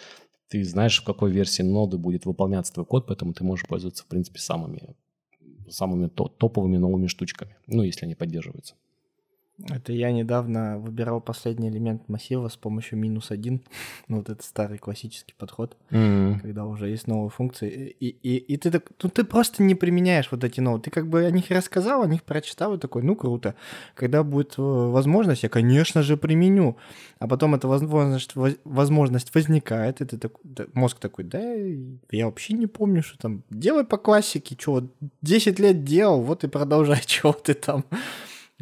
ты 0.49 0.63
знаешь, 0.65 1.01
в 1.01 1.05
какой 1.05 1.33
версии 1.33 1.63
ноды 1.63 1.99
будет 1.99 2.27
выполняться 2.27 2.73
твой 2.73 2.87
код, 2.87 3.07
поэтому 3.07 3.33
ты 3.33 3.45
можешь 3.45 3.67
пользоваться, 3.67 4.05
в 4.05 4.07
принципе, 4.07 4.39
самыми, 4.39 4.95
самыми 5.69 6.09
топовыми 6.09 6.77
новыми 6.77 7.07
штучками, 7.07 7.57
ну, 7.67 7.83
если 7.83 8.05
они 8.05 8.15
поддерживаются. 8.15 8.75
Это 9.71 9.93
я 9.93 10.11
недавно 10.11 10.79
выбирал 10.79 11.21
последний 11.21 11.69
элемент 11.69 12.09
массива 12.09 12.49
с 12.49 12.57
помощью 12.57 12.99
минус 12.99 13.31
один. 13.31 13.61
ну, 14.09 14.17
вот 14.17 14.29
это 14.29 14.43
старый 14.43 14.79
классический 14.79 15.35
подход, 15.39 15.77
Мгм. 15.91 16.41
когда 16.41 16.65
уже 16.65 16.89
есть 16.89 17.07
новые 17.07 17.31
функции. 17.31 17.95
И, 18.01 18.09
и, 18.09 18.37
и 18.37 18.57
ты 18.57 18.73
так, 18.73 18.91
ну, 19.03 19.09
ты 19.11 19.23
просто 19.23 19.63
не 19.63 19.77
применяешь 19.77 20.29
вот 20.33 20.43
эти 20.43 20.61
новые. 20.61 20.83
Ты 20.83 20.91
как 20.91 21.07
бы 21.09 21.25
о 21.25 21.31
них 21.31 21.51
рассказал, 21.51 22.03
о 22.03 22.07
них 22.09 22.25
прочитал 22.25 22.75
и 22.75 22.79
такой, 22.79 23.03
ну, 23.05 23.15
круто. 23.15 23.55
Когда 23.95 24.25
будет 24.25 24.55
э, 24.59 24.63
возможность, 24.63 25.45
я, 25.45 25.49
конечно 25.49 26.03
же, 26.03 26.17
применю. 26.17 26.77
А 27.21 27.29
потом 27.29 27.55
эта 27.55 27.69
возможность, 27.69 28.35
воз- 28.35 28.59
возможность 28.65 29.33
возникает, 29.35 30.01
и 30.01 30.05
ты 30.05 30.19
такой, 30.19 30.67
мозг 30.75 30.99
такой, 30.99 31.25
да, 31.25 31.41
я 32.11 32.27
вообще 32.27 32.55
не 32.55 32.67
помню, 32.67 33.05
что 33.05 33.19
там. 33.19 33.45
Делай 33.51 33.85
по 33.85 33.99
классике, 33.99 34.57
что 34.59 34.89
10 35.23 35.61
лет 35.61 35.85
делал, 35.85 36.23
вот 36.23 36.43
и 36.43 36.49
продолжай, 36.49 37.01
чего 37.07 37.33
ты 37.33 37.55
там. 37.55 37.85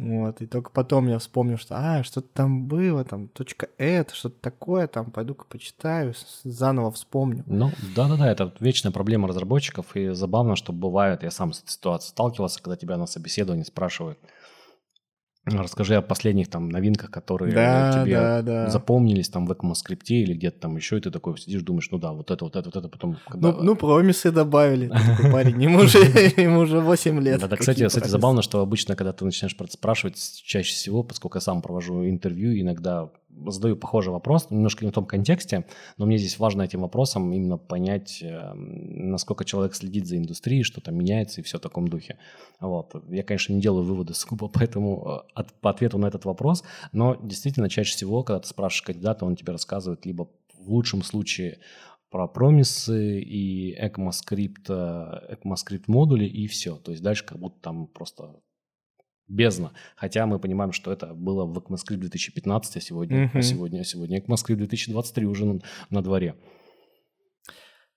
Вот, 0.03 0.41
и 0.41 0.47
только 0.47 0.69
потом 0.69 1.07
я 1.07 1.17
вспомнил, 1.17 1.57
что, 1.57 1.75
а, 1.77 2.03
что-то 2.03 2.27
там 2.33 2.67
было, 2.67 3.05
там, 3.05 3.29
точка 3.29 3.69
это, 3.77 4.13
что-то 4.13 4.35
такое, 4.41 4.87
там, 4.87 5.11
пойду-ка 5.11 5.45
почитаю, 5.45 6.13
заново 6.43 6.91
вспомню. 6.91 7.43
Ну, 7.47 7.71
да-да-да, 7.95 8.29
это 8.29 8.53
вечная 8.59 8.91
проблема 8.91 9.29
разработчиков, 9.29 9.95
и 9.95 10.09
забавно, 10.09 10.57
что 10.57 10.73
бывает, 10.73 11.23
я 11.23 11.31
сам 11.31 11.53
с 11.53 11.61
этой 11.61 11.71
ситуацией 11.71 12.09
сталкивался, 12.09 12.61
когда 12.61 12.75
тебя 12.75 12.97
на 12.97 13.05
собеседовании 13.05 13.63
спрашивают, 13.63 14.19
расскажи 15.45 15.95
о 15.95 16.01
последних 16.01 16.49
там 16.49 16.69
новинках, 16.69 17.11
которые 17.11 17.53
Да, 17.53 18.03
тебе 18.03 18.15
да, 18.15 18.41
да. 18.41 18.69
запомнились 18.69 19.29
там 19.29 19.45
в 19.45 19.51
ECMAScript 19.51 20.07
или 20.07 20.33
где-то 20.33 20.59
там 20.61 20.75
еще, 20.77 20.97
и 20.97 21.01
ты 21.01 21.11
такой 21.11 21.37
сидишь, 21.37 21.61
думаешь, 21.63 21.89
ну 21.91 21.97
да, 21.97 22.13
вот 22.13 22.31
это, 22.31 22.45
вот 22.45 22.55
это, 22.55 22.69
вот 22.69 22.75
это, 22.75 22.87
потом... 22.87 23.17
Когда... 23.27 23.51
Ну, 23.51 23.63
ну, 23.63 23.75
промисы 23.75 24.31
добавили. 24.31 24.87
Такой 25.17 25.31
парень, 25.31 25.61
ему 25.61 25.79
уже, 25.79 25.99
ему 26.37 26.61
уже 26.61 26.79
8 26.79 27.19
лет. 27.21 27.39
Да, 27.41 27.47
да, 27.47 27.57
кстати, 27.57 27.85
кстати, 27.85 28.07
забавно, 28.07 28.41
что 28.41 28.61
обычно, 28.61 28.95
когда 28.95 29.11
ты 29.11 29.25
начинаешь 29.25 29.55
спрашивать, 29.71 30.41
чаще 30.45 30.73
всего, 30.73 31.03
поскольку 31.03 31.37
я 31.37 31.41
сам 31.41 31.61
провожу 31.61 32.07
интервью, 32.07 32.59
иногда 32.59 33.09
задаю 33.47 33.75
похожий 33.75 34.11
вопрос, 34.11 34.49
немножко 34.49 34.85
не 34.85 34.91
в 34.91 34.93
том 34.93 35.05
контексте, 35.05 35.65
но 35.97 36.05
мне 36.05 36.17
здесь 36.17 36.39
важно 36.39 36.61
этим 36.63 36.81
вопросом 36.81 37.31
именно 37.33 37.57
понять, 37.57 38.19
э, 38.21 38.53
насколько 38.53 39.45
человек 39.45 39.75
следит 39.75 40.07
за 40.07 40.17
индустрией, 40.17 40.63
что 40.63 40.81
там 40.81 40.95
меняется 40.95 41.41
и 41.41 41.43
все 41.43 41.57
в 41.57 41.61
таком 41.61 41.87
духе. 41.87 42.17
Вот. 42.59 42.95
Я, 43.09 43.23
конечно, 43.23 43.53
не 43.53 43.61
делаю 43.61 43.83
выводы 43.83 44.13
сугубо 44.13 44.47
поэтому 44.47 45.05
э, 45.05 45.31
от, 45.33 45.53
по 45.61 45.69
ответу 45.69 45.97
на 45.97 46.07
этот 46.07 46.25
вопрос, 46.25 46.63
но 46.91 47.15
действительно 47.15 47.69
чаще 47.69 47.93
всего, 47.93 48.23
когда 48.23 48.39
ты 48.39 48.47
спрашиваешь 48.47 48.83
кандидата, 48.83 49.25
он 49.25 49.35
тебе 49.35 49.51
рассказывает 49.51 50.05
либо 50.05 50.29
в 50.57 50.69
лучшем 50.69 51.03
случае 51.03 51.59
про 52.09 52.27
промисы 52.27 53.21
и 53.21 53.75
ECMAScript, 53.75 54.65
э, 54.69 55.35
ECMAScript 55.35 55.85
модули 55.87 56.25
и 56.25 56.47
все. 56.47 56.75
То 56.77 56.91
есть 56.91 57.03
дальше 57.03 57.25
как 57.25 57.39
будто 57.39 57.59
там 57.59 57.87
просто 57.87 58.35
бездна. 59.27 59.71
Хотя 59.95 60.25
мы 60.25 60.39
понимаем, 60.39 60.71
что 60.71 60.91
это 60.91 61.13
было 61.13 61.45
в 61.45 61.57
ECMAScript 61.57 61.97
2015, 61.97 62.77
а 62.77 62.81
сегодня, 62.81 63.31
а 63.33 63.37
Мгм. 63.37 63.41
сегодня, 63.41 63.79
а 63.81 63.83
сегодня 63.83 64.19
ECMAScript 64.19 64.55
2023 64.55 65.25
уже 65.25 65.45
на, 65.45 65.59
на 65.89 66.01
дворе. 66.01 66.35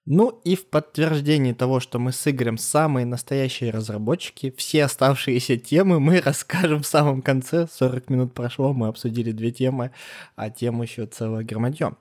Ну 0.08 0.40
и 0.44 0.54
в 0.54 0.66
подтверждении 0.66 1.52
того, 1.52 1.80
что 1.80 1.98
мы 1.98 2.12
с 2.12 2.30
Игорем 2.30 2.58
самые 2.58 3.04
настоящие 3.04 3.72
разработчики, 3.72 4.54
все 4.56 4.84
оставшиеся 4.84 5.56
темы 5.56 5.98
мы 5.98 6.20
расскажем 6.24 6.82
в 6.82 6.86
самом 6.86 7.22
конце. 7.22 7.66
40 7.68 8.08
минут 8.10 8.32
прошло, 8.32 8.72
мы 8.72 8.86
обсудили 8.86 9.32
две 9.32 9.50
темы, 9.50 9.90
а 10.36 10.48
тем 10.48 10.80
еще 10.80 11.06
целое 11.06 11.42
громадье. 11.42 11.96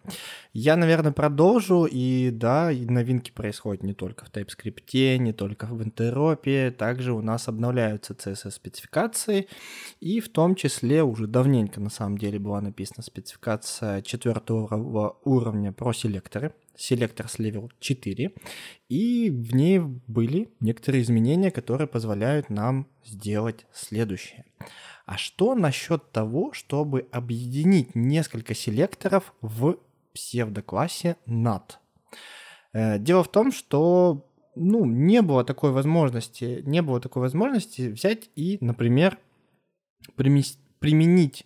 Я, 0.53 0.75
наверное, 0.75 1.13
продолжу. 1.13 1.85
И 1.85 2.29
да, 2.29 2.69
новинки 2.71 3.31
происходят 3.31 3.81
не 3.81 3.93
только 3.93 4.25
в 4.25 4.31
TypeScript, 4.31 5.17
не 5.17 5.33
только 5.33 5.65
в 5.65 5.83
интеропе. 5.83 6.69
Также 6.69 7.11
у 7.11 7.21
нас 7.21 7.47
обновляются 7.47 8.13
CSS-спецификации. 8.13 9.47
И 9.99 10.19
в 10.19 10.29
том 10.29 10.53
числе 10.53 11.01
уже 11.01 11.25
давненько, 11.25 11.81
на 11.81 11.89
самом 11.89 12.19
деле, 12.19 12.37
была 12.37 12.61
написана 12.61 13.01
спецификация 13.01 14.03
четвертого 14.03 15.17
уровня 15.23 15.71
про 15.71 15.91
селекторы. 15.91 16.53
С 16.77 16.91
level 16.91 17.71
4. 17.79 18.33
И 18.89 19.29
в 19.29 19.55
ней 19.55 19.79
были 19.79 20.49
некоторые 20.59 21.03
изменения, 21.03 21.51
которые 21.51 21.87
позволяют 21.87 22.49
нам 22.49 22.87
сделать 23.03 23.65
следующее. 23.73 24.45
А 25.05 25.17
что 25.17 25.55
насчет 25.55 26.11
того, 26.11 26.53
чтобы 26.53 27.07
объединить 27.11 27.95
несколько 27.95 28.55
селекторов 28.55 29.33
в 29.41 29.77
псевдоклассе 30.13 31.17
NAT? 31.27 31.75
Э, 32.73 32.99
Дело 32.99 33.23
в 33.23 33.31
том, 33.31 33.51
что 33.51 34.27
ну, 34.55 34.85
не 34.85 35.21
было 35.21 35.43
такой 35.43 35.71
возможности, 35.71 36.61
не 36.65 36.81
было 36.81 36.99
такой 36.99 37.21
возможности 37.21 37.89
взять 37.89 38.29
и, 38.35 38.57
например, 38.61 39.19
применить 40.15 41.45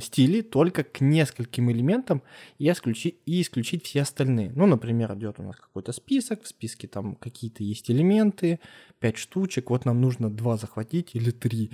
стили 0.00 0.42
только 0.42 0.84
к 0.84 1.00
нескольким 1.00 1.72
элементам 1.72 2.22
и 2.58 2.70
исключить, 2.70 3.18
и 3.26 3.40
исключить 3.40 3.84
все 3.84 4.02
остальные. 4.02 4.52
Ну, 4.54 4.66
например, 4.66 5.12
идет 5.14 5.40
у 5.40 5.42
нас 5.42 5.56
какой-то 5.56 5.92
список, 5.92 6.44
в 6.44 6.46
списке 6.46 6.86
там 6.86 7.16
какие-то 7.16 7.64
есть 7.64 7.90
элементы, 7.90 8.60
5 9.00 9.16
штучек, 9.16 9.70
вот 9.70 9.84
нам 9.84 10.00
нужно 10.00 10.30
2 10.30 10.56
захватить 10.56 11.16
или 11.16 11.30
3, 11.30 11.70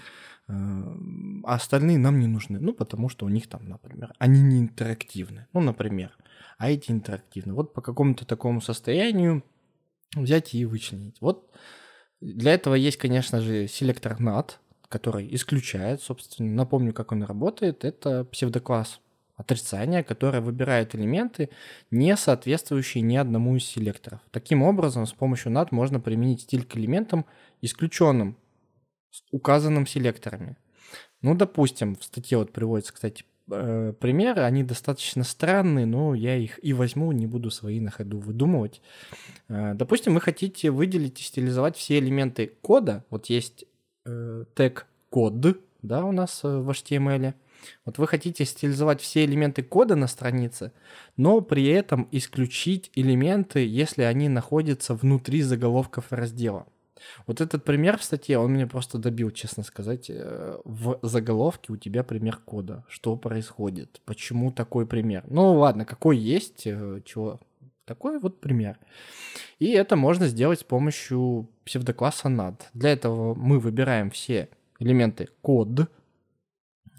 а 0.49 1.55
остальные 1.55 1.99
нам 1.99 2.19
не 2.19 2.27
нужны. 2.27 2.59
Ну, 2.61 2.73
потому 2.73 3.11
что 3.11 3.27
у 3.27 3.29
них 3.29 3.47
там, 3.47 3.69
например, 3.69 4.15
они 4.19 4.41
не 4.41 4.59
интерактивны. 4.61 5.47
Ну, 5.53 5.61
например, 5.61 6.17
а 6.57 6.71
эти 6.71 6.91
интерактивны. 6.93 7.53
Вот 7.53 7.75
по 7.75 7.83
какому-то 7.83 8.25
такому 8.25 8.61
состоянию 8.61 9.45
взять 10.17 10.55
и 10.55 10.65
вычленить. 10.65 11.17
Вот 11.21 11.51
для 12.21 12.55
этого 12.55 12.75
есть, 12.75 12.97
конечно 12.97 13.41
же, 13.41 13.67
селектор 13.67 14.17
NAT, 14.19 14.53
который 14.93 15.35
исключает, 15.35 16.03
собственно, 16.03 16.53
напомню, 16.53 16.93
как 16.93 17.13
он 17.13 17.23
работает, 17.25 17.85
это 17.85 18.25
псевдокласс 18.27 19.01
отрицания, 19.37 20.03
которое 20.03 20.41
выбирает 20.41 20.95
элементы, 20.95 21.49
не 21.91 22.17
соответствующие 22.17 23.03
ни 23.03 23.17
одному 23.17 23.57
из 23.57 23.65
селекторов. 23.65 24.21
Таким 24.31 24.63
образом, 24.63 25.07
с 25.07 25.13
помощью 25.13 25.51
NAT 25.53 25.69
можно 25.71 25.99
применить 26.01 26.43
стиль 26.43 26.65
к 26.65 26.77
элементам, 26.77 27.25
исключенным 27.63 28.37
с 29.11 29.23
указанным 29.33 29.87
селекторами. 29.87 30.57
Ну, 31.23 31.35
допустим, 31.35 31.97
в 31.97 32.05
статье 32.05 32.39
вот 32.39 32.53
приводится, 32.53 32.93
кстати, 32.93 33.25
э, 33.51 33.95
примеры, 33.99 34.43
они 34.43 34.65
достаточно 34.65 35.25
странные, 35.25 35.87
но 35.87 36.15
я 36.15 36.37
их 36.37 36.63
и 36.65 36.73
возьму, 36.73 37.13
не 37.13 37.27
буду 37.27 37.51
свои 37.51 37.81
на 37.81 37.91
ходу 37.91 38.19
выдумывать. 38.19 38.83
Э, 39.49 39.75
Допустим, 39.75 40.15
вы 40.15 40.21
хотите 40.21 40.71
выделить 40.71 41.21
и 41.21 41.25
стилизовать 41.25 41.77
все 41.77 41.99
элементы 41.99 42.53
кода. 42.61 43.05
Вот 43.11 43.27
есть 43.27 43.65
э, 44.05 44.45
тег 44.55 44.87
код, 45.11 45.35
да, 45.83 46.05
у 46.05 46.13
нас 46.13 46.41
э, 46.45 46.49
в 46.49 46.71
HTML. 46.71 47.35
Вот 47.85 47.99
вы 47.99 48.07
хотите 48.09 48.45
стилизовать 48.45 49.01
все 49.01 49.25
элементы 49.25 49.63
кода 49.63 49.95
на 49.95 50.09
странице, 50.09 50.73
но 51.17 51.41
при 51.41 51.67
этом 51.69 52.09
исключить 52.11 52.91
элементы, 52.95 53.65
если 53.67 54.03
они 54.03 54.29
находятся 54.29 54.95
внутри 54.95 55.43
заголовков 55.43 56.07
раздела. 56.11 56.67
Вот 57.27 57.41
этот 57.41 57.65
пример 57.65 57.99
в 57.99 58.05
статье, 58.05 58.39
он 58.39 58.53
меня 58.53 58.67
просто 58.69 58.99
добил, 58.99 59.31
честно 59.31 59.63
сказать. 59.63 60.07
Э, 60.09 60.59
В 60.65 60.99
заголовке 61.03 61.73
у 61.73 61.77
тебя 61.77 62.03
пример 62.05 62.39
кода. 62.45 62.85
Что 62.89 63.17
происходит? 63.17 64.01
Почему 64.05 64.53
такой 64.53 64.87
пример? 64.87 65.25
Ну 65.29 65.55
ладно, 65.55 65.85
какой 65.85 66.17
есть, 66.17 66.63
чего? 66.63 67.41
Такой 67.93 68.19
вот 68.19 68.41
пример. 68.41 68.79
И 69.59 69.71
это 69.73 69.97
можно 69.97 70.27
сделать 70.27 70.61
с 70.61 70.65
помощью 70.65 71.51
псевдокласса 71.67 72.29
NAD. 72.29 72.63
Для 72.73 72.89
этого 72.95 73.35
мы 73.35 73.59
выбираем 73.59 74.11
все 74.11 74.49
элементы 74.79 75.29
код, 75.43 75.91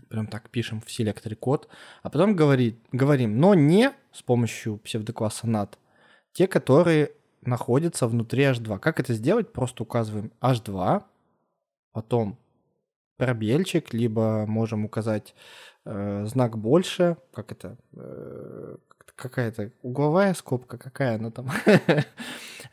прям 0.08 0.28
так 0.28 0.52
пишем 0.52 0.82
в 0.82 0.92
селекторе 0.92 1.36
код, 1.36 1.68
а 2.04 2.12
потом 2.12 2.36
говорит, 2.36 2.78
говорим, 2.92 3.40
но 3.40 3.56
не 3.56 3.92
с 4.12 4.22
помощью 4.22 4.78
псевдокласса 4.78 5.48
NAD, 5.48 5.80
те, 6.32 6.46
которые 6.48 7.10
находятся 7.42 8.06
внутри 8.06 8.44
H2. 8.44 8.78
Как 8.78 9.00
это 9.00 9.16
сделать? 9.16 9.52
Просто 9.52 9.82
указываем 9.82 10.32
H2, 10.42 11.06
потом 11.92 12.38
пробельчик, 13.18 13.96
либо 13.96 14.46
можем 14.48 14.86
указать 14.86 15.34
э, 15.86 16.26
знак 16.28 16.56
больше, 16.60 17.18
как 17.34 17.52
это, 17.52 17.78
э, 17.94 18.78
какая-то 19.16 19.72
угловая 19.82 20.34
скобка, 20.34 20.78
какая 20.78 21.16
она 21.16 21.32
там, 21.32 21.50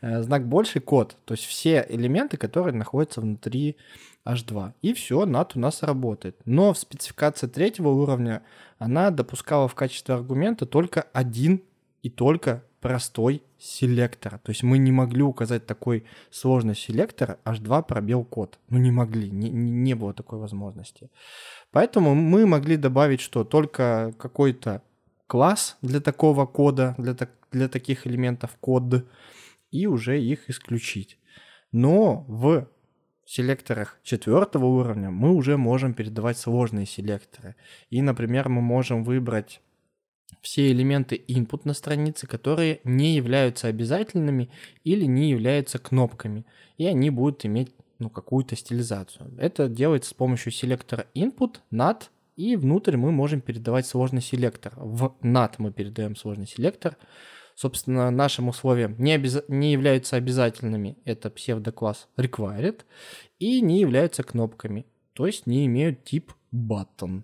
Э, 0.01 0.23
знак 0.23 0.47
больше, 0.47 0.79
код, 0.79 1.15
то 1.25 1.33
есть 1.33 1.45
все 1.45 1.85
элементы, 1.87 2.35
которые 2.37 2.73
находятся 2.73 3.21
внутри 3.21 3.77
H2. 4.25 4.73
И 4.81 4.93
все, 4.93 5.25
NAT 5.25 5.51
у 5.55 5.59
нас 5.59 5.83
работает. 5.83 6.37
Но 6.45 6.73
в 6.73 6.77
спецификации 6.77 7.47
третьего 7.47 7.89
уровня 7.89 8.41
она 8.79 9.11
допускала 9.11 9.67
в 9.67 9.75
качестве 9.75 10.15
аргумента 10.15 10.65
только 10.65 11.01
один 11.13 11.61
и 12.01 12.09
только 12.09 12.63
простой 12.79 13.43
селектор. 13.59 14.39
То 14.39 14.51
есть 14.51 14.63
мы 14.63 14.79
не 14.79 14.91
могли 14.91 15.21
указать 15.21 15.67
такой 15.67 16.03
сложный 16.31 16.75
селектор 16.75 17.37
H2 17.45 17.83
пробел 17.83 18.23
код. 18.23 18.57
Ну 18.69 18.79
не 18.79 18.89
могли, 18.89 19.29
не, 19.29 19.51
не 19.51 19.69
не 19.69 19.93
было 19.93 20.15
такой 20.15 20.39
возможности. 20.39 21.11
Поэтому 21.71 22.15
мы 22.15 22.47
могли 22.47 22.75
добавить, 22.75 23.21
что 23.21 23.43
только 23.43 24.15
какой-то 24.17 24.81
класс 25.31 25.77
для 25.81 26.01
такого 26.01 26.45
кода, 26.45 26.93
для, 26.97 27.13
так, 27.13 27.29
для 27.53 27.69
таких 27.69 28.05
элементов 28.05 28.57
код, 28.59 29.05
и 29.71 29.87
уже 29.87 30.21
их 30.21 30.49
исключить. 30.49 31.17
Но 31.71 32.25
в 32.27 32.67
селекторах 33.25 33.97
четвертого 34.03 34.65
уровня 34.65 35.09
мы 35.09 35.33
уже 35.33 35.55
можем 35.55 35.93
передавать 35.93 36.37
сложные 36.37 36.85
селекторы. 36.85 37.55
И, 37.89 38.01
например, 38.01 38.49
мы 38.49 38.61
можем 38.61 39.05
выбрать 39.05 39.61
все 40.41 40.69
элементы 40.69 41.23
input 41.29 41.61
на 41.63 41.73
странице, 41.73 42.27
которые 42.27 42.81
не 42.83 43.15
являются 43.15 43.69
обязательными 43.69 44.49
или 44.83 45.05
не 45.05 45.29
являются 45.29 45.79
кнопками. 45.79 46.45
И 46.77 46.85
они 46.85 47.09
будут 47.09 47.45
иметь 47.45 47.73
ну, 47.99 48.09
какую-то 48.09 48.57
стилизацию. 48.57 49.33
Это 49.37 49.69
делается 49.69 50.09
с 50.09 50.13
помощью 50.13 50.51
селектора 50.51 51.05
input, 51.15 51.59
nat, 51.71 52.09
и 52.35 52.55
внутрь 52.55 52.97
мы 52.97 53.11
можем 53.11 53.41
передавать 53.41 53.85
сложный 53.85 54.21
селектор. 54.21 54.73
В 54.75 55.15
nat 55.21 55.55
мы 55.57 55.71
передаем 55.71 56.15
сложный 56.15 56.47
селектор. 56.47 56.97
Собственно, 57.55 58.09
нашим 58.11 58.47
условиям 58.47 58.95
не, 58.97 59.13
обяз... 59.13 59.43
не 59.47 59.71
являются 59.71 60.15
обязательными. 60.15 60.97
Это 61.05 61.29
псевдокласс 61.29 62.07
required. 62.17 62.81
И 63.39 63.61
не 63.61 63.79
являются 63.79 64.23
кнопками. 64.23 64.85
То 65.13 65.27
есть 65.27 65.45
не 65.45 65.65
имеют 65.65 66.03
тип 66.03 66.31
button. 66.53 67.23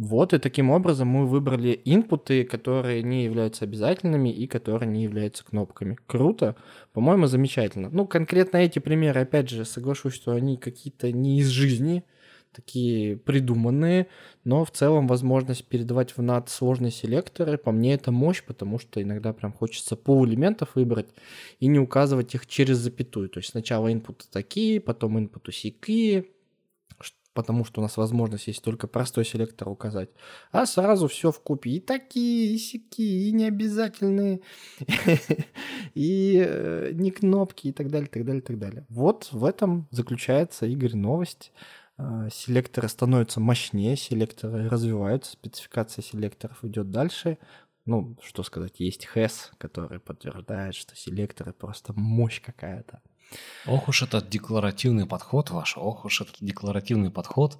Вот, 0.00 0.32
и 0.32 0.38
таким 0.38 0.70
образом 0.70 1.08
мы 1.08 1.26
выбрали 1.26 1.78
инпуты, 1.84 2.44
которые 2.44 3.02
не 3.02 3.24
являются 3.24 3.66
обязательными 3.66 4.30
и 4.30 4.46
которые 4.46 4.88
не 4.90 5.02
являются 5.02 5.44
кнопками. 5.44 5.98
Круто, 6.06 6.56
по-моему, 6.94 7.26
замечательно. 7.26 7.90
Ну, 7.90 8.06
конкретно 8.06 8.56
эти 8.56 8.78
примеры, 8.78 9.20
опять 9.20 9.50
же, 9.50 9.66
соглашусь, 9.66 10.14
что 10.14 10.32
они 10.32 10.56
какие-то 10.56 11.12
не 11.12 11.40
из 11.40 11.48
жизни, 11.48 12.02
такие 12.52 13.16
придуманные, 13.16 14.08
но 14.44 14.64
в 14.64 14.70
целом 14.70 15.06
возможность 15.06 15.64
передавать 15.64 16.12
в 16.12 16.18
NAT 16.18 16.48
сложные 16.48 16.90
селекторы, 16.90 17.58
по 17.58 17.72
мне 17.72 17.94
это 17.94 18.10
мощь, 18.10 18.42
потому 18.42 18.78
что 18.78 19.02
иногда 19.02 19.32
прям 19.32 19.52
хочется 19.52 19.96
пол 19.96 20.26
элементов 20.26 20.74
выбрать 20.74 21.08
и 21.60 21.66
не 21.66 21.78
указывать 21.78 22.34
их 22.34 22.46
через 22.46 22.78
запятую. 22.78 23.28
То 23.28 23.38
есть 23.38 23.50
сначала 23.50 23.92
инпуты 23.92 24.26
такие, 24.30 24.80
потом 24.80 25.18
инпуты 25.18 25.52
сякие, 25.52 26.26
потому 27.34 27.64
что 27.64 27.80
у 27.80 27.82
нас 27.82 27.96
возможность 27.96 28.48
есть 28.48 28.62
только 28.62 28.86
простой 28.86 29.24
селектор 29.24 29.68
указать, 29.68 30.10
а 30.52 30.66
сразу 30.66 31.08
все 31.08 31.30
в 31.30 31.40
купе. 31.40 31.70
И 31.70 31.80
такие, 31.80 32.54
и 32.54 32.58
сякие, 32.58 33.28
и 33.28 33.32
необязательные, 33.32 34.40
и 35.94 36.44
э, 36.44 36.90
не 36.92 37.10
кнопки, 37.10 37.68
и 37.68 37.72
так 37.72 37.90
далее, 37.90 38.08
так 38.08 38.24
далее, 38.24 38.42
так 38.42 38.58
далее. 38.58 38.84
Вот 38.88 39.28
в 39.32 39.44
этом 39.44 39.88
заключается, 39.90 40.66
Игорь, 40.66 40.96
новость. 40.96 41.52
А, 42.00 42.30
селекторы 42.30 42.88
становятся 42.88 43.40
мощнее, 43.40 43.96
селекторы 43.96 44.68
развиваются, 44.68 45.32
спецификация 45.32 46.02
селекторов 46.02 46.64
идет 46.64 46.90
дальше. 46.90 47.38
Ну, 47.84 48.16
что 48.22 48.42
сказать, 48.42 48.80
есть 48.80 49.06
HES, 49.14 49.50
который 49.58 50.00
подтверждает, 50.00 50.74
что 50.74 50.96
селекторы 50.96 51.52
просто 51.52 51.92
мощь 51.94 52.40
какая-то. 52.40 53.02
Ох 53.66 53.88
уж 53.88 54.02
этот 54.02 54.28
декларативный 54.28 55.06
подход 55.06 55.50
ваш, 55.50 55.76
ох 55.76 56.04
уж 56.04 56.22
этот 56.22 56.36
декларативный 56.40 57.10
подход. 57.10 57.58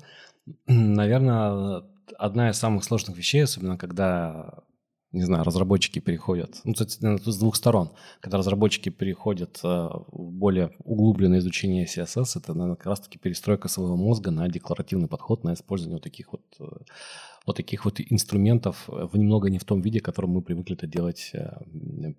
Наверное, 0.66 1.84
одна 2.18 2.50
из 2.50 2.56
самых 2.56 2.84
сложных 2.84 3.16
вещей, 3.16 3.44
особенно 3.44 3.76
когда, 3.76 4.60
не 5.12 5.22
знаю, 5.22 5.44
разработчики 5.44 5.98
переходят, 5.98 6.60
ну, 6.64 6.72
кстати, 6.72 6.98
с 7.30 7.38
двух 7.38 7.56
сторон, 7.56 7.90
когда 8.20 8.38
разработчики 8.38 8.90
переходят 8.90 9.58
э, 9.64 9.66
в 9.66 10.32
более 10.32 10.70
углубленное 10.84 11.40
изучение 11.40 11.86
CSS, 11.86 12.38
это, 12.38 12.54
наверное, 12.54 12.76
как 12.76 12.86
раз-таки 12.86 13.18
перестройка 13.18 13.68
своего 13.68 13.96
мозга 13.96 14.30
на 14.30 14.48
декларативный 14.48 15.08
подход, 15.08 15.42
на 15.42 15.54
использование 15.54 15.96
вот 15.96 16.04
таких 16.04 16.32
вот 16.32 16.42
э, 16.60 16.64
вот 17.46 17.56
таких 17.56 17.84
вот 17.84 18.00
инструментов 18.00 18.84
в 18.86 19.16
немного 19.16 19.50
не 19.50 19.58
в 19.58 19.64
том 19.64 19.80
виде, 19.80 20.00
которым 20.00 20.32
мы 20.32 20.42
привыкли 20.42 20.76
это 20.76 20.86
делать 20.86 21.30
э, 21.32 21.50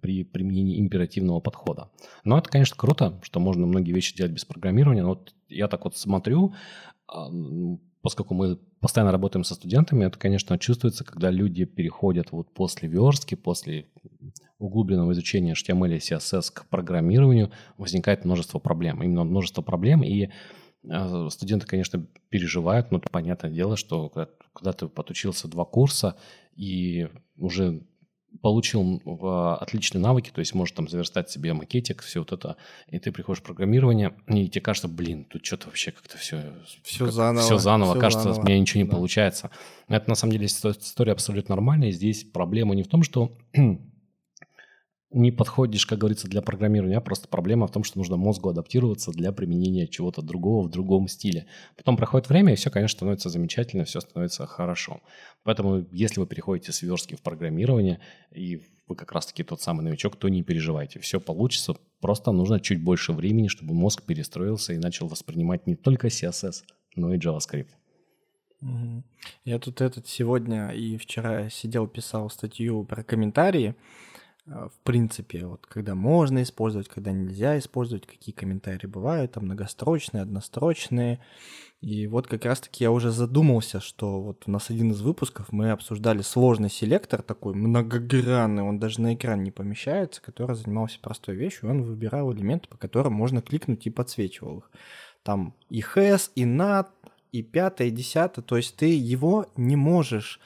при 0.02 0.24
применении 0.24 0.80
императивного 0.80 1.40
подхода. 1.40 1.90
Но 2.24 2.38
это, 2.38 2.50
конечно, 2.50 2.76
круто, 2.76 3.20
что 3.24 3.40
можно 3.40 3.66
многие 3.66 3.94
вещи 3.94 4.16
делать 4.16 4.34
без 4.34 4.46
программирования. 4.46 5.04
Но 5.04 5.10
вот 5.10 5.34
я 5.48 5.68
так 5.68 5.86
вот 5.86 5.96
смотрю, 5.96 6.54
поскольку 8.02 8.34
мы 8.34 8.58
постоянно 8.80 9.12
работаем 9.12 9.44
со 9.44 9.56
студентами, 9.56 10.06
это, 10.06 10.18
конечно, 10.18 10.58
чувствуется, 10.58 11.04
когда 11.04 11.30
люди 11.30 11.66
переходят 11.66 12.32
вот 12.32 12.54
после 12.54 12.90
верстки, 12.90 13.36
после 13.36 13.88
углубленного 14.58 15.12
изучения 15.14 15.54
HTML 15.54 15.96
и 15.96 15.98
CSS 15.98 16.52
к 16.54 16.68
программированию, 16.70 17.52
возникает 17.78 18.26
множество 18.26 18.60
проблем. 18.60 19.02
Именно 19.04 19.24
множество 19.24 19.62
проблем, 19.62 20.04
и 20.04 20.30
а, 20.90 21.30
студенты, 21.30 21.68
конечно, 21.68 22.06
переживают, 22.30 22.92
но 22.92 23.00
понятное 23.00 23.52
дело, 23.52 23.78
что 23.78 24.10
когда, 24.10 24.30
когда 24.54 24.74
ты 24.74 24.88
подучился 24.88 25.48
два 25.48 25.66
курса 25.66 26.16
и 26.56 27.08
уже 27.38 27.84
получил 28.42 29.02
отличные 29.60 30.02
навыки, 30.02 30.32
то 30.34 30.40
есть 30.40 30.54
можешь 30.54 30.74
там 30.74 30.88
заверстать 30.88 31.30
себе 31.30 31.54
макетик, 31.54 32.02
все 32.02 32.20
вот 32.20 32.32
это, 32.32 32.56
и 32.88 32.98
ты 33.00 33.12
приходишь 33.12 33.42
в 33.42 33.44
программирование, 33.44 34.14
и 34.28 34.48
тебе 34.48 34.62
кажется, 34.62 34.88
блин, 34.88 35.26
тут 35.26 35.46
что-то 35.46 35.68
вообще 35.68 35.92
как-то 35.92 36.18
все... 36.18 36.42
Все 36.84 37.06
как, 37.06 37.14
заново. 37.14 37.46
Все 37.46 37.58
заново, 37.58 37.92
все 37.92 38.00
кажется, 38.00 38.24
заново. 38.24 38.42
у 38.42 38.46
меня 38.46 38.60
ничего 38.60 38.84
не 38.84 38.90
да. 38.90 38.96
получается. 38.96 39.52
Это 39.88 40.10
на 40.10 40.16
самом 40.16 40.32
деле 40.32 40.46
история 40.46 41.12
абсолютно 41.12 41.56
нормальная, 41.56 41.90
и 41.90 41.92
здесь 41.92 42.24
проблема 42.24 42.76
не 42.76 42.84
в 42.84 42.88
том, 42.88 43.04
что 43.04 43.38
не 45.14 45.32
подходишь, 45.32 45.86
как 45.86 46.00
говорится, 46.00 46.28
для 46.28 46.42
программирования, 46.42 46.98
а 46.98 47.02
просто 47.02 47.28
проблема 47.28 47.68
в 47.68 47.72
том, 47.72 47.84
что 47.84 47.98
нужно 47.98 48.18
мозгу 48.18 48.50
адаптироваться 48.50 49.12
для 49.12 49.32
применения 49.32 49.88
чего-то 49.88 50.22
другого 50.22 50.66
в 50.66 50.70
другом 50.70 51.08
стиле. 51.08 51.48
Потом 51.76 51.98
проходит 51.98 52.30
время, 52.30 52.54
и 52.54 52.56
все, 52.56 52.70
конечно, 52.70 52.98
становится 52.98 53.30
замечательно, 53.30 53.84
все 53.84 54.00
становится 54.00 54.46
хорошо. 54.46 55.02
Поэтому, 55.44 55.86
если 55.92 56.20
вы 56.20 56.28
переходите 56.28 56.72
с 56.72 56.82
верстки 56.82 57.16
в 57.16 57.22
программирование, 57.22 58.00
и 58.32 58.62
вы 58.88 58.96
как 58.96 59.12
раз-таки 59.12 59.44
тот 59.44 59.62
самый 59.62 59.84
новичок, 59.84 60.16
то 60.16 60.30
не 60.30 60.44
переживайте, 60.44 61.00
все 61.00 61.20
получится, 61.20 61.76
просто 62.00 62.32
нужно 62.32 62.60
чуть 62.60 62.84
больше 62.84 63.12
времени, 63.12 63.48
чтобы 63.48 63.74
мозг 63.74 64.04
перестроился 64.04 64.74
и 64.74 64.78
начал 64.78 65.08
воспринимать 65.08 65.68
не 65.68 65.76
только 65.76 66.08
CSS, 66.08 66.64
но 66.96 67.14
и 67.14 67.18
JavaScript. 67.18 67.70
Я 69.44 69.58
тут 69.60 69.82
этот 69.82 70.08
сегодня 70.08 70.70
и 70.70 70.98
вчера 70.98 71.50
сидел, 71.50 71.88
писал 71.88 72.30
статью 72.30 72.84
про 72.84 73.04
комментарии, 73.04 73.76
в 74.46 74.74
принципе, 74.84 75.46
вот 75.46 75.66
когда 75.68 75.94
можно 75.94 76.42
использовать, 76.42 76.90
когда 76.90 77.12
нельзя 77.12 77.60
использовать, 77.60 78.08
какие 78.08 78.34
комментарии 78.34 78.88
бывают, 78.88 79.34
там 79.34 79.46
многострочные, 79.46 80.24
однострочные. 80.24 81.20
И 81.80 82.08
вот 82.08 82.28
как 82.28 82.46
раз-таки 82.46 82.84
я 82.84 82.92
уже 82.92 83.12
задумался, 83.12 83.80
что 83.80 84.22
вот 84.22 84.44
у 84.48 84.52
нас 84.52 84.70
один 84.70 84.92
из 84.92 85.02
выпусков 85.02 85.52
мы 85.52 85.72
обсуждали 85.72 86.22
сложный 86.22 86.70
селектор 86.70 87.22
такой 87.22 87.54
многогранный, 87.54 88.64
он 88.64 88.80
даже 88.80 89.02
на 89.02 89.14
экран 89.16 89.44
не 89.44 89.52
помещается, 89.52 90.22
который 90.22 90.56
занимался 90.56 91.00
простой 91.00 91.36
вещью, 91.36 91.70
он 91.70 91.84
выбирал 91.84 92.34
элементы, 92.34 92.68
по 92.68 92.78
которым 92.78 93.14
можно 93.14 93.42
кликнуть 93.42 93.88
и 93.88 93.92
подсвечивал 93.92 94.60
их. 94.60 94.72
Там 95.24 95.56
и 95.70 95.82
has, 95.82 96.32
и 96.36 96.46
not, 96.46 96.88
и 97.32 97.44
пятое, 97.44 97.88
и 97.88 97.92
десятое, 97.92 98.44
то 98.44 98.58
есть 98.58 98.76
ты 98.76 98.94
его 98.94 99.48
не 99.56 99.76
можешь 99.76 100.40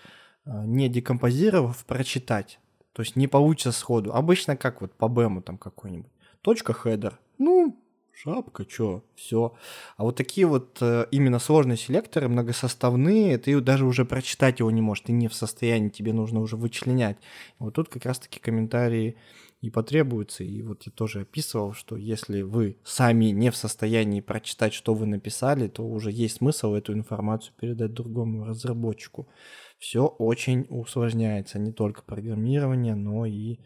а, 0.45 0.65
не 0.65 0.89
декомпозировав 0.89 1.85
прочитать. 1.85 2.59
То 2.95 3.01
есть 3.01 3.17
не 3.17 3.27
получится 3.27 3.73
сходу. 3.73 4.13
Обычно 4.13 4.55
как 4.55 4.79
вот 4.79 4.93
по 4.93 5.09
бэму 5.09 5.41
там 5.41 5.57
какой-нибудь. 5.57 6.11
Точка 6.41 6.71
хедер. 6.71 7.19
Ну, 7.37 7.77
шапка, 8.13 8.63
чё, 8.63 9.03
все. 9.15 9.53
А 9.97 10.03
вот 10.03 10.15
такие 10.15 10.47
вот 10.47 10.77
э, 10.79 11.05
именно 11.11 11.39
сложные 11.39 11.75
селекторы, 11.75 12.29
многосоставные, 12.29 13.37
ты 13.37 13.59
даже 13.59 13.85
уже 13.85 14.05
прочитать 14.05 14.59
его 14.59 14.71
не 14.71 14.81
можешь, 14.81 15.03
ты 15.03 15.11
не 15.11 15.27
в 15.27 15.33
состоянии, 15.33 15.89
тебе 15.89 16.13
нужно 16.13 16.39
уже 16.39 16.55
вычленять. 16.55 17.17
Вот 17.59 17.73
тут 17.73 17.89
как 17.89 18.05
раз-таки 18.05 18.39
комментарии 18.39 19.17
и 19.59 19.69
потребуются. 19.69 20.45
И 20.45 20.61
вот 20.61 20.83
я 20.85 20.91
тоже 20.93 21.21
описывал, 21.21 21.73
что 21.73 21.97
если 21.97 22.43
вы 22.43 22.77
сами 22.85 23.25
не 23.25 23.51
в 23.51 23.57
состоянии 23.57 24.21
прочитать, 24.21 24.73
что 24.73 24.93
вы 24.93 25.05
написали, 25.05 25.67
то 25.67 25.85
уже 25.85 26.11
есть 26.11 26.37
смысл 26.37 26.75
эту 26.75 26.93
информацию 26.93 27.53
передать 27.59 27.93
другому 27.93 28.45
разработчику 28.45 29.27
все 29.77 30.05
очень 30.05 30.65
усложняется. 30.69 31.59
Не 31.59 31.71
только 31.71 32.01
программирование, 32.01 32.95
но 32.95 33.25
и 33.25 33.59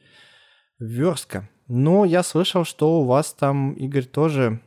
верстка. 0.79 1.49
Но 1.67 2.05
я 2.05 2.23
слышал, 2.23 2.63
что 2.63 3.01
у 3.01 3.05
вас 3.05 3.33
там, 3.33 3.73
Игорь, 3.73 4.05
тоже 4.05 4.59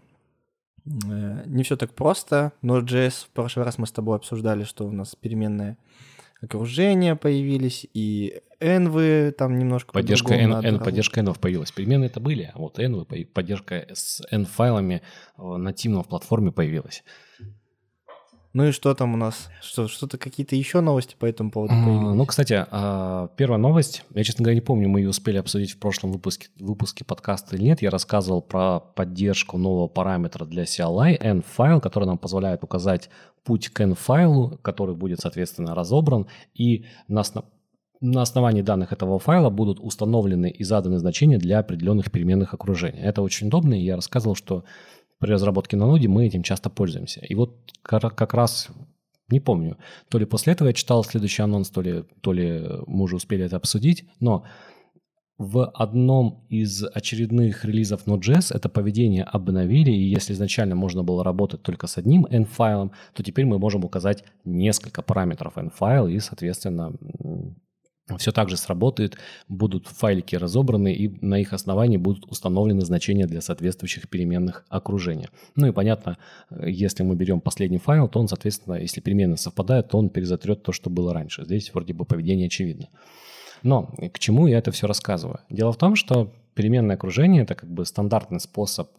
э, 0.84 1.42
не 1.46 1.62
все 1.62 1.76
так 1.76 1.94
просто. 1.94 2.52
Node.js, 2.62 3.26
в 3.26 3.30
прошлый 3.30 3.64
раз 3.64 3.78
мы 3.78 3.86
с 3.86 3.92
тобой 3.92 4.16
обсуждали, 4.16 4.64
что 4.64 4.86
у 4.86 4.92
нас 4.92 5.14
переменное 5.16 5.78
окружение 6.42 7.16
появились, 7.16 7.86
и 7.94 8.40
envy 8.60 9.30
там 9.32 9.58
немножко 9.58 9.92
поддержка 9.92 10.34
N, 10.34 10.52
N, 10.52 10.78
поддержка 10.80 11.20
env 11.20 11.38
появилась. 11.38 11.72
Перемены 11.72 12.06
это 12.06 12.20
были, 12.20 12.50
а 12.54 12.58
вот 12.58 12.78
envy, 12.78 13.24
поддержка 13.24 13.86
с 13.92 14.22
n-файлами 14.30 15.02
нативно 15.36 16.02
в 16.02 16.08
платформе 16.08 16.50
появилась. 16.50 17.04
Ну 18.52 18.66
и 18.66 18.72
что 18.72 18.94
там 18.94 19.14
у 19.14 19.16
нас? 19.16 19.48
Что, 19.62 19.88
что-то 19.88 20.18
какие-то 20.18 20.54
еще 20.54 20.80
новости 20.80 21.16
по 21.18 21.24
этому 21.24 21.50
поводу 21.50 21.72
появились? 21.72 22.14
Ну, 22.14 22.26
кстати, 22.26 22.66
а, 22.70 23.28
первая 23.36 23.58
новость, 23.58 24.04
я, 24.14 24.22
честно 24.24 24.44
говоря, 24.44 24.56
не 24.56 24.60
помню, 24.60 24.90
мы 24.90 25.00
ее 25.00 25.08
успели 25.08 25.38
обсудить 25.38 25.72
в 25.72 25.78
прошлом 25.78 26.12
выпуске, 26.12 26.48
выпуске 26.60 27.04
подкаста 27.04 27.56
или 27.56 27.64
нет. 27.64 27.80
Я 27.80 27.88
рассказывал 27.88 28.42
про 28.42 28.80
поддержку 28.80 29.56
нового 29.56 29.88
параметра 29.88 30.44
для 30.44 30.64
CLI, 30.64 31.16
n-файл, 31.18 31.80
который 31.80 32.04
нам 32.04 32.18
позволяет 32.18 32.62
указать 32.62 33.08
путь 33.42 33.70
к 33.70 33.80
n-файлу, 33.80 34.58
который 34.60 34.94
будет, 34.94 35.20
соответственно, 35.20 35.74
разобран, 35.74 36.26
и 36.54 36.84
на, 37.08 37.22
основ... 37.22 37.46
на 38.02 38.20
основании 38.20 38.60
данных 38.60 38.92
этого 38.92 39.18
файла 39.18 39.48
будут 39.48 39.80
установлены 39.80 40.50
и 40.50 40.62
заданы 40.62 40.98
значения 40.98 41.38
для 41.38 41.60
определенных 41.60 42.10
переменных 42.10 42.52
окружения. 42.52 43.00
Это 43.00 43.22
очень 43.22 43.46
удобно, 43.46 43.72
и 43.72 43.82
я 43.82 43.96
рассказывал, 43.96 44.34
что 44.34 44.64
при 45.22 45.30
разработке 45.30 45.76
на 45.76 45.86
ноде 45.86 46.08
мы 46.08 46.26
этим 46.26 46.42
часто 46.42 46.68
пользуемся. 46.68 47.20
И 47.20 47.36
вот 47.36 47.56
как 47.84 48.34
раз 48.34 48.68
не 49.28 49.38
помню, 49.38 49.78
то 50.08 50.18
ли 50.18 50.26
после 50.26 50.52
этого 50.52 50.68
я 50.68 50.74
читал 50.74 51.04
следующий 51.04 51.42
анонс, 51.42 51.70
то 51.70 51.80
ли, 51.80 52.04
то 52.20 52.32
ли 52.32 52.60
мы 52.88 53.04
уже 53.04 53.14
успели 53.14 53.44
это 53.44 53.54
обсудить, 53.54 54.04
но 54.18 54.44
в 55.38 55.64
одном 55.70 56.44
из 56.48 56.84
очередных 56.84 57.64
релизов 57.64 58.04
Node.js 58.06 58.52
это 58.52 58.68
поведение 58.68 59.22
обновили, 59.22 59.92
и 59.92 60.10
если 60.10 60.32
изначально 60.32 60.74
можно 60.74 61.04
было 61.04 61.22
работать 61.22 61.62
только 61.62 61.86
с 61.86 61.98
одним 61.98 62.26
n-файлом, 62.28 62.90
то 63.14 63.22
теперь 63.22 63.44
мы 63.44 63.60
можем 63.60 63.84
указать 63.84 64.24
несколько 64.44 65.02
параметров 65.02 65.56
n-файл, 65.56 66.08
и, 66.08 66.18
соответственно, 66.18 66.94
все 68.18 68.32
так 68.32 68.48
же 68.48 68.56
сработает, 68.56 69.16
будут 69.48 69.86
файлики 69.86 70.34
разобраны, 70.36 70.92
и 70.92 71.08
на 71.24 71.38
их 71.38 71.52
основании 71.52 71.96
будут 71.96 72.24
установлены 72.30 72.82
значения 72.82 73.26
для 73.26 73.40
соответствующих 73.40 74.08
переменных 74.08 74.64
окружения. 74.68 75.28
Ну 75.54 75.68
и 75.68 75.72
понятно, 75.72 76.18
если 76.50 77.04
мы 77.04 77.14
берем 77.14 77.40
последний 77.40 77.78
файл, 77.78 78.08
то 78.08 78.20
он, 78.20 78.28
соответственно, 78.28 78.74
если 78.74 79.00
переменные 79.00 79.36
совпадают, 79.36 79.88
то 79.88 79.98
он 79.98 80.10
перезатрет 80.10 80.62
то, 80.62 80.72
что 80.72 80.90
было 80.90 81.14
раньше. 81.14 81.44
Здесь 81.44 81.72
вроде 81.72 81.94
бы 81.94 82.04
поведение 82.04 82.46
очевидно. 82.46 82.88
Но 83.62 83.94
к 84.12 84.18
чему 84.18 84.48
я 84.48 84.58
это 84.58 84.72
все 84.72 84.86
рассказываю? 84.86 85.38
Дело 85.48 85.72
в 85.72 85.76
том, 85.76 85.94
что 85.94 86.32
переменное 86.54 86.96
окружение– 86.96 87.42
это 87.44 87.54
как 87.54 87.70
бы 87.70 87.84
стандартный 87.86 88.40
способ 88.40 88.90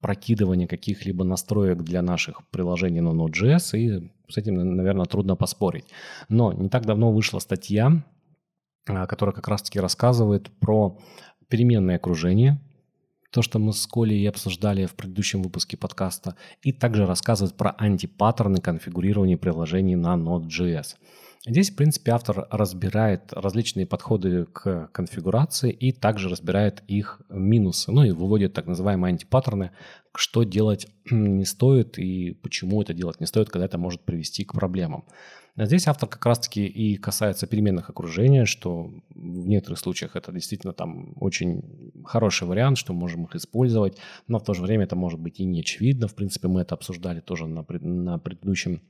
прокидывания 0.00 0.66
каких-либо 0.66 1.24
настроек 1.24 1.82
для 1.82 2.02
наших 2.02 2.46
приложений 2.50 3.00
на 3.00 3.08
Node.js, 3.08 3.78
и 3.78 4.12
с 4.28 4.36
этим, 4.36 4.76
наверное, 4.76 5.06
трудно 5.06 5.34
поспорить. 5.34 5.86
Но 6.28 6.52
не 6.52 6.68
так 6.68 6.84
давно 6.84 7.10
вышла 7.10 7.38
статья, 7.38 8.04
которая 8.84 9.34
как 9.34 9.48
раз-таки 9.48 9.80
рассказывает 9.80 10.50
про 10.60 10.98
переменное 11.48 11.96
окружение, 11.96 12.60
то, 13.30 13.42
что 13.42 13.58
мы 13.58 13.72
с 13.72 13.84
Колей 13.86 14.28
обсуждали 14.28 14.86
в 14.86 14.94
предыдущем 14.94 15.42
выпуске 15.42 15.76
подкаста, 15.76 16.36
и 16.62 16.72
также 16.72 17.04
рассказывает 17.04 17.56
про 17.56 17.74
антипаттерны 17.78 18.58
конфигурирования 18.58 19.36
приложений 19.36 19.96
на 19.96 20.14
Node.js. 20.14 20.94
Здесь, 21.46 21.70
в 21.70 21.76
принципе, 21.76 22.12
автор 22.12 22.46
разбирает 22.50 23.32
различные 23.32 23.86
подходы 23.86 24.46
к 24.46 24.88
конфигурации 24.92 25.70
и 25.72 25.92
также 25.92 26.30
разбирает 26.30 26.82
их 26.86 27.20
минусы, 27.28 27.92
ну 27.92 28.04
и 28.04 28.12
выводит 28.12 28.54
так 28.54 28.66
называемые 28.66 29.10
антипаттерны, 29.10 29.72
что 30.14 30.44
делать 30.44 30.86
не 31.10 31.44
стоит 31.44 31.98
и 31.98 32.32
почему 32.32 32.80
это 32.80 32.94
делать 32.94 33.20
не 33.20 33.26
стоит, 33.26 33.50
когда 33.50 33.66
это 33.66 33.78
может 33.78 34.00
привести 34.02 34.44
к 34.44 34.54
проблемам. 34.54 35.04
А 35.56 35.66
здесь 35.66 35.86
автор 35.86 36.08
как 36.08 36.26
раз-таки 36.26 36.66
и 36.66 36.96
касается 36.96 37.46
переменных 37.46 37.88
окружения, 37.88 38.44
что 38.44 38.90
в 39.14 39.46
некоторых 39.46 39.78
случаях 39.78 40.16
это 40.16 40.32
действительно 40.32 40.72
там 40.72 41.14
очень 41.20 41.92
хороший 42.04 42.48
вариант, 42.48 42.76
что 42.76 42.92
можем 42.92 43.24
их 43.24 43.36
использовать, 43.36 43.96
но 44.26 44.40
в 44.40 44.44
то 44.44 44.52
же 44.52 44.62
время 44.62 44.84
это 44.84 44.96
может 44.96 45.20
быть 45.20 45.38
и 45.38 45.44
не 45.44 45.60
очевидно. 45.60 46.08
В 46.08 46.14
принципе, 46.16 46.48
мы 46.48 46.62
это 46.62 46.74
обсуждали 46.74 47.20
тоже 47.20 47.46
на, 47.46 47.64
на 47.68 48.18
предыдущем 48.18 48.82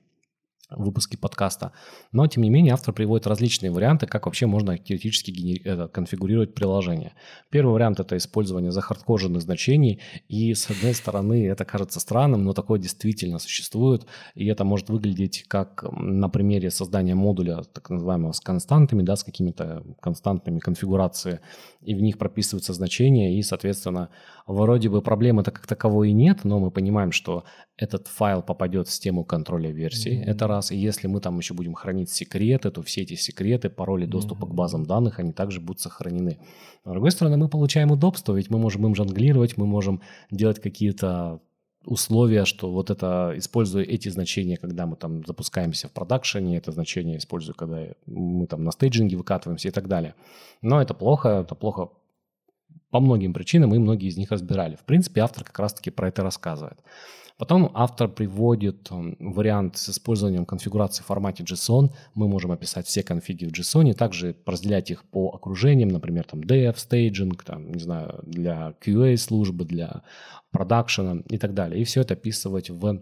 выпуске 0.70 1.18
подкаста. 1.18 1.72
Но, 2.12 2.26
тем 2.26 2.42
не 2.42 2.50
менее, 2.50 2.72
автор 2.72 2.94
приводит 2.94 3.26
различные 3.26 3.70
варианты, 3.70 4.06
как 4.06 4.26
вообще 4.26 4.46
можно 4.46 4.78
теоретически 4.78 5.30
генери- 5.30 5.62
это, 5.64 5.88
конфигурировать 5.88 6.54
приложение. 6.54 7.12
Первый 7.50 7.72
вариант– 7.72 8.00
это 8.00 8.16
использование 8.16 8.70
захардкоженных 8.70 9.42
значений. 9.42 10.00
И, 10.28 10.54
с 10.54 10.70
одной 10.70 10.94
стороны, 10.94 11.46
это 11.46 11.64
кажется 11.64 12.00
странным, 12.00 12.44
но 12.44 12.52
такое 12.52 12.78
действительно 12.78 13.38
существует. 13.38 14.06
И 14.34 14.46
это 14.46 14.64
может 14.64 14.88
выглядеть 14.88 15.44
как 15.48 15.84
на 15.92 16.28
примере 16.28 16.70
создания 16.70 17.14
модуля, 17.14 17.62
так 17.62 17.90
называемого, 17.90 18.32
с 18.32 18.40
константами, 18.40 19.02
да, 19.02 19.16
с 19.16 19.24
какими-то 19.24 19.84
константами 20.00 20.58
конфигурации. 20.58 21.40
И 21.82 21.94
в 21.94 22.00
них 22.00 22.18
прописываются 22.18 22.72
значения, 22.72 23.38
и, 23.38 23.42
соответственно, 23.42 24.08
вроде 24.46 24.88
бы 24.88 25.02
проблемы-то 25.02 25.50
как 25.50 25.66
таковой 25.66 26.10
и 26.10 26.12
нет, 26.12 26.44
но 26.44 26.58
мы 26.58 26.70
понимаем, 26.70 27.12
что 27.12 27.44
этот 27.76 28.08
файл 28.08 28.42
попадет 28.42 28.88
в 28.88 28.90
систему 28.90 29.24
контроля 29.24 29.70
версий. 29.70 30.20
Mm-hmm. 30.20 30.24
Это 30.24 30.46
раз. 30.54 30.70
И 30.70 30.76
если 30.76 31.08
мы 31.08 31.20
там 31.20 31.38
еще 31.38 31.54
будем 31.54 31.74
хранить 31.74 32.10
секреты, 32.10 32.70
то 32.70 32.82
все 32.82 33.02
эти 33.02 33.14
секреты, 33.14 33.68
пароли 33.68 34.06
доступа 34.06 34.44
mm-hmm. 34.44 34.50
к 34.50 34.54
базам 34.54 34.84
данных, 34.84 35.18
они 35.18 35.32
также 35.32 35.60
будут 35.60 35.80
сохранены. 35.80 36.38
С 36.84 36.90
другой 36.90 37.10
стороны, 37.10 37.36
мы 37.36 37.48
получаем 37.48 37.90
удобство, 37.90 38.34
ведь 38.34 38.50
мы 38.50 38.58
можем 38.58 38.86
им 38.86 38.94
жонглировать, 38.94 39.56
мы 39.56 39.66
можем 39.66 40.00
делать 40.30 40.60
какие-то 40.60 41.40
условия, 41.86 42.44
что 42.44 42.70
вот 42.70 42.90
это, 42.90 43.34
используя 43.36 43.84
эти 43.84 44.08
значения, 44.08 44.56
когда 44.56 44.86
мы 44.86 44.96
там 44.96 45.24
запускаемся 45.26 45.88
в 45.88 45.92
продакшене, 45.92 46.56
это 46.56 46.72
значение 46.72 47.18
использую, 47.18 47.54
когда 47.54 47.88
мы 48.06 48.46
там 48.46 48.64
на 48.64 48.70
стейджинге 48.70 49.16
выкатываемся 49.16 49.68
и 49.68 49.70
так 49.70 49.88
далее. 49.88 50.14
Но 50.62 50.80
это 50.80 50.94
плохо, 50.94 51.28
это 51.28 51.54
плохо 51.54 51.88
по 52.94 53.00
многим 53.00 53.32
причинам, 53.32 53.74
и 53.74 53.78
многие 53.78 54.06
из 54.06 54.16
них 54.16 54.30
разбирали. 54.30 54.76
В 54.76 54.84
принципе, 54.84 55.20
автор 55.22 55.42
как 55.42 55.58
раз-таки 55.58 55.90
про 55.90 56.06
это 56.06 56.22
рассказывает. 56.22 56.78
Потом 57.36 57.72
автор 57.74 58.06
приводит 58.06 58.86
вариант 59.18 59.76
с 59.76 59.88
использованием 59.88 60.46
конфигурации 60.46 61.02
в 61.02 61.06
формате 61.06 61.42
JSON. 61.42 61.90
Мы 62.14 62.28
можем 62.28 62.52
описать 62.52 62.86
все 62.86 63.02
конфиги 63.02 63.46
в 63.46 63.50
JSON, 63.50 63.94
также 63.94 64.36
разделять 64.46 64.92
их 64.92 65.02
по 65.10 65.30
окружениям, 65.30 65.88
например, 65.88 66.22
там 66.22 66.42
dev, 66.42 66.76
staging, 66.76 67.36
там, 67.44 67.72
не 67.72 67.80
знаю, 67.80 68.20
для 68.22 68.76
QA 68.80 69.16
службы, 69.16 69.64
для 69.64 70.02
продакшена 70.52 71.22
и 71.28 71.36
так 71.36 71.52
далее. 71.52 71.80
И 71.80 71.84
все 71.84 72.02
это 72.02 72.14
описывать 72.14 72.70
в 72.70 73.00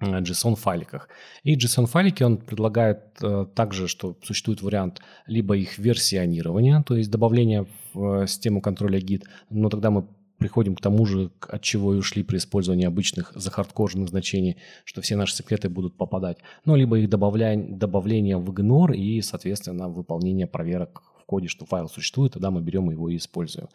JSON-файликах. 0.00 1.08
И 1.44 1.56
JSON-файлики 1.56 2.22
он 2.22 2.38
предлагает 2.38 3.00
э, 3.22 3.46
также, 3.54 3.88
что 3.88 4.16
существует 4.22 4.62
вариант 4.62 5.00
либо 5.26 5.56
их 5.56 5.78
версионирования, 5.78 6.82
то 6.82 6.96
есть 6.96 7.10
добавления 7.10 7.66
в 7.92 8.22
э, 8.22 8.26
систему 8.26 8.60
контроля 8.60 8.98
Git, 8.98 9.22
но 9.50 9.68
тогда 9.68 9.90
мы 9.90 10.06
приходим 10.38 10.74
к 10.74 10.80
тому 10.80 11.06
же, 11.06 11.30
от 11.40 11.62
чего 11.62 11.94
и 11.94 11.98
ушли 11.98 12.22
при 12.22 12.36
использовании 12.36 12.86
обычных 12.86 13.32
захардкоженных 13.34 14.08
значений, 14.08 14.56
что 14.84 15.00
все 15.00 15.16
наши 15.16 15.34
секреты 15.34 15.68
будут 15.68 15.96
попадать. 15.96 16.38
Ну, 16.64 16.76
либо 16.76 16.98
их 16.98 17.08
добавление, 17.08 17.76
добавление 17.76 18.36
в 18.36 18.50
ignore 18.50 18.94
и, 18.94 19.22
соответственно, 19.22 19.88
выполнение 19.88 20.46
проверок 20.46 21.02
в 21.20 21.24
коде, 21.24 21.48
что 21.48 21.64
файл 21.64 21.88
существует, 21.88 22.32
тогда 22.32 22.50
мы 22.50 22.60
берем 22.60 22.90
его 22.90 23.08
и 23.08 23.16
используем. 23.16 23.68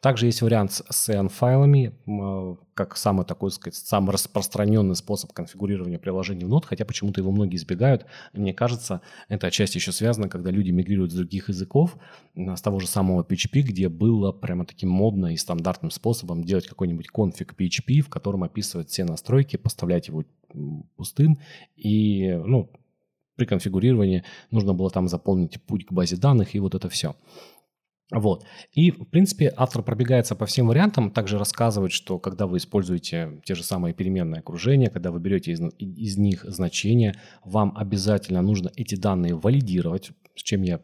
Также 0.00 0.26
есть 0.26 0.40
вариант 0.40 0.72
с 0.72 1.10
CN-файлами, 1.10 1.92
э, 2.06 2.56
как 2.72 2.96
самый 2.96 3.26
такой, 3.26 3.50
сказать, 3.50 3.74
самый 3.74 4.12
распространенный 4.12 4.96
способ 4.96 5.32
конфигурирования 5.32 5.98
приложений 5.98 6.46
в 6.46 6.54
Node, 6.54 6.64
хотя 6.66 6.86
почему-то 6.86 7.20
его 7.20 7.30
многие 7.30 7.56
избегают. 7.56 8.06
мне 8.32 8.54
кажется, 8.54 9.02
это 9.28 9.48
отчасти 9.48 9.76
еще 9.76 9.92
связано, 9.92 10.30
когда 10.30 10.50
люди 10.50 10.70
мигрируют 10.70 11.12
с 11.12 11.16
других 11.16 11.48
языков, 11.50 11.96
с 12.34 12.62
того 12.62 12.80
же 12.80 12.86
самого 12.86 13.22
PHP, 13.22 13.60
где 13.60 13.90
было 13.90 14.32
прямо 14.32 14.64
таким 14.64 14.88
модно 14.88 15.34
и 15.34 15.36
стандартным 15.36 15.90
способом 15.90 16.44
делать 16.44 16.66
какой-нибудь 16.66 17.08
конфиг 17.08 17.54
PHP, 17.58 18.00
в 18.00 18.08
котором 18.08 18.42
описывать 18.42 18.88
все 18.88 19.04
настройки, 19.04 19.56
поставлять 19.56 20.08
его 20.08 20.24
пустым, 20.96 21.38
и 21.76 22.40
ну, 22.46 22.70
при 23.36 23.44
конфигурировании 23.44 24.24
нужно 24.50 24.74
было 24.74 24.90
там 24.90 25.08
заполнить 25.08 25.62
путь 25.62 25.86
к 25.86 25.92
базе 25.92 26.16
данных 26.16 26.54
и 26.54 26.58
вот 26.58 26.74
это 26.74 26.88
все. 26.88 27.16
Вот. 28.10 28.44
И, 28.72 28.90
в 28.90 29.04
принципе, 29.04 29.52
автор 29.56 29.82
пробегается 29.82 30.34
по 30.34 30.46
всем 30.46 30.66
вариантам, 30.66 31.10
также 31.10 31.38
рассказывает, 31.38 31.92
что 31.92 32.18
когда 32.18 32.46
вы 32.46 32.58
используете 32.58 33.40
те 33.44 33.54
же 33.54 33.62
самые 33.62 33.94
переменные 33.94 34.40
окружения, 34.40 34.90
когда 34.90 35.10
вы 35.12 35.20
берете 35.20 35.52
из, 35.52 35.60
из 35.78 36.16
них 36.18 36.44
значения, 36.44 37.14
вам 37.44 37.72
обязательно 37.76 38.42
нужно 38.42 38.70
эти 38.76 38.96
данные 38.96 39.34
валидировать, 39.34 40.10
с 40.34 40.42
чем 40.42 40.62
я 40.62 40.80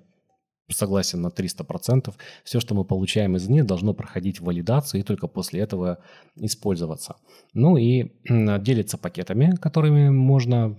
согласен 0.69 1.23
на 1.23 1.29
300%. 1.29 2.13
Все, 2.45 2.61
что 2.61 2.75
мы 2.75 2.85
получаем 2.85 3.37
из 3.37 3.49
них, 3.49 3.67
должно 3.67 3.95
проходить 3.95 4.41
валидацию 4.41 5.01
и 5.01 5.05
только 5.05 5.29
после 5.29 5.61
этого 5.61 5.99
использоваться. 6.37 7.17
Ну 7.55 7.77
и 7.77 8.13
делится 8.29 8.99
пакетами, 8.99 9.55
которыми 9.61 10.11
можно, 10.11 10.77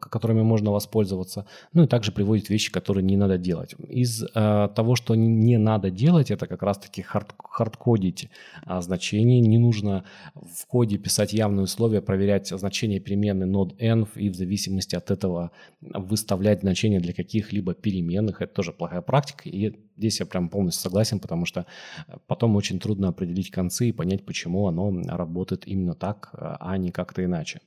которыми 0.00 0.42
можно 0.42 0.70
воспользоваться. 0.70 1.46
Ну 1.72 1.84
и 1.84 1.86
также 1.86 2.12
приводит 2.12 2.48
вещи, 2.48 2.70
которые 2.70 3.04
не 3.04 3.16
надо 3.16 3.38
делать. 3.38 3.74
Из 3.88 4.22
э, 4.22 4.68
того, 4.74 4.94
что 4.94 5.14
не 5.14 5.58
надо 5.58 5.90
делать, 5.90 6.30
это 6.30 6.46
как 6.46 6.62
раз-таки 6.62 7.02
хард, 7.02 7.34
хардкодить 7.38 8.28
э, 8.66 8.80
значения. 8.80 9.40
Не 9.40 9.58
нужно 9.58 10.04
в 10.34 10.66
коде 10.66 10.96
писать 10.96 11.32
явные 11.32 11.64
условия, 11.64 12.00
проверять 12.00 12.48
значение 12.48 13.00
переменной 13.00 13.48
node_env 13.48 14.08
и 14.14 14.28
в 14.28 14.36
зависимости 14.36 14.94
от 14.96 15.10
этого 15.10 15.50
выставлять 15.80 16.60
значения 16.60 17.00
для 17.00 17.12
каких-либо 17.12 17.74
переменных. 17.74 18.40
Это 18.40 18.54
тоже 18.54 18.72
плохая 18.72 19.00
практика 19.00 19.23
практика, 19.24 19.48
и 19.48 19.72
здесь 19.96 20.20
я 20.20 20.26
прям 20.26 20.48
полностью 20.48 20.82
согласен, 20.82 21.20
потому 21.20 21.46
что 21.46 21.66
э, 22.06 22.16
потом 22.26 22.56
очень 22.56 22.78
трудно 22.78 23.08
определить 23.08 23.50
концы 23.50 23.88
и 23.88 23.92
понять, 23.92 24.24
почему 24.24 24.66
оно 24.66 24.90
работает 25.08 25.66
именно 25.66 25.94
так, 25.94 26.30
э, 26.32 26.56
а 26.60 26.76
не 26.78 26.90
как-то 26.90 27.24
иначе. 27.24 27.60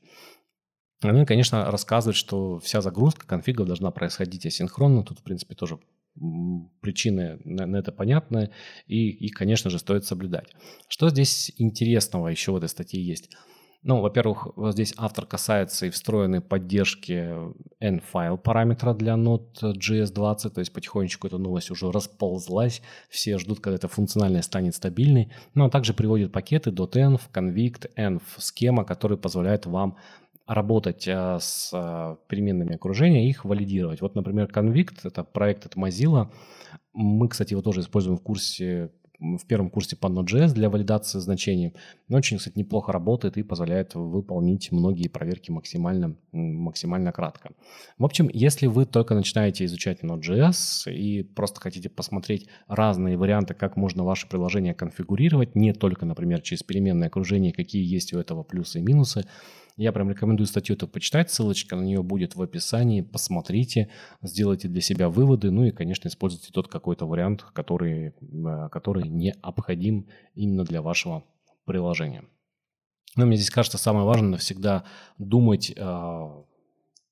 Ну 1.04 1.22
и, 1.22 1.26
конечно, 1.26 1.70
рассказывает, 1.72 2.16
что 2.16 2.60
вся 2.60 2.82
загрузка 2.82 3.28
конфигов 3.28 3.68
должна 3.68 3.92
происходить 3.92 4.46
асинхронно. 4.46 5.04
Тут, 5.04 5.20
в 5.20 5.24
принципе, 5.24 5.54
тоже 5.54 5.78
причины 6.82 7.40
на, 7.46 7.78
это 7.78 7.92
понятны, 7.92 8.50
и 8.88 9.10
их, 9.10 9.34
конечно 9.34 9.70
же, 9.70 9.78
стоит 9.78 10.06
соблюдать. 10.06 10.56
Что 10.88 11.10
здесь 11.10 11.52
интересного 11.60 12.30
еще 12.30 12.52
в 12.52 12.56
этой 12.56 12.70
статье 12.70 13.00
есть? 13.00 13.30
Ну, 13.84 14.02
во-первых, 14.02 14.48
вот 14.56 14.74
здесь 14.74 14.94
автор 14.98 15.26
касается 15.26 15.86
и 15.86 15.90
встроенной 15.90 16.42
поддержки 16.42 17.34
N-файл 17.80 18.38
параметра 18.38 18.94
для 18.94 19.14
Node.js 19.14 20.12
20, 20.12 20.54
то 20.54 20.60
есть 20.60 20.74
потихонечку 20.74 21.28
эта 21.28 21.38
новость 21.38 21.72
уже 21.72 21.92
расползлась, 21.92 22.82
все 23.10 23.38
ждут, 23.38 23.60
когда 23.60 23.76
эта 23.76 23.88
функциональность 23.88 24.48
станет 24.48 24.76
стабильной, 24.76 25.32
но 25.54 25.64
ну, 25.64 25.68
а 25.68 25.70
также 25.70 25.94
приводит 25.94 26.32
пакеты 26.32 26.72
.env, 26.72 27.22
convict, 27.34 27.90
env 27.96 28.22
схема, 28.38 28.84
которые 28.84 29.18
позволяют 29.18 29.68
вам 29.68 29.98
работать 30.48 31.08
а, 31.08 31.40
с 31.40 31.72
а, 31.74 32.18
переменными 32.28 32.76
окружения 32.76 33.26
и 33.26 33.30
их 33.30 33.46
валидировать. 33.46 34.02
Вот, 34.02 34.16
например, 34.16 34.50
convict, 34.52 35.00
это 35.04 35.24
проект 35.24 35.66
от 35.66 35.76
Mozilla, 35.76 36.32
мы, 36.94 37.30
кстати, 37.30 37.54
его 37.54 37.62
тоже 37.62 37.82
используем 37.82 38.18
в 38.18 38.24
курсе 38.24 38.92
в 39.20 39.46
первом 39.48 39.70
курсе 39.70 39.96
по 39.96 40.08
Node.js 40.08 40.54
для 40.54 40.70
валидации 40.70 41.20
значений. 41.20 41.74
Но 42.08 42.18
очень, 42.18 42.38
кстати, 42.38 42.58
неплохо 42.58 42.92
работает 42.92 43.38
и 43.38 43.44
позволяет 43.44 43.96
выполнить 43.96 44.72
многие 44.72 45.08
проверки 45.08 45.50
максимально, 45.52 46.16
максимально 46.32 47.12
кратко. 47.12 47.52
В 47.98 48.06
общем, 48.06 48.30
если 48.32 48.68
вы 48.68 48.86
только 48.86 49.16
начинаете 49.16 49.66
изучать 49.66 50.04
Node.js 50.04 50.92
и 50.92 51.24
просто 51.24 51.60
хотите 51.60 51.90
посмотреть 51.90 52.48
разные 52.68 53.18
варианты, 53.18 53.54
как 53.54 53.76
можно 53.76 54.04
ваше 54.04 54.28
приложение 54.30 54.74
конфигурировать, 54.74 55.56
не 55.56 55.74
только, 55.74 56.06
например, 56.06 56.42
через 56.42 56.62
переменное 56.64 57.08
окружение, 57.08 57.54
какие 57.54 57.84
есть 57.84 58.14
у 58.14 58.20
этого 58.20 58.44
плюсы 58.44 58.80
и 58.80 58.84
минусы, 58.84 59.26
я 59.78 59.92
прям 59.92 60.10
рекомендую 60.10 60.48
статью 60.48 60.76
эту 60.76 60.88
почитать, 60.88 61.30
ссылочка 61.32 61.76
на 61.76 61.84
нее 61.84 62.02
будет 62.02 62.36
в 62.36 62.42
описании, 62.42 63.02
посмотрите, 63.02 63.90
сделайте 64.24 64.68
для 64.68 64.82
себя 64.82 65.08
выводы, 65.08 65.52
ну 65.52 65.64
и, 65.66 65.72
конечно, 65.72 66.08
используйте 66.08 66.52
тот 66.52 66.68
какой-то 66.68 67.06
вариант, 67.06 67.44
который, 67.54 68.08
э, 68.08 68.70
который 68.70 69.08
необходим 69.08 70.08
именно 70.34 70.64
для 70.64 70.82
вашего 70.82 71.24
приложения. 71.66 72.26
Но 73.16 73.28
мне 73.28 73.38
здесь 73.38 73.52
кажется 73.52 73.78
самое 73.78 74.06
важное 74.06 74.40
всегда 74.40 74.84
думать 75.20 75.72
э, 75.76 76.44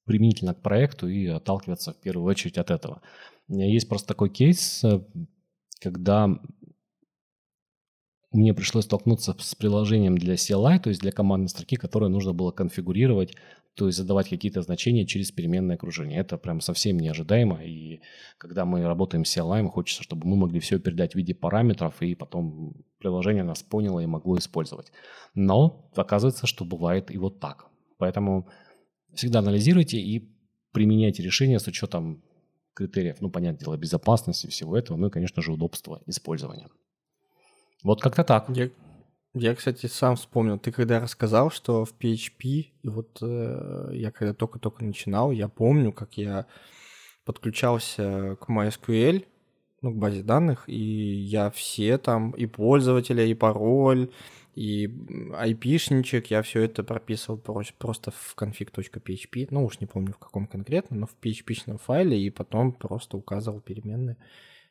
применительно 0.06 0.56
к 0.56 0.62
проекту 0.62 1.08
и 1.08 1.28
отталкиваться 1.28 1.94
в 1.94 1.98
первую 1.98 2.28
очередь 2.28 2.58
от 2.58 2.72
этого. 2.72 3.02
Есть 3.48 3.88
просто 3.88 4.08
такой 4.08 4.30
кейс, 4.30 4.84
э, 4.84 5.02
когда 5.82 6.40
мне 8.36 8.54
пришлось 8.54 8.86
столкнуться 8.86 9.36
с 9.40 9.56
приложением 9.56 10.18
для 10.18 10.36
CLI, 10.36 10.80
то 10.80 10.90
есть 10.90 11.02
для 11.02 11.12
командной 11.12 11.50
строки, 11.50 11.76
которое 11.76 12.10
нужно 12.10 12.34
было 12.34 12.52
конфигурировать, 12.52 13.34
то 13.76 13.88
есть 13.88 13.98
задавать 13.98 14.30
какие-то 14.30 14.62
значения 14.62 15.06
через 15.06 15.32
переменное 15.32 15.76
окружение. 15.76 16.20
Это 16.20 16.38
прям 16.38 16.62
совсем 16.62 16.98
неожидаемо, 16.98 17.64
и 17.64 18.02
когда 18.38 18.66
мы 18.66 18.84
работаем 18.84 19.26
с 19.26 19.36
CLI, 19.36 19.68
хочется, 19.70 20.04
чтобы 20.04 20.28
мы 20.28 20.36
могли 20.36 20.60
все 20.60 20.80
передать 20.80 21.14
в 21.14 21.16
виде 21.16 21.34
параметров, 21.34 22.02
и 22.02 22.14
потом 22.16 22.76
приложение 23.00 23.44
нас 23.44 23.64
поняло 23.64 24.00
и 24.00 24.06
могло 24.06 24.38
использовать. 24.38 24.92
Но 25.34 25.90
оказывается, 25.96 26.48
что 26.48 26.66
бывает 26.66 27.12
и 27.12 27.18
вот 27.18 27.40
так. 27.40 27.68
Поэтому 27.98 28.48
всегда 29.14 29.40
анализируйте 29.40 29.98
и 29.98 30.30
применяйте 30.72 31.24
решения 31.24 31.60
с 31.60 31.68
учетом 31.68 32.22
критериев, 32.74 33.22
ну, 33.22 33.30
понятное 33.30 33.64
дело, 33.64 33.78
безопасности 33.78 34.48
всего 34.48 34.78
этого, 34.78 34.98
ну 34.98 35.08
и, 35.08 35.10
конечно 35.10 35.42
же, 35.42 35.54
удобства 35.54 36.02
использования. 36.06 36.68
Вот 37.86 38.02
как-то 38.02 38.24
так. 38.24 38.50
Я, 38.50 38.72
я, 39.36 39.54
кстати, 39.54 39.86
сам 39.86 40.16
вспомнил, 40.16 40.58
ты 40.58 40.72
когда 40.72 41.00
рассказал, 41.00 41.52
что 41.52 41.86
в 41.86 41.94
PHP, 41.94 42.42
и 42.82 42.90
вот 42.90 43.20
э, 43.22 43.90
я 43.94 44.10
когда 44.10 44.34
только-только 44.34 44.84
начинал, 44.84 45.30
я 45.30 45.48
помню, 45.48 45.92
как 45.94 46.18
я 46.18 46.48
подключался 47.26 48.38
к 48.42 48.50
MySQL, 48.50 49.24
ну, 49.84 49.92
к 49.92 49.98
базе 49.98 50.24
данных, 50.24 50.68
и 50.68 50.80
я 50.80 51.52
все 51.52 52.00
там, 52.00 52.32
и 52.32 52.48
пользователя, 52.48 53.24
и 53.24 53.36
пароль, 53.36 54.10
и 54.56 54.88
IP-шничек, 54.88 56.26
я 56.32 56.42
все 56.42 56.62
это 56.62 56.84
прописывал 56.84 57.38
просто 57.38 58.10
в 58.10 58.36
config.php, 58.36 59.50
ну 59.52 59.64
уж 59.64 59.80
не 59.80 59.86
помню 59.86 60.14
в 60.14 60.18
каком 60.18 60.48
конкретно, 60.48 60.98
но 60.98 61.06
в 61.06 61.16
php 61.22 61.78
файле, 61.78 62.20
и 62.20 62.32
потом 62.32 62.72
просто 62.72 63.16
указывал 63.16 63.60
переменные. 63.60 64.18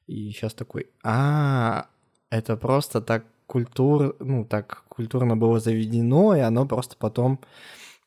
И 0.08 0.30
сейчас 0.30 0.52
такой, 0.52 0.88
а, 1.04 1.86
это 2.30 2.56
просто 2.56 3.00
так 3.00 3.24
культур, 3.46 4.16
ну, 4.20 4.44
так 4.44 4.84
культурно 4.88 5.36
было 5.36 5.60
заведено, 5.60 6.36
и 6.36 6.40
оно 6.40 6.66
просто 6.66 6.96
потом 6.96 7.40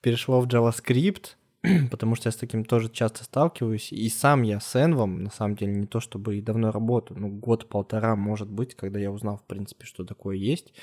перешло 0.02 0.42
в 0.42 0.48
JavaScript, 0.48 1.36
потому 1.92 2.16
что 2.16 2.28
я 2.28 2.32
с 2.32 2.36
таким 2.36 2.66
тоже 2.66 2.90
часто 2.90 3.24
сталкиваюсь. 3.24 3.92
И 3.92 4.10
сам 4.10 4.44
я 4.44 4.60
с 4.60 4.76
Envом, 4.76 5.24
на 5.24 5.32
самом 5.32 5.56
деле, 5.56 5.74
не 5.74 5.88
то 5.88 6.00
чтобы 6.00 6.38
и 6.38 6.42
давно 6.42 6.72
работаю, 6.72 7.20
ну, 7.20 7.30
год-полтора, 7.30 8.16
может 8.16 8.50
быть, 8.50 8.76
когда 8.76 9.00
я 9.00 9.12
узнал, 9.12 9.38
в 9.38 9.44
принципе, 9.44 9.86
что 9.86 10.04
такое 10.04 10.36
есть. 10.36 10.74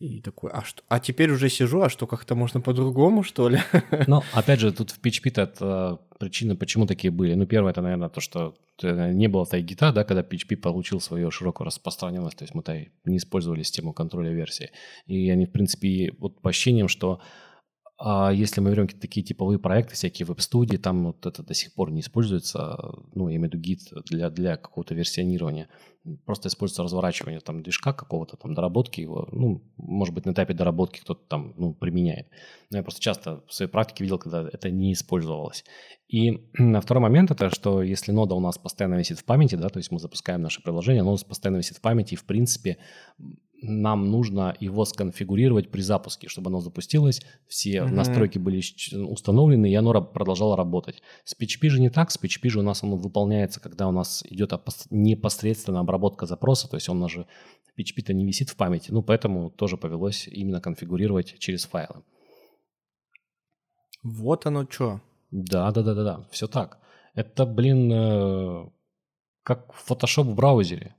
И 0.00 0.20
такой, 0.20 0.52
а 0.52 0.62
что? 0.62 0.82
А 0.88 1.00
теперь 1.00 1.32
уже 1.32 1.48
сижу, 1.48 1.82
а 1.82 1.88
что, 1.88 2.06
как-то 2.06 2.36
можно 2.36 2.60
по-другому, 2.60 3.24
что 3.24 3.48
ли? 3.48 3.58
Ну, 4.06 4.22
опять 4.32 4.60
же, 4.60 4.72
тут 4.72 4.92
в 4.92 5.00
PHP-то 5.00 5.42
это 5.42 5.98
причины, 6.20 6.56
почему 6.56 6.86
такие 6.86 7.10
были. 7.10 7.34
Ну, 7.34 7.46
первое, 7.46 7.72
это, 7.72 7.82
наверное, 7.82 8.08
то, 8.08 8.20
что 8.20 8.54
не 8.80 9.26
было 9.26 9.44
тайгита, 9.44 9.92
да, 9.92 10.04
когда 10.04 10.22
PHP 10.22 10.56
получил 10.56 11.00
свою 11.00 11.32
широкую 11.32 11.66
распространенность, 11.66 12.38
то 12.38 12.44
есть 12.44 12.54
мы 12.54 12.62
не 13.04 13.16
использовали 13.16 13.64
систему 13.64 13.92
контроля 13.92 14.30
версии. 14.30 14.70
И 15.06 15.28
они, 15.30 15.46
в 15.46 15.50
принципе, 15.50 16.14
вот 16.20 16.40
по 16.40 16.50
ощущениям, 16.50 16.86
что 16.86 17.20
а 18.00 18.30
если 18.32 18.60
мы 18.60 18.70
берем 18.70 18.86
такие 18.86 19.26
типовые 19.26 19.58
проекты, 19.58 19.94
всякие 19.94 20.24
веб-студии, 20.24 20.76
там 20.76 21.06
вот 21.06 21.26
это 21.26 21.42
до 21.42 21.52
сих 21.52 21.74
пор 21.74 21.90
не 21.90 22.00
используется, 22.00 22.94
ну, 23.12 23.28
я 23.28 23.36
имею 23.36 23.50
в 23.50 23.54
виду 23.54 23.58
гид 23.58 23.80
для, 24.06 24.30
для 24.30 24.56
какого-то 24.56 24.94
версионирования. 24.94 25.68
Просто 26.24 26.46
используется 26.46 26.84
разворачивание 26.84 27.40
там 27.40 27.60
движка 27.60 27.92
какого-то, 27.92 28.36
там, 28.36 28.54
доработки 28.54 29.00
его. 29.00 29.28
Ну, 29.32 29.64
может 29.76 30.14
быть, 30.14 30.26
на 30.26 30.30
этапе 30.30 30.54
доработки 30.54 31.00
кто-то 31.00 31.22
там, 31.26 31.54
ну, 31.56 31.74
применяет. 31.74 32.28
Но 32.70 32.76
я 32.76 32.84
просто 32.84 33.00
часто 33.00 33.42
в 33.48 33.52
своей 33.52 33.70
практике 33.70 34.04
видел, 34.04 34.18
когда 34.18 34.48
это 34.48 34.70
не 34.70 34.92
использовалось. 34.92 35.64
И 36.06 36.46
на 36.58 36.80
второй 36.80 37.02
момент 37.02 37.32
это, 37.32 37.50
что 37.50 37.82
если 37.82 38.12
нода 38.12 38.36
у 38.36 38.40
нас 38.40 38.58
постоянно 38.58 38.94
висит 38.94 39.18
в 39.18 39.24
памяти, 39.24 39.56
да, 39.56 39.70
то 39.70 39.78
есть 39.78 39.90
мы 39.90 39.98
запускаем 39.98 40.40
наше 40.40 40.62
приложение, 40.62 41.00
оно 41.00 41.10
у 41.10 41.14
нас 41.14 41.24
постоянно 41.24 41.58
висит 41.58 41.78
в 41.78 41.80
памяти, 41.80 42.14
и, 42.14 42.16
в 42.16 42.24
принципе, 42.24 42.78
нам 43.60 44.10
нужно 44.10 44.56
его 44.60 44.84
сконфигурировать 44.84 45.70
при 45.70 45.80
запуске, 45.80 46.28
чтобы 46.28 46.48
оно 46.48 46.60
запустилось, 46.60 47.22
все 47.46 47.78
mm-hmm. 47.78 47.90
настройки 47.90 48.38
были 48.38 48.62
установлены, 48.96 49.70
и 49.70 49.74
оно 49.74 50.00
продолжало 50.02 50.56
работать. 50.56 51.02
С 51.24 51.34
PHP 51.38 51.68
же 51.68 51.80
не 51.80 51.90
так, 51.90 52.10
с 52.10 52.18
PHP 52.18 52.50
же 52.50 52.60
у 52.60 52.62
нас 52.62 52.82
оно 52.82 52.96
выполняется, 52.96 53.60
когда 53.60 53.88
у 53.88 53.92
нас 53.92 54.24
идет 54.28 54.52
непосредственно 54.90 55.80
обработка 55.80 56.26
запроса, 56.26 56.68
то 56.68 56.76
есть 56.76 56.88
он 56.88 57.08
же 57.08 57.26
PHP-то 57.78 58.12
не 58.12 58.24
висит 58.24 58.50
в 58.50 58.56
памяти, 58.56 58.90
ну 58.90 59.02
поэтому 59.02 59.50
тоже 59.50 59.76
повелось 59.76 60.28
именно 60.28 60.60
конфигурировать 60.60 61.38
через 61.38 61.64
файлы. 61.64 62.02
Вот 64.02 64.46
оно 64.46 64.66
что. 64.68 65.00
Да, 65.30 65.70
да, 65.72 65.82
да, 65.82 65.94
да, 65.94 66.04
да, 66.04 66.28
все 66.30 66.46
так. 66.46 66.78
Это, 67.14 67.44
блин, 67.44 67.90
э, 67.92 68.70
как 69.42 69.74
Photoshop 69.88 70.22
в 70.22 70.34
браузере. 70.34 70.94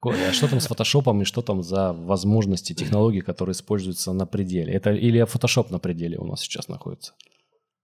Коля, 0.00 0.30
а 0.30 0.32
что 0.32 0.48
там 0.48 0.60
с 0.60 0.66
фотошопом 0.66 1.20
и 1.20 1.24
что 1.24 1.42
там 1.42 1.62
за 1.62 1.92
возможности 1.92 2.72
технологий, 2.72 3.20
которые 3.20 3.52
используются 3.52 4.12
на 4.14 4.26
пределе? 4.26 4.72
Это 4.72 4.92
или 4.92 5.22
Photoshop 5.22 5.70
на 5.70 5.78
пределе 5.78 6.18
у 6.18 6.24
нас 6.24 6.40
сейчас 6.40 6.68
находится? 6.68 7.12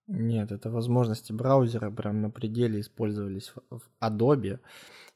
Нет, 0.09 0.53
это 0.53 0.71
возможности 0.71 1.33
браузера 1.33 1.91
прям 1.91 2.23
на 2.23 2.31
пределе 2.31 2.81
использовались 2.81 3.53
в 3.71 3.83
Adobe. 4.01 4.61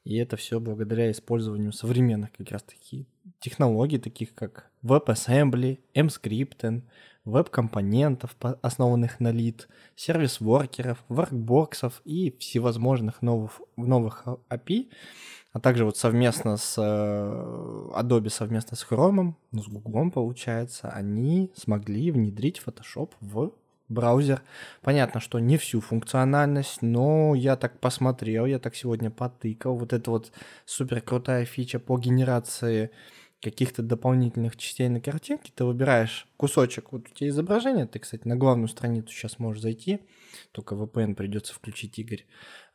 И 0.03 0.17
это 0.17 0.35
все 0.35 0.59
благодаря 0.59 1.09
использованию 1.11 1.71
современных 1.71 2.31
как 2.33 2.51
раз 2.51 2.63
таки 2.63 3.07
технологий, 3.39 3.99
таких 3.99 4.35
как 4.35 4.69
WebAssembly, 4.83 5.79
MScript, 5.95 6.81
веб-компонентов, 7.25 8.35
основанных 8.61 9.19
на 9.19 9.31
лид, 9.31 9.67
сервис-воркеров, 9.95 11.03
воркбоксов 11.07 12.01
и 12.05 12.35
всевозможных 12.39 13.21
новых, 13.21 13.61
новых 13.77 14.25
API, 14.49 14.89
а 15.53 15.59
также 15.59 15.85
вот 15.85 15.97
совместно 15.97 16.57
с 16.57 16.75
э, 16.77 16.81
Adobe, 16.81 18.29
совместно 18.29 18.77
с 18.77 18.85
Chrome, 18.89 19.33
ну, 19.51 19.61
с 19.61 19.67
Google, 19.67 20.09
получается, 20.09 20.89
они 20.89 21.51
смогли 21.55 22.11
внедрить 22.11 22.61
Photoshop 22.65 23.11
в 23.19 23.51
браузер. 23.91 24.41
Понятно, 24.81 25.19
что 25.19 25.39
не 25.39 25.57
всю 25.57 25.81
функциональность, 25.81 26.81
но 26.81 27.35
я 27.35 27.55
так 27.55 27.79
посмотрел, 27.79 28.45
я 28.45 28.59
так 28.59 28.75
сегодня 28.75 29.11
потыкал. 29.11 29.75
Вот 29.75 29.93
это 29.93 30.09
вот 30.11 30.31
супер 30.65 31.01
крутая 31.01 31.45
фича 31.45 31.79
по 31.79 31.97
генерации 31.97 32.91
каких-то 33.41 33.81
дополнительных 33.81 34.55
частей 34.55 34.87
на 34.87 35.01
картинке, 35.01 35.51
ты 35.53 35.65
выбираешь 35.65 36.27
кусочек, 36.37 36.91
вот 36.91 37.07
у 37.09 37.13
тебя 37.13 37.29
изображение, 37.29 37.87
ты, 37.87 37.99
кстати, 37.99 38.27
на 38.27 38.35
главную 38.35 38.67
страницу 38.67 39.09
сейчас 39.09 39.39
можешь 39.39 39.61
зайти, 39.61 39.99
только 40.51 40.75
VPN 40.75 41.15
придется 41.15 41.53
включить, 41.53 41.97
Игорь. 41.99 42.25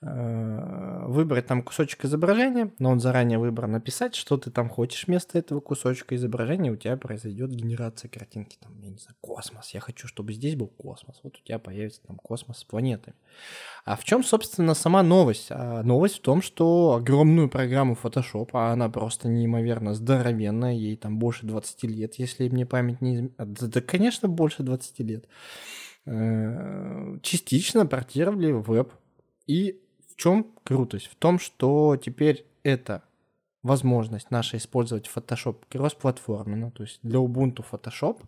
э, 0.03 1.07
выбрать 1.07 1.47
там 1.47 1.63
кусочек 1.63 2.05
изображения, 2.05 2.73
но 2.79 2.91
он 2.91 3.01
заранее 3.01 3.39
выбран, 3.39 3.73
написать, 3.73 4.15
что 4.15 4.37
ты 4.37 4.51
там 4.51 4.69
хочешь 4.69 5.07
вместо 5.07 5.39
этого 5.39 5.61
кусочка 5.61 6.15
изображения, 6.17 6.71
у 6.71 6.77
тебя 6.77 6.97
произойдет 6.97 7.51
генерация 7.51 8.09
картинки, 8.09 8.59
там, 8.61 8.79
я 8.83 8.91
не 8.91 8.99
знаю, 8.99 9.17
космос. 9.21 9.71
Я 9.71 9.81
хочу, 9.81 10.07
чтобы 10.07 10.33
здесь 10.35 10.55
был 10.55 10.69
космос. 10.69 11.21
Вот 11.23 11.39
у 11.39 11.43
тебя 11.43 11.59
появится 11.59 12.03
там 12.07 12.17
космос 12.17 12.59
с 12.59 12.65
планетами. 12.65 13.17
А 13.85 13.97
в 13.97 14.05
чем, 14.05 14.23
собственно, 14.25 14.75
сама 14.75 15.03
новость? 15.03 15.47
А 15.51 15.83
новость 15.83 16.17
в 16.17 16.23
том, 16.23 16.43
что 16.43 16.95
огромную 16.95 17.49
программу 17.49 17.97
Photoshop, 18.01 18.51
а 18.53 18.73
она 18.73 18.89
просто 18.89 19.29
неимоверно 19.29 19.95
здоровенная, 19.95 20.75
ей 20.75 20.97
там 20.97 21.19
больше 21.19 21.47
20 21.47 21.85
лет, 21.85 22.15
если 22.17 22.49
мне 22.49 22.67
память 22.67 23.01
не 23.01 23.15
изменяет. 23.15 23.37
Да, 23.39 23.67
да, 23.67 23.81
конечно, 23.81 24.29
больше 24.29 24.63
20 24.63 25.01
лет. 25.01 25.27
Э, 26.07 27.19
частично 27.23 27.85
портировали 27.85 28.53
в 28.53 28.63
веб. 28.63 28.93
И 29.47 29.81
в 30.09 30.17
чем 30.17 30.47
крутость? 30.65 31.09
В 31.09 31.17
том, 31.17 31.39
что 31.39 31.97
теперь 31.97 32.47
это 32.63 33.03
возможность 33.63 34.31
наша 34.31 34.57
использовать 34.57 35.11
Photoshop 35.13 35.65
кроссплатформенно, 35.69 36.71
то 36.71 36.85
есть 36.85 37.01
для 37.03 37.19
Ubuntu 37.19 37.65
Photoshop, 37.69 38.23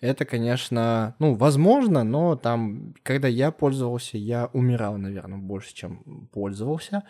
это, 0.00 0.24
конечно, 0.24 1.16
ну, 1.18 1.34
возможно, 1.34 2.04
но 2.04 2.36
там, 2.36 2.94
когда 3.02 3.26
я 3.26 3.50
пользовался, 3.50 4.16
я 4.16 4.48
умирал, 4.52 4.96
наверное, 4.96 5.38
больше, 5.38 5.74
чем 5.74 6.28
пользовался, 6.32 7.02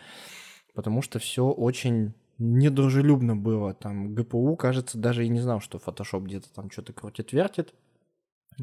потому 0.73 1.03
что 1.03 1.19
все 1.19 1.45
очень 1.45 2.15
недружелюбно 2.39 3.35
было. 3.35 3.75
Там 3.75 4.15
ГПУ, 4.15 4.55
кажется, 4.55 4.97
даже 4.97 5.23
и 5.23 5.29
не 5.29 5.39
знал, 5.39 5.61
что 5.61 5.77
Photoshop 5.77 6.23
где-то 6.23 6.51
там 6.51 6.71
что-то 6.71 6.93
крутит-вертит. 6.93 7.75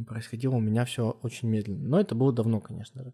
Происходило 0.07 0.57
у 0.57 0.61
меня 0.61 0.85
все 0.85 1.17
очень 1.23 1.49
медленно. 1.49 1.89
Но 1.89 2.01
это 2.01 2.15
было 2.15 2.33
давно, 2.33 2.61
конечно 2.61 3.05
же. 3.05 3.13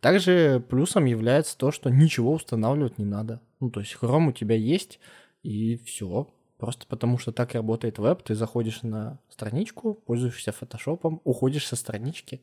Также 0.00 0.64
плюсом 0.68 1.04
является 1.04 1.56
то, 1.56 1.70
что 1.70 1.90
ничего 1.90 2.32
устанавливать 2.32 2.98
не 2.98 3.04
надо. 3.04 3.40
Ну, 3.60 3.70
то 3.70 3.80
есть 3.80 3.96
Chrome 4.00 4.28
у 4.28 4.32
тебя 4.32 4.56
есть, 4.56 4.98
и 5.42 5.76
все. 5.84 6.28
Просто 6.58 6.86
потому 6.86 7.18
что 7.18 7.32
так 7.32 7.52
работает 7.54 7.98
веб, 7.98 8.22
ты 8.22 8.34
заходишь 8.34 8.82
на 8.82 9.18
страничку, 9.28 9.94
пользуешься 9.94 10.52
фотошопом, 10.52 11.20
уходишь 11.24 11.66
со 11.66 11.76
странички. 11.76 12.40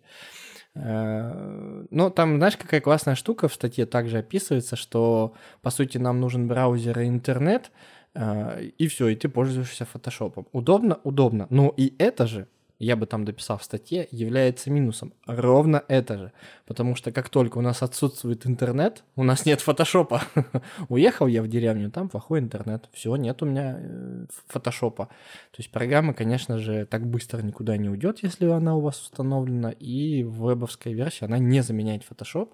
Э, 0.75 1.85
но 1.89 2.09
там, 2.11 2.37
знаешь, 2.37 2.57
какая 2.57 2.79
классная 2.79 3.15
штука 3.15 3.47
в 3.47 3.53
статье 3.53 3.87
также 3.87 4.19
описывается, 4.19 4.75
что, 4.75 5.33
по 5.61 5.71
сути, 5.71 5.97
нам 5.97 6.19
нужен 6.19 6.47
браузер 6.47 6.99
и 6.99 7.07
интернет, 7.07 7.71
э, 8.13 8.65
и 8.77 8.87
все, 8.87 9.07
и 9.07 9.15
ты 9.15 9.29
пользуешься 9.29 9.85
фотошопом. 9.85 10.47
Удобно? 10.51 10.99
Удобно. 11.03 11.47
Но 11.49 11.73
и 11.75 11.95
это 11.97 12.27
же 12.27 12.47
я 12.83 12.95
бы 12.95 13.05
там 13.05 13.25
дописал 13.25 13.57
в 13.57 13.63
статье, 13.63 14.07
является 14.11 14.69
минусом. 14.69 15.13
Ровно 15.25 15.83
это 15.87 16.17
же. 16.17 16.31
Потому 16.65 16.95
что 16.95 17.11
как 17.11 17.29
только 17.29 17.57
у 17.57 17.61
нас 17.61 17.81
отсутствует 17.81 18.45
интернет, 18.45 19.03
у 19.15 19.23
нас 19.23 19.45
нет 19.45 19.61
фотошопа. 19.61 20.21
Уехал 20.89 21.27
я 21.27 21.41
в 21.41 21.47
деревню, 21.47 21.91
там 21.91 22.09
плохой 22.09 22.39
интернет. 22.39 22.89
Все, 22.91 23.15
нет 23.15 23.41
у 23.41 23.45
меня 23.45 23.77
э, 23.79 24.25
фотошопа. 24.47 25.07
То 25.51 25.57
есть 25.59 25.71
программа, 25.71 26.13
конечно 26.13 26.57
же, 26.57 26.85
так 26.85 27.05
быстро 27.07 27.41
никуда 27.41 27.77
не 27.77 27.89
уйдет, 27.89 28.19
если 28.21 28.45
она 28.47 28.75
у 28.75 28.81
вас 28.81 29.01
установлена. 29.01 29.71
И 29.71 30.23
в 30.23 30.41
вебовской 30.43 30.93
версии 30.93 31.25
она 31.25 31.37
не 31.37 31.61
заменяет 31.61 32.03
фотошоп. 32.03 32.53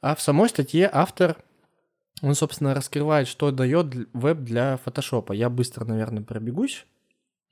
А 0.00 0.14
в 0.14 0.20
самой 0.20 0.48
статье 0.48 0.88
автор 0.92 1.36
он, 2.22 2.34
собственно, 2.34 2.74
раскрывает, 2.74 3.28
что 3.28 3.50
дает 3.50 3.94
веб 4.12 4.38
для 4.38 4.76
фотошопа. 4.76 5.32
Я 5.32 5.50
быстро, 5.50 5.84
наверное, 5.84 6.22
пробегусь 6.22 6.86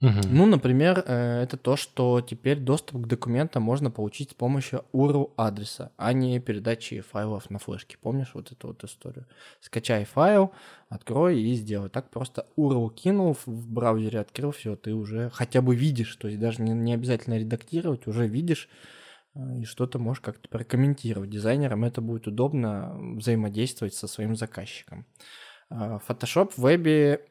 Угу. 0.03 0.29
Ну, 0.31 0.45
например, 0.45 1.03
э, 1.07 1.43
это 1.43 1.57
то, 1.57 1.77
что 1.77 2.21
теперь 2.21 2.59
доступ 2.59 3.03
к 3.03 3.07
документам 3.07 3.63
можно 3.63 3.91
получить 3.91 4.33
с 4.33 4.35
помощью 4.35 4.85
URL 4.93 5.33
адреса, 5.37 5.91
а 5.97 6.13
не 6.13 6.39
передачи 6.39 7.01
файлов 7.01 7.49
на 7.49 7.59
флешке. 7.59 7.97
Помнишь 8.03 8.33
вот 8.35 8.53
эту 8.53 8.69
вот 8.69 8.85
историю? 8.85 9.27
Скачай 9.61 10.05
файл, 10.05 10.53
открой 10.91 11.41
и 11.41 11.55
сделай. 11.55 11.89
Так 11.89 12.11
просто 12.11 12.47
URL 12.59 12.93
кинул 12.93 13.39
в 13.47 13.69
браузере, 13.71 14.21
открыл, 14.21 14.51
все, 14.51 14.77
ты 14.77 14.93
уже 14.93 15.31
хотя 15.31 15.63
бы 15.63 15.75
видишь, 15.75 16.15
то 16.17 16.29
есть 16.29 16.39
даже 16.39 16.61
не, 16.61 16.73
не 16.73 16.93
обязательно 16.93 17.39
редактировать, 17.39 18.07
уже 18.07 18.27
видишь 18.27 18.69
э, 19.35 19.61
и 19.61 19.65
что-то 19.65 19.99
можешь 19.99 20.21
как-то 20.21 20.47
прокомментировать. 20.51 21.31
Дизайнерам 21.31 21.85
это 21.85 22.03
будет 22.03 22.27
удобно 22.27 22.99
взаимодействовать 23.17 23.95
со 23.95 24.09
своим 24.09 24.37
заказчиком. 24.37 25.07
Э, 25.71 26.01
Photoshop 26.07 26.53
в 26.55 26.59
вебе 26.59 27.25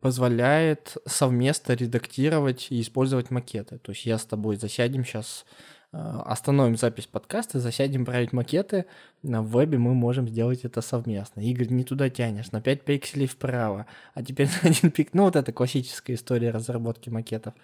позволяет 0.00 0.98
совместно 1.06 1.72
редактировать 1.72 2.66
и 2.70 2.80
использовать 2.80 3.30
макеты. 3.30 3.78
То 3.78 3.92
есть 3.92 4.04
я 4.04 4.18
с 4.18 4.24
тобой 4.24 4.56
засядем 4.56 5.04
сейчас, 5.04 5.46
а, 5.92 6.22
остановим 6.22 6.76
запись 6.76 7.06
подкаста, 7.06 7.58
засядем 7.58 8.04
править 8.04 8.32
макеты. 8.32 8.84
На 9.22 9.42
вебе 9.42 9.78
мы 9.78 9.94
можем 9.94 10.28
сделать 10.28 10.64
это 10.64 10.82
совместно. 10.82 11.40
Игорь, 11.40 11.70
не 11.70 11.84
туда 11.84 12.10
тянешь, 12.10 12.52
на 12.52 12.60
5 12.60 12.84
пикселей 12.84 13.26
вправо, 13.26 13.86
а 14.14 14.22
теперь 14.22 14.48
на 14.62 14.70
один 14.70 14.90
пик. 14.90 15.14
Ну, 15.14 15.24
вот 15.24 15.36
это 15.36 15.52
классическая 15.52 16.14
история 16.14 16.50
разработки 16.50 17.08
макетов. 17.08 17.54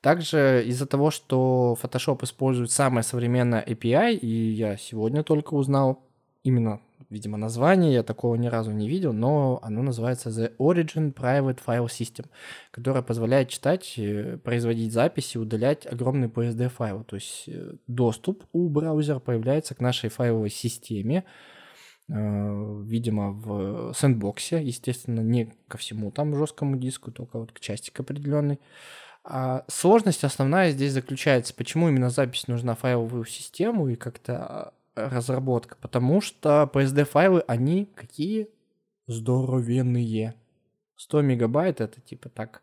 Также 0.00 0.64
из-за 0.66 0.86
того, 0.86 1.10
что 1.10 1.78
Photoshop 1.80 2.24
использует 2.24 2.72
самое 2.72 3.04
современное 3.04 3.62
API, 3.62 4.14
и 4.14 4.50
я 4.50 4.76
сегодня 4.76 5.22
только 5.22 5.54
узнал 5.54 6.02
именно 6.42 6.80
видимо, 7.10 7.36
название, 7.36 7.92
я 7.92 8.02
такого 8.02 8.36
ни 8.36 8.46
разу 8.46 8.70
не 8.70 8.88
видел, 8.88 9.12
но 9.12 9.58
оно 9.62 9.82
называется 9.82 10.30
The 10.30 10.56
Origin 10.58 11.12
Private 11.12 11.58
File 11.64 11.86
System, 11.86 12.26
которое 12.70 13.02
позволяет 13.02 13.48
читать, 13.48 13.94
э, 13.98 14.38
производить 14.38 14.92
записи, 14.92 15.36
удалять 15.36 15.86
огромные 15.86 16.30
PSD-файлы. 16.30 17.04
То 17.04 17.16
есть 17.16 17.44
э, 17.48 17.74
доступ 17.88 18.44
у 18.52 18.68
браузера 18.68 19.18
появляется 19.18 19.74
к 19.74 19.80
нашей 19.80 20.08
файловой 20.08 20.50
системе, 20.50 21.24
э, 22.08 22.82
видимо, 22.84 23.32
в 23.32 23.92
сэндбоксе, 23.92 24.62
естественно, 24.62 25.20
не 25.20 25.52
ко 25.66 25.78
всему 25.78 26.12
там 26.12 26.36
жесткому 26.36 26.76
диску, 26.76 27.10
только 27.10 27.38
вот 27.38 27.50
к 27.52 27.58
части 27.58 27.90
к 27.90 27.98
определенной. 27.98 28.60
А 29.22 29.64
сложность 29.68 30.24
основная 30.24 30.70
здесь 30.70 30.92
заключается, 30.92 31.52
почему 31.54 31.88
именно 31.88 32.08
запись 32.08 32.48
нужна 32.48 32.74
в 32.74 32.78
файловую 32.78 33.26
систему 33.26 33.88
и 33.88 33.96
как-то 33.96 34.72
разработка, 34.94 35.76
потому 35.80 36.20
что 36.20 36.70
PSD-файлы, 36.72 37.42
они 37.46 37.86
какие? 37.94 38.48
Здоровенные. 39.06 40.34
100 40.96 41.22
мегабайт 41.22 41.80
это 41.80 42.00
типа 42.00 42.28
так, 42.28 42.62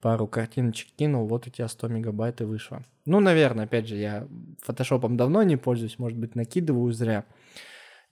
пару 0.00 0.26
картиночек 0.26 0.88
кинул, 0.96 1.26
вот 1.26 1.46
у 1.46 1.50
тебя 1.50 1.68
100 1.68 1.88
мегабайт 1.88 2.40
и 2.40 2.44
вышло. 2.44 2.82
Ну, 3.04 3.20
наверное, 3.20 3.64
опять 3.64 3.86
же, 3.86 3.96
я 3.96 4.26
фотошопом 4.62 5.16
давно 5.16 5.42
не 5.42 5.56
пользуюсь, 5.56 5.98
может 5.98 6.18
быть, 6.18 6.34
накидываю 6.34 6.92
зря. 6.92 7.24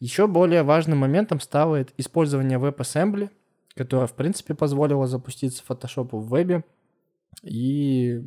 Еще 0.01 0.27
более 0.27 0.63
важным 0.63 0.99
моментом 0.99 1.41
стало 1.41 1.87
использование 1.97 2.59
WebAssembly, 2.59 3.31
которое, 3.75 4.07
в 4.07 4.15
принципе, 4.15 4.55
позволило 4.55 5.07
запуститься 5.07 5.65
фотошопу 5.65 6.19
в 6.19 6.29
вебе. 6.29 6.65
И 7.43 8.21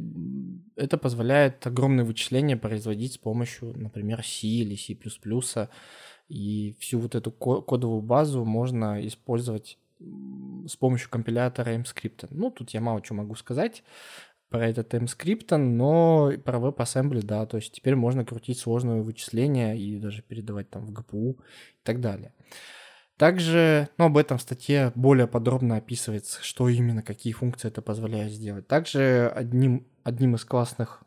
это 0.75 0.97
позволяет 0.97 1.65
огромные 1.65 2.05
вычисления 2.05 2.57
производить 2.57 3.13
с 3.13 3.17
помощью, 3.17 3.73
например, 3.77 4.23
C 4.23 4.47
или 4.47 4.75
C++. 4.75 4.97
И 6.29 6.75
всю 6.79 6.99
вот 6.99 7.15
эту 7.15 7.31
кодовую 7.31 8.01
базу 8.01 8.43
можно 8.43 9.05
использовать 9.07 9.77
с 9.99 10.75
помощью 10.75 11.09
компилятора 11.09 11.75
MScript. 11.75 12.27
Ну, 12.31 12.51
тут 12.51 12.71
я 12.71 12.81
мало 12.81 13.01
чего 13.01 13.17
могу 13.17 13.35
сказать 13.35 13.83
про 14.49 14.67
этот 14.67 14.93
MScript, 14.93 15.55
но 15.57 16.31
про 16.43 16.59
WebAssembly, 16.59 17.21
да, 17.21 17.45
то 17.45 17.57
есть 17.57 17.73
теперь 17.73 17.95
можно 17.95 18.23
крутить 18.23 18.59
сложные 18.59 19.01
вычисления 19.01 19.75
и 19.75 19.97
даже 19.97 20.21
передавать 20.21 20.69
там 20.69 20.85
в 20.85 20.91
GPU 20.91 21.33
и 21.33 21.83
так 21.83 21.99
далее. 21.99 22.33
Также, 23.17 23.89
ну, 23.97 24.05
об 24.05 24.17
этом 24.17 24.37
в 24.37 24.41
статье 24.41 24.91
более 24.93 25.27
подробно 25.27 25.77
описывается, 25.77 26.43
что 26.43 26.69
именно, 26.69 27.01
какие 27.01 27.33
функции 27.33 27.67
это 27.67 27.81
позволяет 27.81 28.31
сделать. 28.31 28.67
Также 28.67 29.31
одним, 29.35 29.87
одним 30.03 30.35
из 30.35 30.45
классных 30.45 31.03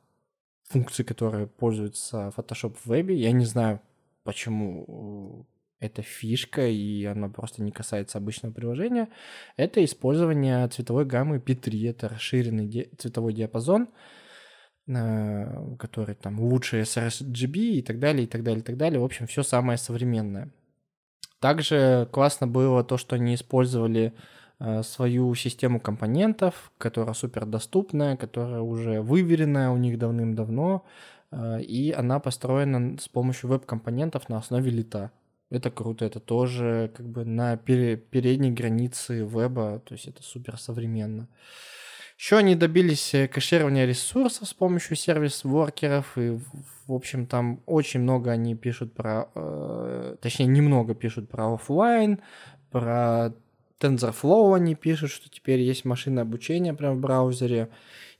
функций, 0.64 1.04
которые 1.04 1.46
пользуются 1.46 2.32
Photoshop 2.36 2.76
в 2.82 2.86
вебе, 2.86 3.14
я 3.14 3.30
не 3.30 3.44
знаю, 3.44 3.80
почему 4.24 5.46
это 5.78 6.02
фишка, 6.02 6.66
и 6.66 7.04
она 7.04 7.28
просто 7.28 7.62
не 7.62 7.70
касается 7.70 8.18
обычного 8.18 8.52
приложения, 8.52 9.08
это 9.56 9.82
использование 9.84 10.66
цветовой 10.68 11.06
гаммы 11.06 11.38
P3, 11.38 11.90
это 11.90 12.08
расширенный 12.08 12.66
ди- 12.66 12.90
цветовой 12.98 13.32
диапазон, 13.32 13.88
э, 14.88 15.76
который 15.78 16.16
там 16.16 16.40
лучше 16.40 16.80
sRGB 16.80 17.56
и 17.56 17.82
так 17.82 17.98
далее, 18.00 18.24
и 18.24 18.26
так 18.26 18.42
далее, 18.42 18.60
и 18.60 18.64
так 18.64 18.76
далее. 18.76 19.00
В 19.00 19.04
общем, 19.04 19.26
все 19.26 19.42
самое 19.42 19.78
современное. 19.78 20.50
Также 21.40 22.06
классно 22.12 22.46
было 22.46 22.84
то, 22.84 22.98
что 22.98 23.16
они 23.16 23.34
использовали 23.34 24.12
э, 24.58 24.82
свою 24.82 25.34
систему 25.34 25.80
компонентов, 25.80 26.70
которая 26.76 27.14
супер 27.14 27.46
доступная, 27.46 28.16
которая 28.16 28.60
уже 28.60 29.00
выверенная 29.00 29.70
у 29.70 29.78
них 29.78 29.98
давным-давно, 29.98 30.84
э, 31.32 31.62
и 31.62 31.92
она 31.92 32.20
построена 32.20 32.98
с 32.98 33.08
помощью 33.08 33.48
веб-компонентов 33.48 34.28
на 34.28 34.36
основе 34.36 34.70
лита. 34.70 35.12
Это 35.48 35.70
круто, 35.70 36.04
это 36.04 36.20
тоже 36.20 36.92
как 36.94 37.08
бы 37.08 37.24
на 37.24 37.56
передней 37.56 38.52
границе 38.52 39.24
веба, 39.24 39.80
то 39.84 39.94
есть 39.94 40.06
это 40.06 40.22
супер 40.22 40.58
современно. 40.58 41.26
Еще 42.18 42.36
они 42.36 42.54
добились 42.54 43.14
э, 43.14 43.28
кэширования 43.28 43.86
ресурсов 43.86 44.46
с 44.46 44.52
помощью 44.52 44.94
сервис-воркеров, 44.94 46.18
и, 46.18 46.38
в 46.90 46.94
общем, 46.94 47.26
там 47.26 47.60
очень 47.66 48.00
много 48.00 48.30
они 48.30 48.54
пишут 48.54 48.92
про, 48.92 49.28
э, 49.34 50.16
точнее, 50.20 50.46
немного 50.46 50.94
пишут 50.94 51.28
про 51.28 51.54
офлайн, 51.54 52.20
про 52.70 53.32
TensorFlow 53.80 54.54
они 54.54 54.74
пишут, 54.74 55.10
что 55.10 55.30
теперь 55.30 55.60
есть 55.60 55.84
машинное 55.84 56.22
обучение 56.22 56.74
прямо 56.74 56.96
в 56.96 57.00
браузере, 57.00 57.70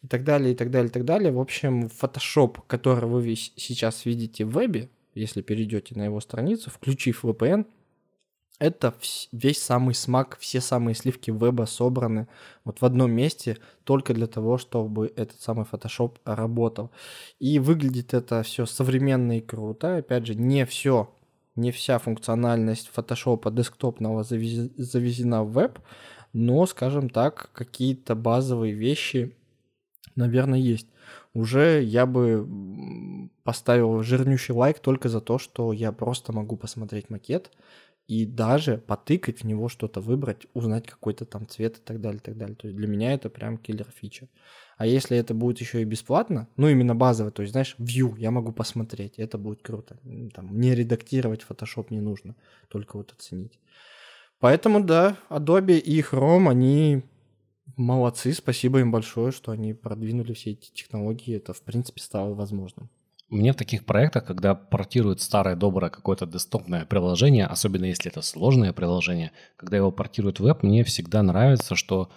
и 0.03 0.07
так 0.07 0.25
далее, 0.25 0.53
и 0.53 0.57
так 0.57 0.71
далее, 0.71 0.89
и 0.89 0.93
так 0.93 1.05
далее. 1.05 1.33
В 1.33 1.41
общем, 1.41 1.87
Photoshop, 1.87 2.59
который 2.67 3.09
вы 3.09 3.35
сейчас 3.37 4.07
видите 4.07 4.45
в 4.45 4.51
вебе, 4.51 4.89
если 5.15 5.43
перейдете 5.43 5.95
на 5.95 6.05
его 6.05 6.21
страницу, 6.21 6.71
включив 6.71 7.25
VPN, 7.25 7.67
это 8.61 8.95
весь 9.33 9.61
самый 9.61 9.95
смак, 9.95 10.37
все 10.39 10.61
самые 10.61 10.95
сливки 10.95 11.31
веба 11.31 11.65
собраны 11.65 12.29
вот 12.65 12.81
в 12.81 12.85
одном 12.85 13.11
месте 13.11 13.57
только 13.85 14.13
для 14.15 14.27
того, 14.27 14.59
чтобы 14.59 15.13
этот 15.17 15.41
самый 15.41 15.65
Photoshop 15.65 16.19
работал. 16.27 16.91
И 17.39 17.59
выглядит 17.59 18.13
это 18.13 18.43
все 18.43 18.67
современно 18.67 19.39
и 19.39 19.41
круто. 19.41 19.97
Опять 19.97 20.27
же, 20.27 20.35
не 20.35 20.67
все, 20.67 21.11
не 21.57 21.73
вся 21.73 21.99
функциональность 21.99 22.91
Photoshop 22.95 23.51
десктопного 23.51 24.25
завезена 24.25 25.43
в 25.43 25.53
веб, 25.53 25.79
но, 26.35 26.67
скажем 26.67 27.09
так, 27.09 27.51
какие-то 27.55 28.15
базовые 28.15 28.75
вещи, 28.75 29.35
наверное, 30.17 30.59
есть. 30.59 30.87
Уже 31.33 31.83
я 31.83 32.05
бы 32.07 32.47
поставил 33.43 34.03
жирнющий 34.03 34.53
лайк 34.53 34.81
только 34.81 35.09
за 35.09 35.21
то, 35.21 35.39
что 35.39 35.73
я 35.73 35.93
просто 35.93 36.33
могу 36.33 36.57
посмотреть 36.57 37.09
макет, 37.09 37.51
и 38.11 38.27
даже 38.27 38.79
потыкать 38.79 39.43
в 39.43 39.47
него 39.47 39.69
что-то 39.69 40.01
выбрать, 40.01 40.49
узнать 40.53 40.85
какой-то 40.85 41.25
там 41.25 41.47
цвет 41.47 41.79
и 41.79 41.81
так 41.81 42.01
далее, 42.01 42.19
и 42.19 42.23
так 42.23 42.37
далее. 42.37 42.57
То 42.57 42.67
есть 42.67 42.77
для 42.77 42.89
меня 42.89 43.13
это 43.13 43.31
прям 43.31 43.57
киллер 43.57 43.87
фича. 43.95 44.27
А 44.77 44.85
если 44.85 45.17
это 45.17 45.33
будет 45.33 45.61
еще 45.61 45.81
и 45.81 45.85
бесплатно, 45.85 46.49
ну 46.57 46.67
именно 46.67 46.97
базово, 46.97 47.31
то 47.31 47.43
есть, 47.43 47.53
знаешь, 47.53 47.77
view 47.79 48.19
я 48.19 48.33
могу 48.33 48.51
посмотреть, 48.51 49.21
это 49.21 49.39
будет 49.39 49.63
круто. 49.63 49.97
Там, 50.35 50.59
не 50.59 50.75
редактировать 50.75 51.47
Photoshop 51.49 51.87
не 51.91 52.01
нужно, 52.01 52.35
только 52.69 52.97
вот 52.97 53.13
оценить. 53.13 53.61
Поэтому, 54.41 54.83
да, 54.83 55.17
Adobe 55.29 55.79
и 55.79 56.01
Chrome, 56.01 56.51
они 56.51 57.05
молодцы, 57.77 58.33
спасибо 58.33 58.81
им 58.81 58.91
большое, 58.91 59.31
что 59.31 59.53
они 59.53 59.73
продвинули 59.73 60.33
все 60.33 60.51
эти 60.51 60.73
технологии, 60.73 61.37
это, 61.37 61.53
в 61.53 61.63
принципе, 61.63 62.01
стало 62.01 62.35
возможным. 62.35 62.91
Мне 63.31 63.53
в 63.53 63.57
таких 63.57 63.85
проектах, 63.85 64.25
когда 64.25 64.57
портируют 64.57 65.21
старое 65.21 65.55
доброе 65.55 65.89
какое-то 65.89 66.27
десктопное 66.27 66.85
приложение, 66.85 67.47
особенно 67.47 67.85
если 67.85 68.11
это 68.11 68.23
сложное 68.23 68.73
приложение, 68.73 69.31
когда 69.57 69.77
его 69.77 69.93
портируют 69.93 70.41
в 70.41 70.43
веб, 70.43 70.65
мне 70.65 70.83
всегда 70.83 71.23
нравится, 71.23 71.77
что 71.77 72.11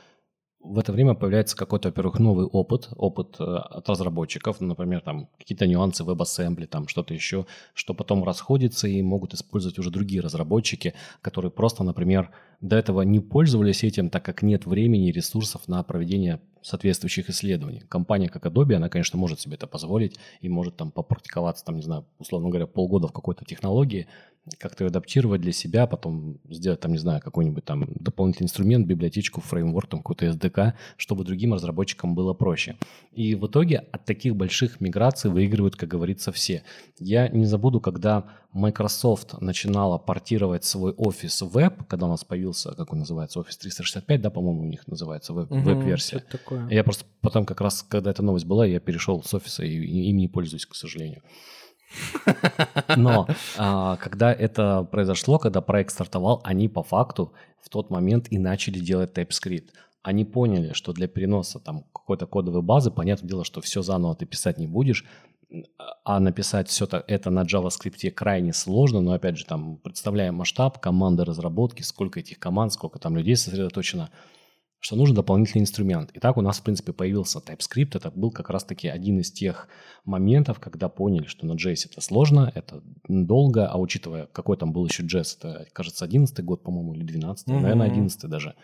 в 0.60 0.80
это 0.80 0.92
время 0.92 1.14
появляется 1.14 1.56
какой-то, 1.56 1.90
во-первых, 1.90 2.20
новый 2.20 2.48
опыт, 2.48 2.90
опыт 2.96 3.36
э, 3.40 3.44
от 3.44 3.88
разработчиков, 3.90 4.60
например, 4.60 5.02
там 5.02 5.30
какие-то 5.38 5.68
нюансы 5.68 6.04
WebAssembly, 6.04 6.66
там 6.66 6.88
что-то 6.88 7.14
еще, 7.14 7.46
что 7.76 7.94
потом 7.94 8.24
расходится 8.24 8.88
и 8.88 9.02
могут 9.04 9.36
использовать 9.36 9.78
уже 9.78 9.92
другие 9.92 10.22
разработчики, 10.22 10.96
которые 11.22 11.52
просто, 11.52 11.84
например, 11.84 12.32
до 12.60 12.76
этого 12.78 13.02
не 13.02 13.20
пользовались 13.20 13.84
этим, 13.84 14.10
так 14.10 14.24
как 14.26 14.42
нет 14.42 14.66
времени 14.66 15.10
и 15.10 15.12
ресурсов 15.12 15.68
на 15.68 15.84
проведение 15.84 16.40
соответствующих 16.64 17.30
исследований. 17.30 17.82
Компания 17.90 18.30
как 18.30 18.46
Adobe, 18.46 18.76
она, 18.76 18.90
конечно, 18.90 19.20
может 19.20 19.40
себе 19.40 19.56
это 19.56 19.68
позволить 19.68 20.18
и 20.42 20.50
может 20.50 20.78
там 20.78 20.92
попрактиковаться, 20.92 21.66
там, 21.66 21.76
не 21.76 21.82
знаю, 21.84 22.06
условно 22.20 22.50
говоря, 22.50 22.68
полгода 22.68 23.08
в 23.08 23.12
какой-то 23.12 23.46
технологии, 23.46 24.08
как-то 24.60 24.84
ее 24.84 24.90
адаптировать 24.90 25.42
для 25.42 25.54
себя, 25.54 25.88
потом 25.88 26.38
сделать 26.50 26.82
там, 26.82 26.92
не 26.92 26.98
знаю, 26.98 27.22
какой-нибудь 27.22 27.64
там 27.64 27.88
дополнительный 27.96 28.46
инструмент, 28.46 28.86
библиотечку, 28.86 29.40
фреймворк, 29.40 29.90
там 29.90 30.02
какой-то 30.02 30.26
SDK, 30.26 30.74
чтобы 30.98 31.24
другим 31.24 31.54
разработчикам 31.54 32.14
было 32.14 32.34
проще. 32.34 32.76
И 33.14 33.36
в 33.36 33.48
итоге 33.48 33.78
от 33.92 34.06
таких 34.06 34.36
больших 34.36 34.82
миграций 34.82 35.32
выигрывают, 35.32 35.78
как 35.78 35.90
говорится, 35.90 36.32
все. 36.34 36.64
Я 37.00 37.30
не 37.30 37.46
забуду, 37.46 37.80
когда 37.80 38.26
Microsoft 38.52 39.40
начинала 39.42 39.98
портировать 39.98 40.66
свой 40.66 40.92
офис 40.92 41.42
в 41.42 41.50
веб, 41.50 41.86
когда 41.88 42.08
у 42.08 42.10
нас 42.10 42.26
появился, 42.26 42.74
как 42.74 42.92
он 42.92 43.00
называется, 43.00 43.40
офис 43.40 43.58
365, 43.58 44.22
да, 44.22 44.30
по-моему, 44.30 44.64
у 44.64 44.68
них 44.68 44.86
называется 44.88 45.34
веб, 45.34 45.50
угу, 45.52 45.62
веб-версия. 45.62 46.24
Я 46.70 46.84
просто 46.84 47.06
потом 47.22 47.46
как 47.46 47.62
раз, 47.62 47.84
когда 47.84 48.12
эта 48.12 48.22
новость 48.22 48.46
была, 48.46 48.66
я 48.66 48.80
перешел 48.82 49.24
с 49.24 49.34
офиса 49.34 49.64
и 49.64 49.78
им 49.78 50.18
не 50.18 50.28
пользуюсь, 50.28 50.66
к 50.66 50.76
сожалению. 50.76 51.22
Но 52.98 53.28
а, 53.58 53.98
когда 53.98 54.34
это 54.34 54.84
произошло, 54.84 55.40
когда 55.40 55.62
проект 55.62 55.92
стартовал, 55.92 56.42
они 56.44 56.70
по 56.70 56.84
факту 56.84 57.34
в 57.62 57.70
тот 57.70 57.90
момент 57.90 58.28
и 58.30 58.38
начали 58.38 58.80
делать 58.80 59.18
TypeScript. 59.18 59.70
Они 60.02 60.26
поняли, 60.26 60.74
что 60.74 60.92
для 60.92 61.08
переноса 61.08 61.60
там 61.60 61.86
какой-то 61.94 62.28
кодовой 62.28 62.62
базы, 62.62 62.92
понятное 62.92 63.30
дело, 63.30 63.46
что 63.46 63.62
все 63.62 63.82
заново 63.82 64.16
ты 64.16 64.26
писать 64.26 64.58
не 64.58 64.68
будешь, 64.68 65.06
а 66.04 66.20
написать 66.20 66.68
все 66.68 66.86
это 67.08 67.30
на 67.30 67.44
JavaScript 67.44 68.12
крайне 68.12 68.54
сложно, 68.54 69.02
но 69.02 69.14
опять 69.14 69.38
же 69.38 69.46
там 69.46 69.78
представляем 69.78 70.36
масштаб 70.36 70.80
команды 70.80 71.24
разработки, 71.24 71.84
сколько 71.84 72.20
этих 72.20 72.40
команд, 72.40 72.74
сколько 72.74 73.00
там 73.00 73.16
людей 73.16 73.36
сосредоточено– 73.36 74.10
что 74.84 74.98
нужен 74.98 75.16
дополнительный 75.16 75.62
инструмент. 75.62 76.12
И 76.12 76.20
так 76.20 76.36
у 76.36 76.42
нас, 76.42 76.60
в 76.60 76.64
принципе, 76.64 76.92
появился 76.92 77.40
TypeScript. 77.40 77.92
Это 77.96 78.12
был 78.12 78.32
как 78.32 78.50
раз-таки 78.50 78.90
один 78.90 79.18
из 79.18 79.32
тех 79.32 79.70
моментов, 80.04 80.60
когда 80.60 80.90
поняли, 80.90 81.26
что 81.26 81.46
на 81.46 81.54
JS 81.54 81.88
это 81.90 82.02
сложно, 82.02 82.52
это 82.54 82.84
долго, 83.08 83.66
а 83.66 83.78
учитывая, 83.78 84.26
какой 84.26 84.58
там 84.58 84.74
был 84.74 84.86
еще 84.86 85.04
JS, 85.04 85.38
это, 85.40 85.68
кажется, 85.72 86.04
11 86.04 86.44
год, 86.44 86.64
по-моему, 86.64 86.96
или 86.96 87.04
12 87.06 87.48
mm-hmm. 87.48 87.60
наверное, 87.62 87.88
11 87.88 88.30
даже. 88.30 88.56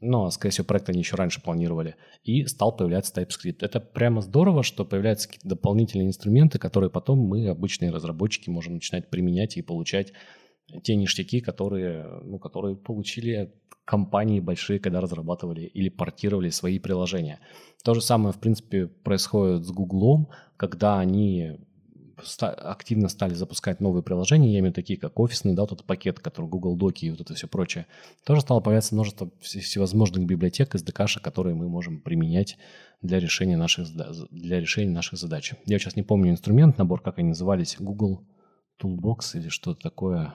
Но, 0.00 0.28
скорее 0.30 0.50
всего, 0.50 0.64
проект 0.64 0.88
они 0.88 0.98
еще 0.98 1.14
раньше 1.14 1.40
планировали. 1.40 1.94
И 2.24 2.46
стал 2.46 2.74
появляться 2.74 3.12
TypeScript. 3.14 3.58
Это 3.60 3.78
прямо 3.78 4.22
здорово, 4.22 4.64
что 4.64 4.84
появляются 4.84 5.28
какие-то 5.28 5.50
дополнительные 5.50 6.08
инструменты, 6.08 6.58
которые 6.58 6.90
потом 6.90 7.20
мы, 7.20 7.46
обычные 7.46 7.92
разработчики, 7.92 8.50
можем 8.50 8.74
начинать 8.74 9.08
применять 9.08 9.56
и 9.56 9.62
получать 9.62 10.12
те 10.82 10.96
ништяки, 10.96 11.40
которые, 11.40 12.20
ну, 12.24 12.38
которые 12.38 12.76
получили 12.76 13.52
компании 13.84 14.40
большие, 14.40 14.78
когда 14.78 15.00
разрабатывали 15.00 15.62
или 15.62 15.88
портировали 15.88 16.50
свои 16.50 16.78
приложения. 16.78 17.40
То 17.82 17.94
же 17.94 18.00
самое, 18.00 18.32
в 18.32 18.38
принципе, 18.38 18.86
происходит 18.86 19.64
с 19.64 19.70
Гуглом, 19.70 20.28
когда 20.56 21.00
они 21.00 21.58
активно 22.38 23.08
стали 23.08 23.34
запускать 23.34 23.80
новые 23.80 24.02
приложения, 24.02 24.52
я 24.52 24.60
имею 24.60 24.72
такие, 24.72 24.98
как 24.98 25.18
офисный, 25.18 25.54
да, 25.54 25.66
тот 25.66 25.84
пакет, 25.84 26.20
который 26.20 26.46
Google 26.46 26.76
Доки 26.76 27.06
и 27.06 27.10
вот 27.10 27.20
это 27.20 27.34
все 27.34 27.48
прочее, 27.48 27.86
тоже 28.24 28.42
стало 28.42 28.60
появляться 28.60 28.94
множество 28.94 29.30
всевозможных 29.40 30.26
библиотек, 30.26 30.74
SDK, 30.74 31.20
которые 31.20 31.54
мы 31.54 31.68
можем 31.68 32.00
применять 32.00 32.58
для 33.02 33.18
решения 33.18 33.56
наших, 33.56 33.88
для 34.30 34.60
решения 34.60 34.90
наших 34.90 35.18
задач. 35.18 35.54
Я 35.66 35.78
сейчас 35.78 35.96
не 35.96 36.02
помню 36.02 36.30
инструмент, 36.30 36.78
набор, 36.78 37.00
как 37.00 37.18
они 37.18 37.28
назывались, 37.28 37.76
Google 37.78 38.26
Toolbox 38.82 39.34
или 39.34 39.48
что-то 39.48 39.80
такое, 39.80 40.34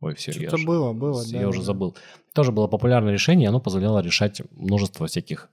Ой, 0.00 0.14
все, 0.14 0.32
Что-то 0.32 0.58
я 0.58 0.66
было, 0.66 0.92
было, 0.92 1.22
я 1.24 1.42
да, 1.42 1.48
уже 1.48 1.60
да. 1.60 1.64
забыл. 1.66 1.96
Тоже 2.34 2.52
было 2.52 2.66
популярное 2.66 3.12
решение, 3.12 3.48
оно 3.48 3.60
позволяло 3.60 4.00
решать 4.00 4.42
множество 4.50 5.06
всяких 5.06 5.48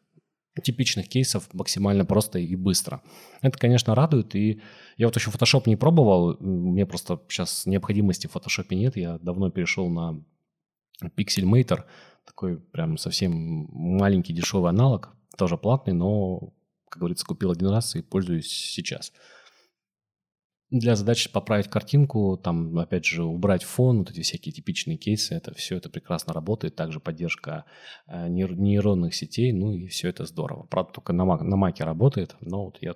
типичных 0.62 1.08
кейсов 1.08 1.52
максимально 1.54 2.06
просто 2.06 2.40
и 2.40 2.56
быстро. 2.56 3.02
Это, 3.42 3.58
конечно, 3.58 3.96
радует, 3.96 4.36
и 4.36 4.62
я 4.98 5.08
вот 5.08 5.16
еще 5.16 5.32
Photoshop 5.32 5.64
не 5.66 5.76
пробовал, 5.76 6.38
мне 6.40 6.86
просто 6.86 7.20
сейчас 7.28 7.66
необходимости 7.66 8.28
в 8.28 8.36
Photoshop 8.36 8.68
нет, 8.72 8.96
я 8.98 9.18
давно 9.20 9.50
перешел 9.50 9.90
на 9.90 10.24
Pixelmator, 11.18 11.86
такой 12.26 12.60
прям 12.60 12.98
совсем 12.98 13.32
маленький 13.72 14.34
дешевый 14.34 14.70
аналог, 14.70 15.16
тоже 15.38 15.58
платный, 15.58 15.94
но, 15.94 16.54
как 16.90 17.00
говорится, 17.00 17.26
купил 17.26 17.52
один 17.52 17.70
раз 17.70 17.96
и 17.96 18.02
пользуюсь 18.02 18.48
сейчас 18.48 19.12
для 20.74 20.96
задачи 20.96 21.32
поправить 21.32 21.68
картинку, 21.68 22.36
там, 22.36 22.80
опять 22.80 23.06
же, 23.06 23.24
убрать 23.24 23.64
фон, 23.64 24.00
вот 24.00 24.10
эти 24.10 24.22
всякие 24.22 24.52
типичные 24.52 24.98
кейсы, 24.98 25.36
это 25.36 25.54
все 25.54 25.78
это 25.78 25.88
прекрасно 25.88 26.34
работает. 26.34 26.76
Также 26.76 27.00
поддержка 27.00 27.66
э, 28.08 28.28
нейронных 28.28 29.14
сетей, 29.14 29.54
ну 29.54 29.72
и 29.72 29.86
все 29.86 30.10
это 30.10 30.26
здорово. 30.26 30.64
Правда, 30.64 30.94
только 30.94 31.14
на, 31.14 31.26
на 31.26 31.56
маке 31.56 31.84
работает, 31.84 32.36
но 32.42 32.66
вот 32.66 32.80
я 32.82 32.96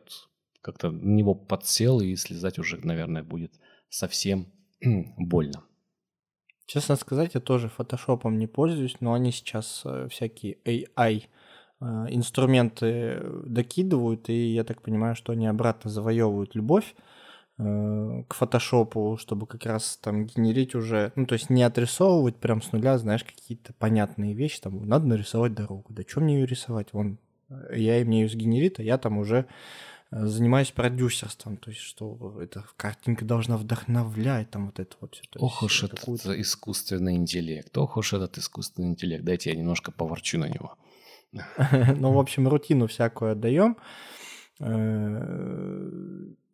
как-то 0.62 0.90
на 0.90 1.14
него 1.14 1.36
подсел, 1.36 2.02
и 2.02 2.16
слезать 2.16 2.58
уже, 2.58 2.78
наверное, 2.78 3.22
будет 3.22 3.54
совсем 3.90 4.48
больно. 5.18 5.64
Честно 6.66 6.96
сказать, 6.96 7.36
я 7.36 7.42
тоже 7.42 7.70
фотошопом 7.70 8.40
не 8.40 8.48
пользуюсь, 8.48 9.00
но 9.02 9.14
они 9.14 9.32
сейчас 9.32 9.84
э, 9.86 10.08
всякие 10.10 10.58
AI 10.66 11.26
э, 11.80 11.86
инструменты 12.10 13.22
докидывают, 13.46 14.30
и 14.30 14.54
я 14.54 14.64
так 14.64 14.82
понимаю, 14.82 15.16
что 15.16 15.34
они 15.34 15.46
обратно 15.46 15.92
завоевывают 15.92 16.56
любовь 16.56 16.96
к 17.58 18.34
фотошопу, 18.36 19.18
чтобы 19.20 19.47
как 19.47 19.66
раз 19.66 19.97
там 19.97 20.26
генерить 20.26 20.76
уже, 20.76 21.12
ну, 21.16 21.26
то 21.26 21.34
есть 21.34 21.49
не 21.49 21.64
отрисовывать 21.64 22.36
прям 22.36 22.62
с 22.62 22.72
нуля, 22.72 22.99
знаешь, 22.99 23.24
какие-то 23.24 23.74
понятные 23.74 24.36
вещи, 24.36 24.62
там, 24.62 24.88
надо 24.88 25.08
нарисовать 25.08 25.55
дорогу, 25.55 25.86
да 25.89 26.03
что 26.05 26.22
мне 26.22 26.36
ее 26.36 26.45
рисовать, 26.45 26.93
вон, 26.93 27.18
я 27.74 27.99
и 27.99 28.03
мне 28.03 28.22
ее 28.22 28.30
сгенерит, 28.30 28.80
а 28.80 28.84
я 28.84 28.99
там 28.99 29.18
уже 29.18 29.47
э, 30.12 30.26
занимаюсь 30.28 30.70
продюсерством, 30.70 31.58
то 31.58 31.72
есть 31.72 31.82
что 31.82 32.39
эта 32.39 32.64
картинка 32.76 33.26
должна 33.26 33.58
вдохновлять, 33.58 34.51
там 34.51 34.68
вот 34.68 34.80
это 34.80 34.95
вот 35.01 35.16
все. 35.16 35.24
Ох 35.39 35.64
уж 35.64 35.84
этот 35.84 36.08
искусственный 36.39 37.16
интеллект, 37.16 37.76
ох 37.76 37.97
уж 37.97 38.14
этот 38.14 38.38
искусственный 38.38 38.89
интеллект, 38.89 39.24
дайте 39.26 39.49
я 39.49 39.55
немножко 39.55 39.91
поворчу 39.91 40.38
на 40.38 40.47
него. 40.47 40.76
Ну, 41.97 42.14
в 42.14 42.20
общем, 42.20 42.47
рутину 42.47 42.86
всякую 42.86 43.32
отдаем. 43.32 43.78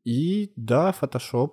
Э, 0.05 0.09
и 0.09 0.51
да, 0.55 0.93
Photoshop 0.99 1.51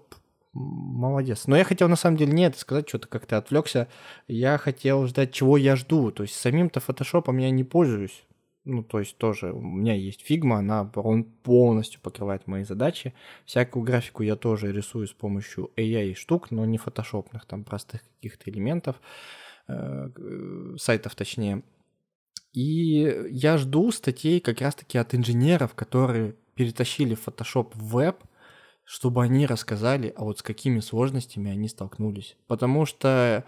молодец. 0.52 1.46
Но 1.46 1.56
я 1.56 1.64
хотел 1.64 1.88
на 1.88 1.96
самом 1.96 2.16
деле 2.16 2.32
не 2.32 2.44
это 2.44 2.58
сказать, 2.58 2.88
что-то 2.88 3.08
как-то 3.08 3.36
отвлекся. 3.36 3.88
Я 4.26 4.58
хотел 4.58 5.06
ждать, 5.06 5.32
чего 5.32 5.56
я 5.56 5.76
жду. 5.76 6.10
То 6.10 6.24
есть 6.24 6.34
самим-то 6.34 6.80
фотошопом 6.80 7.38
я 7.38 7.50
не 7.50 7.64
пользуюсь. 7.64 8.24
Ну, 8.64 8.82
то 8.82 8.98
есть 8.98 9.16
тоже 9.16 9.52
у 9.52 9.60
меня 9.60 9.94
есть 9.94 10.20
Figma, 10.20 10.58
она 10.58 10.90
он 10.94 11.24
полностью 11.24 12.00
покрывает 12.00 12.46
мои 12.46 12.62
задачи. 12.64 13.14
Всякую 13.46 13.84
графику 13.84 14.22
я 14.22 14.36
тоже 14.36 14.70
рисую 14.70 15.06
с 15.06 15.12
помощью 15.12 15.70
AI 15.76 16.14
штук, 16.14 16.50
но 16.50 16.66
не 16.66 16.76
фотошопных, 16.76 17.46
там 17.46 17.64
простых 17.64 18.02
каких-то 18.16 18.50
элементов, 18.50 18.96
э, 19.66 20.10
сайтов 20.78 21.14
точнее. 21.14 21.62
И 22.52 23.28
я 23.30 23.56
жду 23.56 23.90
статей 23.92 24.40
как 24.40 24.60
раз-таки 24.60 24.98
от 24.98 25.14
инженеров, 25.14 25.74
которые 25.74 26.34
перетащили 26.54 27.16
Photoshop 27.16 27.70
в 27.72 27.94
веб, 27.94 28.22
чтобы 28.90 29.22
они 29.22 29.46
рассказали, 29.46 30.12
а 30.16 30.24
вот 30.24 30.40
с 30.40 30.42
какими 30.42 30.80
сложностями 30.80 31.48
они 31.48 31.68
столкнулись. 31.68 32.36
Потому 32.48 32.86
что 32.86 33.44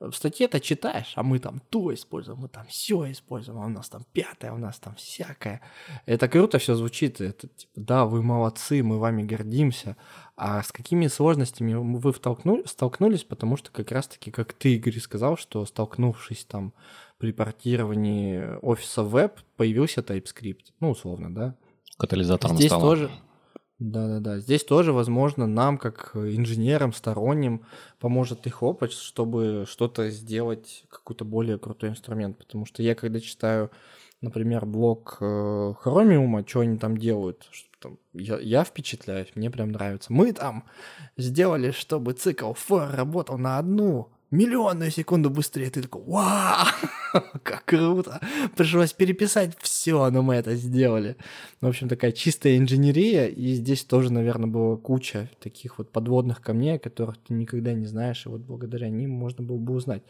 в 0.00 0.12
статье-то 0.12 0.60
читаешь, 0.60 1.14
а 1.16 1.22
мы 1.22 1.38
там 1.38 1.62
то 1.70 1.94
используем, 1.94 2.40
мы 2.40 2.48
там 2.48 2.66
все 2.66 3.10
используем, 3.10 3.58
а 3.58 3.64
у 3.64 3.70
нас 3.70 3.88
там 3.88 4.04
пятое, 4.12 4.52
у 4.52 4.58
нас 4.58 4.78
там 4.78 4.94
всякое. 4.96 5.62
Это 6.04 6.28
круто 6.28 6.58
все 6.58 6.74
звучит, 6.74 7.22
это 7.22 7.48
типа, 7.48 7.72
да, 7.74 8.04
вы 8.04 8.22
молодцы, 8.22 8.82
мы 8.82 8.98
вами 8.98 9.22
гордимся. 9.22 9.96
А 10.36 10.62
с 10.62 10.70
какими 10.72 11.06
сложностями 11.06 11.72
вы 11.72 12.12
столкнулись, 12.66 13.24
потому 13.24 13.56
что 13.56 13.70
как 13.70 13.92
раз-таки, 13.92 14.30
как 14.30 14.52
ты, 14.52 14.74
Игорь, 14.74 15.00
сказал, 15.00 15.38
что 15.38 15.64
столкнувшись 15.64 16.44
там 16.44 16.74
при 17.16 17.32
портировании 17.32 18.58
офиса 18.60 19.04
веб, 19.04 19.40
появился 19.56 20.02
TypeScript, 20.02 20.74
ну, 20.80 20.90
условно, 20.90 21.34
да? 21.34 21.56
Катализатором 21.96 22.56
Здесь 22.56 22.68
стало. 22.68 22.82
тоже, 22.82 23.10
да-да-да. 23.90 24.38
Здесь 24.38 24.64
тоже, 24.64 24.92
возможно, 24.92 25.46
нам, 25.46 25.76
как 25.76 26.12
инженерам 26.14 26.92
сторонним, 26.92 27.62
поможет 27.98 28.46
их 28.46 28.62
опыт, 28.62 28.92
чтобы 28.92 29.64
что-то 29.68 30.08
сделать, 30.10 30.84
какой-то 30.88 31.24
более 31.24 31.58
крутой 31.58 31.90
инструмент. 31.90 32.38
Потому 32.38 32.64
что 32.64 32.82
я, 32.82 32.94
когда 32.94 33.20
читаю, 33.20 33.70
например, 34.20 34.66
блог 34.66 35.16
э, 35.20 35.24
Chromium, 35.24 36.48
что 36.48 36.60
они 36.60 36.78
там 36.78 36.96
делают, 36.96 37.48
там, 37.80 37.98
я, 38.12 38.38
я 38.38 38.62
впечатляюсь, 38.64 39.32
мне 39.34 39.50
прям 39.50 39.72
нравится. 39.72 40.12
Мы 40.12 40.32
там 40.32 40.64
сделали, 41.16 41.72
чтобы 41.72 42.12
цикл 42.12 42.52
for 42.52 42.94
работал 42.94 43.36
на 43.36 43.58
одну 43.58 44.12
миллионную 44.30 44.90
секунду 44.90 45.28
быстрее. 45.28 45.70
Ты 45.70 45.82
такой, 45.82 46.02
вау, 46.04 46.66
как 47.42 47.64
круто. 47.64 48.20
Пришлось 48.56 48.92
переписать 48.92 49.56
все, 49.60 50.10
но 50.10 50.22
мы 50.22 50.34
это 50.34 50.54
сделали. 50.54 51.16
В 51.60 51.66
общем, 51.66 51.88
такая 51.88 52.12
чистая 52.12 52.56
инженерия. 52.56 53.26
И 53.26 53.54
здесь 53.54 53.84
тоже, 53.84 54.12
наверное, 54.12 54.48
была 54.48 54.76
куча 54.76 55.28
таких 55.40 55.78
вот 55.78 55.90
подводных 55.90 56.40
камней, 56.40 56.78
которых 56.78 57.18
ты 57.18 57.34
никогда 57.34 57.72
не 57.72 57.86
знаешь. 57.86 58.26
И 58.26 58.28
вот 58.28 58.40
благодаря 58.40 58.88
ним 58.88 59.10
можно 59.10 59.44
было 59.44 59.58
бы 59.58 59.74
узнать. 59.74 60.02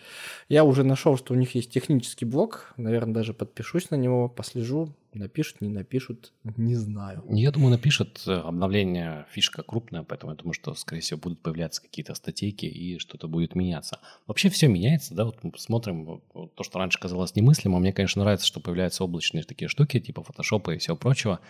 Я 0.49 0.65
уже 0.65 0.85
нашел, 0.85 1.17
что 1.17 1.35
у 1.35 1.37
них 1.37 1.55
есть 1.55 1.71
технический 1.71 2.25
блог. 2.25 2.73
Наверное, 2.77 3.15
даже 3.15 3.35
подпишусь 3.35 3.91
на 3.91 3.97
него, 3.97 4.29
послежу. 4.29 4.95
Напишут, 5.15 5.61
не 5.61 5.69
напишут, 5.69 6.33
не 6.57 6.75
знаю. 6.75 7.23
Я 7.29 7.51
думаю, 7.51 7.73
напишут. 7.73 8.23
Э, 8.27 8.33
обновление 8.33 9.27
фишка 9.31 9.63
крупная, 9.63 10.05
поэтому 10.05 10.33
я 10.33 10.39
думаю, 10.39 10.55
что, 10.55 10.75
скорее 10.75 11.03
всего, 11.03 11.21
будут 11.21 11.39
появляться 11.41 11.83
какие-то 11.83 12.15
статейки 12.15 12.65
и 12.65 12.99
что-то 12.99 13.29
будет 13.29 13.55
меняться. 13.55 13.99
Вообще 14.27 14.49
все 14.49 14.69
меняется, 14.69 15.15
да, 15.15 15.27
вот 15.27 15.37
мы 15.43 15.53
смотрим, 15.59 16.23
то, 16.33 16.65
что 16.65 16.79
раньше 16.79 16.92
казалось 16.99 17.35
немыслимо. 17.35 17.79
Мне, 17.79 17.93
конечно, 17.93 18.23
нравится, 18.23 18.47
что 18.47 18.61
появляются 18.61 19.05
облачные 19.05 19.45
такие 19.45 19.69
штуки, 19.69 20.01
типа 20.01 20.23
фотошопа 20.23 20.73
и 20.73 20.79
всего 20.79 20.97
прочего. 20.97 21.41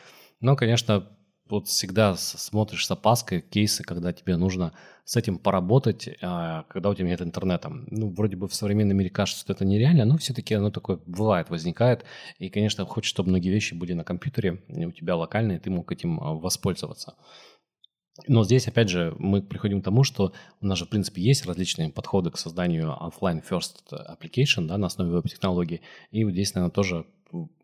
Но, 0.41 0.57
конечно, 0.57 1.09
вот 1.49 1.69
всегда 1.69 2.17
смотришь 2.17 2.87
с 2.87 2.91
опаской 2.91 3.43
кейсы, 3.43 3.83
когда 3.83 4.13
тебе 4.13 4.37
нужно 4.37 4.73
с 5.05 5.17
этим 5.17 5.39
поработать, 5.39 6.09
а, 6.23 6.65
когда 6.69 6.89
у 6.89 6.95
тебя 6.95 7.09
нет 7.09 7.21
интернета. 7.21 7.69
Ну, 7.69 8.11
вроде 8.11 8.37
бы 8.37 8.49
в 8.49 8.55
современном 8.55 8.97
мире 8.97 9.11
кажется, 9.11 9.43
что 9.43 9.53
это 9.53 9.65
нереально, 9.65 10.05
но 10.05 10.17
все-таки 10.17 10.55
оно 10.55 10.71
такое 10.71 10.99
бывает, 11.05 11.51
возникает. 11.51 12.05
И, 12.39 12.49
конечно, 12.49 12.87
хочешь, 12.87 13.11
чтобы 13.11 13.31
многие 13.31 13.51
вещи 13.51 13.75
были 13.75 13.93
на 13.93 14.05
компьютере, 14.05 14.63
у 14.69 14.93
тебя 14.93 15.17
локальные, 15.17 15.59
ты 15.59 15.71
мог 15.71 15.93
этим 15.93 16.21
а, 16.21 16.33
воспользоваться. 16.35 17.17
Но 18.27 18.45
здесь, 18.45 18.69
опять 18.69 18.91
же, 18.91 19.15
мы 19.19 19.43
приходим 19.43 19.81
к 19.81 19.85
тому, 19.85 20.05
что 20.05 20.33
у 20.61 20.67
нас 20.67 20.79
же, 20.79 20.85
в 20.85 20.89
принципе, 20.89 21.23
есть 21.23 21.47
различные 21.47 21.91
подходы 21.91 22.31
к 22.31 22.37
созданию 22.37 22.97
offline 23.01 23.43
first 23.49 23.77
application 23.91 24.67
да, 24.67 24.77
на 24.77 24.89
основе 24.89 25.11
веб-технологий. 25.11 25.81
И 26.11 26.29
здесь, 26.31 26.55
наверное, 26.55 26.75
тоже 26.75 27.07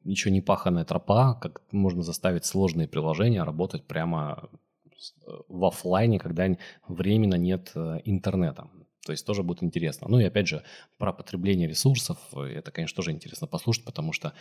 еще 0.05 0.31
не 0.31 0.41
паханная 0.41 0.85
тропа, 0.85 1.35
как 1.35 1.61
можно 1.71 2.03
заставить 2.03 2.47
сложные 2.47 2.89
приложения 2.89 3.43
работать 3.43 3.85
прямо 3.85 4.49
э, 4.87 5.33
в 5.49 5.67
офлайне, 5.67 6.19
когда 6.19 6.49
временно 6.89 7.35
нет 7.35 7.73
э, 7.75 8.01
интернета. 8.05 8.69
То 9.09 9.13
есть 9.13 9.25
тоже 9.25 9.43
будет 9.43 9.63
интересно. 9.63 10.07
Ну 10.07 10.21
и 10.21 10.25
опять 10.25 10.49
же, 10.49 10.63
про 10.99 11.15
потребление 11.15 11.67
ресурсов, 11.67 12.19
это, 12.35 12.71
конечно, 12.71 12.95
тоже 12.95 13.11
интересно 13.11 13.47
послушать, 13.47 13.87
потому 13.87 14.13
что 14.13 14.35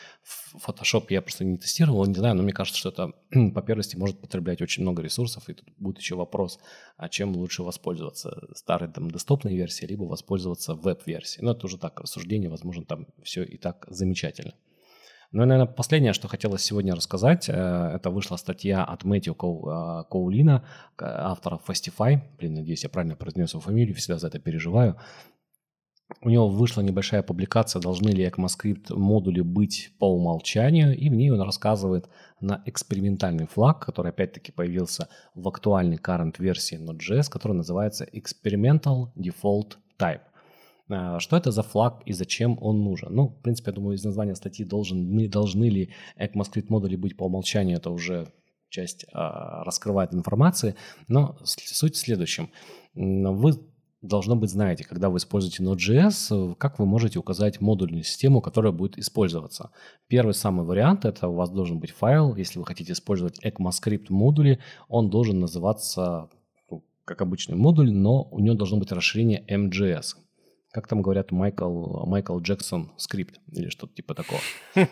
Photoshop 0.54 1.06
я 1.08 1.22
просто 1.22 1.46
не 1.46 1.58
тестировал, 1.58 2.06
не 2.06 2.16
знаю, 2.16 2.36
но 2.36 2.44
мне 2.44 2.52
кажется, 2.52 2.78
что 2.78 2.90
это 2.90 3.14
по 3.56 3.62
первости 3.62 3.96
может 3.96 4.20
потреблять 4.20 4.62
очень 4.62 4.84
много 4.84 5.02
ресурсов, 5.02 5.48
и 5.48 5.54
тут 5.54 5.70
будет 5.78 6.00
еще 6.00 6.16
вопрос, 6.16 6.60
а 6.98 7.08
чем 7.08 7.34
лучше 7.38 7.64
воспользоваться, 7.64 8.50
старой 8.56 8.92
там 8.92 9.10
десктопной 9.10 9.56
версией, 9.56 9.88
либо 9.90 10.04
воспользоваться 10.04 10.74
веб-версией. 10.74 11.46
Но 11.46 11.52
это 11.52 11.66
уже 11.66 11.78
так, 11.78 12.02
рассуждение, 12.02 12.50
возможно, 12.50 12.84
там 12.84 13.08
все 13.24 13.44
и 13.44 13.56
так 13.56 13.86
замечательно. 13.88 14.54
Ну 15.32 15.44
и, 15.44 15.46
наверное, 15.46 15.72
последнее, 15.72 16.14
что 16.14 16.28
хотелось 16.28 16.64
сегодня 16.64 16.96
рассказать, 16.96 17.50
э, 17.50 17.54
это 17.54 18.10
вышла 18.10 18.38
статья 18.38 18.84
от 18.84 19.04
Мэтью 19.04 19.34
э, 19.34 20.04
Коулина, 20.10 20.66
автора 20.98 21.60
Fastify. 21.68 22.22
Блин, 22.38 22.54
надеюсь, 22.54 22.84
я 22.84 22.90
правильно 22.90 23.16
произнес 23.16 23.54
его 23.54 23.62
фамилию, 23.62 23.96
всегда 23.96 24.20
за 24.20 24.28
это 24.28 24.40
переживаю. 24.40 24.98
У 26.22 26.30
него 26.30 26.48
вышла 26.48 26.80
небольшая 26.80 27.22
публикация 27.22 27.82
«Должны 27.82 28.10
ли 28.10 28.26
ECMAScript 28.26 28.96
модули 28.96 29.42
быть 29.42 29.92
по 30.00 30.10
умолчанию?» 30.10 30.98
И 30.98 31.10
в 31.10 31.14
ней 31.14 31.30
он 31.32 31.42
рассказывает 31.42 32.08
на 32.40 32.64
экспериментальный 32.66 33.48
флаг, 33.48 33.86
который 33.86 34.12
опять-таки 34.12 34.54
появился 34.54 35.10
в 35.36 35.46
актуальной 35.50 35.98
current 35.98 36.36
версии 36.40 36.80
Node.js, 36.80 37.30
который 37.30 37.58
называется 37.58 38.06
Experimental 38.06 39.12
Default 39.18 39.74
Type– 40.00 40.22
что 41.20 41.38
это 41.38 41.52
за 41.52 41.64
флаг 41.64 42.02
и 42.06 42.14
зачем 42.14 42.58
он 42.62 42.84
нужен? 42.84 43.14
Ну, 43.14 43.28
в 43.28 43.42
принципе, 43.42 43.72
я 43.72 43.76
думаю, 43.76 43.96
из 43.96 44.04
названия 44.04 44.36
статьи 44.36 44.66
должен, 44.66 45.30
должны 45.30 45.70
ли 45.70 45.94
ECMAScript 46.18 46.68
модули 46.70 46.96
быть 46.96 47.18
по 47.18 47.26
умолчанию, 47.26 47.78
это 47.78 47.90
уже 47.90 48.28
часть 48.70 49.06
а, 49.14 49.64
раскрывает 49.64 50.14
информации, 50.14 50.76
но 51.08 51.38
суть 51.44 51.96
в 51.96 51.98
следующем. 51.98 52.50
Вы 52.94 53.54
должно 54.02 54.36
быть 54.36 54.52
знаете, 54.52 54.84
когда 54.84 55.10
вы 55.10 55.18
используете 55.18 55.64
Node.js, 55.64 56.56
как 56.56 56.80
вы 56.80 56.86
можете 56.86 57.20
указать 57.20 57.60
модульную 57.62 58.04
систему, 58.04 58.42
которая 58.42 58.72
будет 58.72 58.98
использоваться. 58.98 59.72
Первый 60.08 60.34
самый 60.34 60.66
вариант– 60.66 61.06
это 61.06 61.28
у 61.28 61.34
вас 61.34 61.50
должен 61.50 61.80
быть 61.80 61.92
файл. 61.92 62.36
Если 62.36 62.60
вы 62.60 62.66
хотите 62.66 62.94
использовать 62.94 63.44
ECMAScript 63.44 64.06
модули, 64.10 64.60
он 64.88 65.10
должен 65.10 65.40
называться 65.40 66.30
ну, 66.70 66.84
как 67.06 67.22
обычный 67.22 67.56
модуль, 67.56 67.92
но 67.92 68.24
у 68.24 68.40
него 68.40 68.56
должно 68.56 68.78
быть 68.78 68.92
расширение 68.92 69.44
MJS 69.50 70.27
как 70.72 70.88
там 70.88 71.02
говорят, 71.02 71.32
Майкл, 71.32 72.06
Майкл 72.06 72.38
Джексон 72.40 72.92
скрипт 72.98 73.40
или 73.52 73.70
что-то 73.70 73.94
типа 73.94 74.14
такого. 74.14 74.42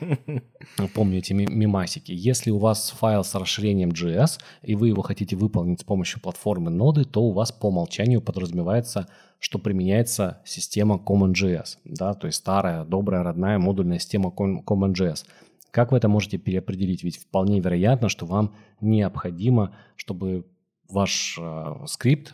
Помню 0.94 1.20
эти 1.20 1.34
мимасики. 1.34 2.12
Если 2.12 2.50
у 2.50 2.58
вас 2.58 2.92
файл 2.92 3.24
с 3.24 3.36
расширением 3.36 3.90
JS, 3.90 4.40
и 4.64 4.76
вы 4.76 4.88
его 4.88 5.02
хотите 5.02 5.36
выполнить 5.36 5.82
с 5.82 5.84
помощью 5.84 6.22
платформы 6.22 6.72
ноды, 6.72 7.04
то 7.04 7.22
у 7.22 7.34
вас 7.34 7.52
по 7.52 7.68
умолчанию 7.68 8.22
подразумевается, 8.22 9.08
что 9.40 9.60
применяется 9.60 10.42
система 10.46 10.96
CommonJS, 10.96 11.78
да, 11.84 12.14
то 12.14 12.28
есть 12.28 12.40
старая, 12.40 12.84
добрая, 12.86 13.24
родная 13.24 13.60
модульная 13.60 14.00
система 14.00 14.30
CommonJS. 14.30 15.26
Как 15.72 15.92
вы 15.92 15.98
это 15.98 16.08
можете 16.08 16.38
переопределить? 16.38 17.04
Ведь 17.04 17.18
вполне 17.18 17.60
вероятно, 17.60 18.08
что 18.08 18.26
вам 18.26 18.56
необходимо, 18.80 19.76
чтобы 19.98 20.46
ваш 20.88 21.38
э, 21.38 21.86
скрипт 21.86 22.34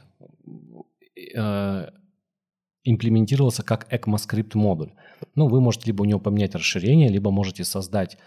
э, 1.36 1.88
имплементировался 2.84 3.64
как 3.64 3.92
ECMAScript 3.92 4.52
модуль. 4.56 4.92
Ну, 5.36 5.48
вы 5.48 5.62
можете 5.62 5.88
либо 5.88 6.02
у 6.02 6.06
него 6.06 6.20
поменять 6.20 6.56
расширение, 6.56 7.10
либо 7.10 7.32
можете 7.32 7.64
создать 7.64 8.18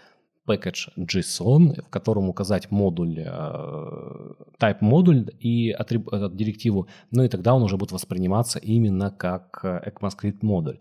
package 0.47 0.89
JSON, 0.97 1.81
в 1.81 1.89
котором 1.89 2.29
указать 2.29 2.71
модуль, 2.71 3.19
э, 3.19 4.33
type 4.59 4.77
модуль 4.81 5.25
и 5.39 5.71
атриб, 5.71 6.07
э, 6.11 6.29
директиву, 6.31 6.87
ну 7.11 7.23
и 7.23 7.27
тогда 7.27 7.53
он 7.53 7.63
уже 7.63 7.77
будет 7.77 7.91
восприниматься 7.91 8.59
именно 8.59 9.11
как 9.11 9.61
ECMAScript 9.63 10.39
модуль. 10.41 10.77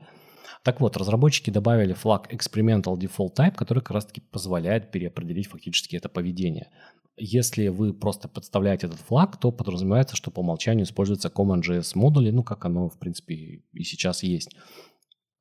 Так 0.62 0.80
вот, 0.80 0.96
разработчики 0.96 1.50
добавили 1.50 1.92
флаг 1.92 2.32
Experimental 2.32 2.96
Default 2.96 3.34
Type, 3.36 3.54
который 3.54 3.80
как 3.80 3.92
раз 3.92 4.06
таки 4.06 4.20
позволяет 4.20 4.90
переопределить 4.90 5.48
фактически 5.48 5.96
это 5.96 6.08
поведение. 6.08 6.70
Если 7.16 7.68
вы 7.68 7.92
просто 7.92 8.28
подставляете 8.28 8.88
этот 8.88 8.98
флаг, 8.98 9.38
то 9.38 9.52
подразумевается, 9.52 10.16
что 10.16 10.30
по 10.30 10.40
умолчанию 10.40 10.84
используется 10.84 11.28
CommonJS 11.28 11.92
модули, 11.94 12.30
ну 12.30 12.42
как 12.42 12.64
оно 12.64 12.88
в 12.88 12.98
принципе 12.98 13.62
и 13.72 13.84
сейчас 13.84 14.22
есть. 14.22 14.50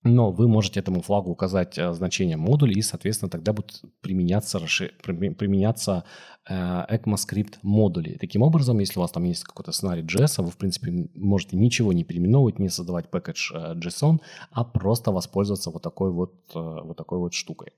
Но 0.03 0.31
вы 0.31 0.47
можете 0.47 0.79
этому 0.79 1.01
флагу 1.01 1.31
указать 1.31 1.77
э, 1.77 1.93
значение 1.93 2.37
модуля, 2.37 2.73
и, 2.73 2.81
соответственно, 2.81 3.29
тогда 3.29 3.53
будут 3.53 3.81
применяться, 4.01 4.59
применяться 5.03 6.03
э, 6.47 6.53
ECMAScript 6.53 7.59
модули. 7.61 8.17
Таким 8.19 8.41
образом, 8.41 8.79
если 8.79 8.99
у 8.99 9.01
вас 9.01 9.11
там 9.11 9.23
есть 9.23 9.43
какой-то 9.43 9.71
сценарий 9.71 10.03
JS, 10.03 10.43
вы, 10.43 10.51
в 10.51 10.57
принципе, 10.57 11.09
можете 11.15 11.55
ничего 11.55 11.93
не 11.93 12.03
переименовывать, 12.03 12.59
не 12.59 12.69
создавать 12.69 13.05
package 13.09 13.53
э, 13.53 13.75
JSON, 13.79 14.19
а 14.51 14.63
просто 14.63 15.11
воспользоваться 15.11 15.71
вот 15.71 15.81
такой 15.81 16.11
вот, 16.11 16.33
вот 16.53 16.97
такой 16.97 17.19
вот 17.19 17.33
штукой. 17.33 17.73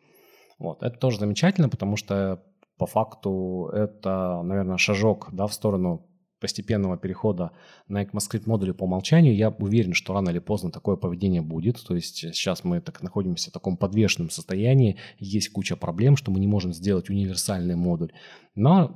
Вот. 0.58 0.82
Это 0.84 0.98
тоже 0.98 1.20
замечательно, 1.20 1.70
потому 1.70 1.96
что 1.98 2.42
по 2.78 2.86
факту 2.86 3.70
это, 3.74 4.42
наверное, 4.44 4.78
шажок 4.78 5.30
да, 5.32 5.48
в 5.48 5.54
сторону 5.54 6.06
постепенного 6.46 6.96
перехода 6.96 7.54
на 7.88 8.04
ECMAScript 8.04 8.44
модули 8.46 8.72
по 8.72 8.84
умолчанию, 8.84 9.36
я 9.36 9.50
уверен, 9.50 9.94
что 9.94 10.14
рано 10.14 10.30
или 10.30 10.38
поздно 10.38 10.70
такое 10.70 10.96
поведение 10.96 11.42
будет. 11.42 11.84
То 11.88 11.96
есть 11.96 12.18
сейчас 12.18 12.64
мы 12.64 12.82
так 12.82 13.02
находимся 13.02 13.50
в 13.50 13.54
таком 13.54 13.78
подвешенном 13.78 14.30
состоянии, 14.30 14.98
есть 15.18 15.50
куча 15.50 15.76
проблем, 15.76 16.16
что 16.16 16.30
мы 16.30 16.40
не 16.40 16.46
можем 16.46 16.72
сделать 16.72 17.10
универсальный 17.10 17.76
модуль. 17.76 18.12
Но, 18.54 18.94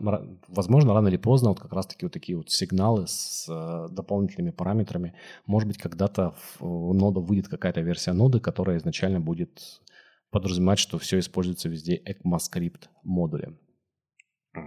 возможно, 0.47 0.93
рано 0.93 1.07
или 1.07 1.17
поздно 1.17 1.49
вот 1.49 1.59
как 1.59 1.73
раз-таки 1.73 2.05
вот 2.05 2.13
такие 2.13 2.37
вот 2.37 2.51
сигналы 2.51 3.07
с 3.07 3.47
э, 3.49 3.87
дополнительными 3.91 4.51
параметрами, 4.51 5.15
может 5.47 5.67
быть, 5.67 5.79
когда-то 5.79 6.35
в 6.59 6.93
ноду 6.93 7.21
выйдет 7.21 7.47
какая-то 7.47 7.81
версия 7.81 8.13
ноды, 8.13 8.39
которая 8.39 8.77
изначально 8.77 9.19
будет 9.19 9.81
подразумевать, 10.29 10.77
что 10.77 10.99
все 10.99 11.17
используется 11.17 11.67
везде 11.67 11.99
ECMAScript 12.07 12.89
модули. 13.01 13.57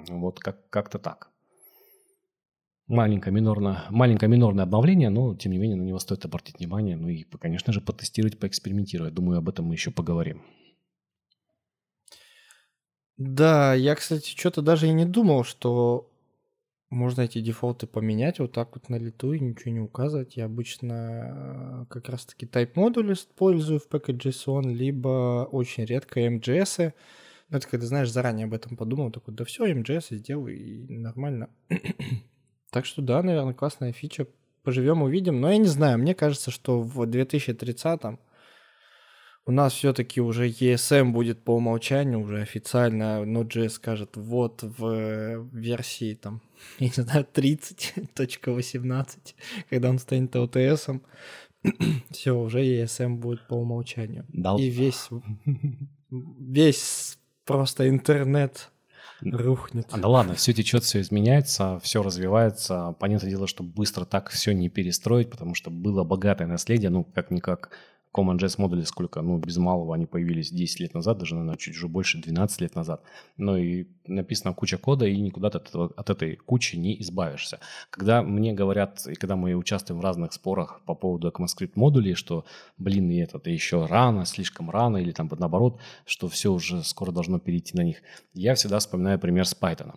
Вот 0.08 0.40
как- 0.40 0.68
как-то 0.68 0.98
так 0.98 1.31
маленькое 2.86 3.34
минорное, 3.34 3.84
маленькое 3.90 4.30
минорное 4.30 4.64
обновление, 4.64 5.10
но 5.10 5.34
тем 5.34 5.52
не 5.52 5.58
менее 5.58 5.76
на 5.76 5.82
него 5.82 5.98
стоит 5.98 6.24
обратить 6.24 6.58
внимание, 6.58 6.96
ну 6.96 7.08
и, 7.08 7.24
конечно 7.24 7.72
же, 7.72 7.80
потестировать, 7.80 8.38
поэкспериментировать. 8.38 9.14
Думаю, 9.14 9.38
об 9.38 9.48
этом 9.48 9.66
мы 9.66 9.74
еще 9.74 9.90
поговорим. 9.90 10.42
Да, 13.16 13.74
я, 13.74 13.94
кстати, 13.94 14.30
что-то 14.36 14.62
даже 14.62 14.88
и 14.88 14.92
не 14.92 15.04
думал, 15.04 15.44
что 15.44 16.10
можно 16.92 17.22
эти 17.22 17.40
дефолты 17.40 17.86
поменять 17.86 18.38
вот 18.38 18.52
так 18.52 18.74
вот 18.74 18.88
на 18.88 18.96
лету 18.96 19.32
и 19.32 19.40
ничего 19.40 19.72
не 19.72 19.80
указывать. 19.80 20.36
Я 20.36 20.44
обычно 20.44 21.84
э, 21.84 21.86
как 21.88 22.08
раз-таки 22.08 22.46
type 22.46 22.72
модуль 22.74 23.14
использую 23.14 23.80
в 23.80 23.88
package.json, 23.88 24.72
либо 24.72 25.48
очень 25.50 25.84
редко 25.84 26.20
MJS. 26.20 26.92
Но 27.48 27.58
это 27.58 27.68
когда, 27.68 27.86
знаешь, 27.86 28.10
заранее 28.10 28.44
об 28.44 28.54
этом 28.54 28.76
подумал, 28.76 29.10
такой, 29.10 29.34
да 29.34 29.44
все, 29.44 29.72
MJS 29.72 30.16
сделаю 30.16 30.58
и 30.58 30.98
нормально. 30.98 31.48
Так 32.72 32.86
что 32.86 33.02
да, 33.02 33.22
наверное, 33.22 33.52
классная 33.52 33.92
фича. 33.92 34.26
Поживем, 34.64 35.02
увидим. 35.02 35.40
Но 35.40 35.50
я 35.50 35.58
не 35.58 35.66
знаю, 35.66 35.98
мне 35.98 36.14
кажется, 36.14 36.50
что 36.50 36.80
в 36.80 37.02
2030-м 37.02 38.18
у 39.44 39.52
нас 39.52 39.74
все-таки 39.74 40.22
уже 40.22 40.48
ESM 40.48 41.10
будет 41.10 41.44
по 41.44 41.56
умолчанию, 41.56 42.20
уже 42.20 42.40
официально 42.40 43.24
Node.js 43.24 43.70
скажет, 43.70 44.16
вот 44.16 44.62
в 44.62 45.46
версии 45.52 46.14
там, 46.14 46.40
я 46.78 46.86
не 46.86 46.92
знаю, 46.94 47.26
30.18, 47.30 49.34
когда 49.68 49.90
он 49.90 49.98
станет 49.98 50.34
LTS, 50.34 51.02
все, 52.10 52.38
уже 52.38 52.64
ESM 52.64 53.16
будет 53.16 53.46
по 53.48 53.54
умолчанию. 53.54 54.24
Да. 54.28 54.56
И 54.58 54.70
весь, 54.70 55.10
весь 56.10 57.18
просто 57.44 57.90
интернет 57.90 58.71
рухнет. 59.22 59.86
А, 59.90 59.98
да 59.98 60.08
ладно, 60.08 60.34
все 60.34 60.52
течет, 60.52 60.84
все 60.84 61.00
изменяется, 61.00 61.78
все 61.82 62.02
развивается. 62.02 62.94
Понятное 62.98 63.30
дело, 63.30 63.46
что 63.46 63.62
быстро 63.62 64.04
так 64.04 64.30
все 64.30 64.52
не 64.52 64.68
перестроить, 64.68 65.30
потому 65.30 65.54
что 65.54 65.70
было 65.70 66.04
богатое 66.04 66.46
наследие, 66.46 66.90
ну, 66.90 67.04
как-никак 67.04 67.70
CommonJS 68.14 68.54
модули 68.58 68.82
сколько, 68.82 69.22
ну, 69.22 69.38
без 69.38 69.56
малого 69.56 69.94
они 69.94 70.06
появились 70.06 70.50
10 70.50 70.80
лет 70.80 70.94
назад, 70.94 71.18
даже, 71.18 71.34
наверное, 71.34 71.56
чуть 71.56 71.76
уже 71.76 71.88
больше 71.88 72.18
12 72.18 72.60
лет 72.60 72.74
назад. 72.74 73.02
Но 73.36 73.56
и 73.56 73.86
написана 74.06 74.54
куча 74.54 74.78
кода, 74.78 75.06
и 75.06 75.20
никуда 75.20 75.50
ты 75.50 75.58
от, 75.58 75.68
этого, 75.68 75.92
от 75.96 76.10
этой 76.10 76.36
кучи 76.36 76.76
не 76.76 77.00
избавишься. 77.00 77.60
Когда 77.90 78.22
мне 78.22 78.52
говорят, 78.52 79.06
и 79.06 79.14
когда 79.14 79.36
мы 79.36 79.54
участвуем 79.54 80.00
в 80.00 80.04
разных 80.04 80.32
спорах 80.32 80.82
по 80.84 80.94
поводу 80.94 81.28
ECMAScript 81.28 81.72
модулей, 81.74 82.14
что, 82.14 82.44
блин, 82.78 83.10
и 83.10 83.16
это 83.16 83.50
еще 83.50 83.86
рано, 83.86 84.24
слишком 84.24 84.70
рано, 84.70 84.98
или 84.98 85.12
там 85.12 85.30
наоборот, 85.38 85.80
что 86.04 86.28
все 86.28 86.52
уже 86.52 86.82
скоро 86.84 87.12
должно 87.12 87.38
перейти 87.38 87.76
на 87.76 87.82
них, 87.82 88.02
я 88.34 88.54
всегда 88.54 88.78
вспоминаю 88.78 89.18
пример 89.18 89.46
с 89.46 89.56
Python 89.58 89.92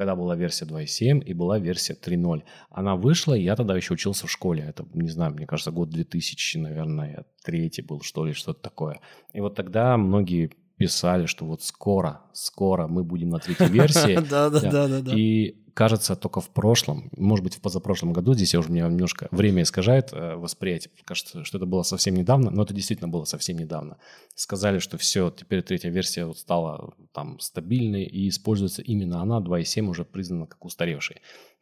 когда 0.00 0.16
была 0.16 0.34
версия 0.34 0.64
2.7 0.64 1.22
и 1.24 1.34
была 1.34 1.58
версия 1.58 1.92
3.0. 1.92 2.42
Она 2.70 2.96
вышла, 2.96 3.34
я 3.34 3.54
тогда 3.54 3.76
еще 3.76 3.92
учился 3.92 4.26
в 4.26 4.30
школе. 4.30 4.64
Это, 4.66 4.86
не 4.94 5.10
знаю, 5.10 5.34
мне 5.34 5.46
кажется, 5.46 5.72
год 5.72 5.90
2000, 5.90 6.56
наверное, 6.56 7.26
третий 7.44 7.82
был, 7.82 8.00
что 8.00 8.24
ли, 8.24 8.32
что-то 8.32 8.62
такое. 8.62 9.00
И 9.34 9.42
вот 9.42 9.56
тогда 9.56 9.98
многие 9.98 10.52
писали, 10.80 11.26
что 11.26 11.44
вот 11.44 11.62
скоро, 11.62 12.22
скоро 12.32 12.86
мы 12.86 13.04
будем 13.04 13.28
на 13.28 13.38
третьей 13.38 13.68
версии. 13.68 14.14
Да, 14.30 14.48
да, 14.48 14.60
да, 14.60 15.00
да. 15.02 15.12
И 15.14 15.56
кажется, 15.74 16.16
только 16.16 16.40
в 16.40 16.48
прошлом, 16.48 17.10
может 17.18 17.44
быть, 17.44 17.56
в 17.56 17.60
позапрошлом 17.60 18.14
году, 18.14 18.32
здесь 18.32 18.54
я 18.54 18.60
уже 18.60 18.70
меня 18.70 18.88
немножко 18.88 19.28
время 19.30 19.62
искажает 19.62 20.08
э, 20.12 20.36
восприятие, 20.36 20.90
кажется, 21.04 21.44
что 21.44 21.58
это 21.58 21.66
было 21.66 21.82
совсем 21.82 22.14
недавно, 22.14 22.50
но 22.50 22.62
это 22.62 22.72
действительно 22.72 23.08
было 23.08 23.24
совсем 23.24 23.58
недавно. 23.58 23.98
Сказали, 24.34 24.78
что 24.78 24.96
все, 24.96 25.30
теперь 25.30 25.62
третья 25.62 25.90
версия 25.90 26.24
вот 26.24 26.38
стала 26.38 26.94
там 27.12 27.38
стабильной 27.40 28.04
и 28.04 28.30
используется 28.30 28.80
именно 28.80 29.20
она, 29.20 29.40
2.7 29.40 29.86
уже 29.86 30.06
признана 30.06 30.46
как 30.46 30.64
устаревшей. 30.64 31.16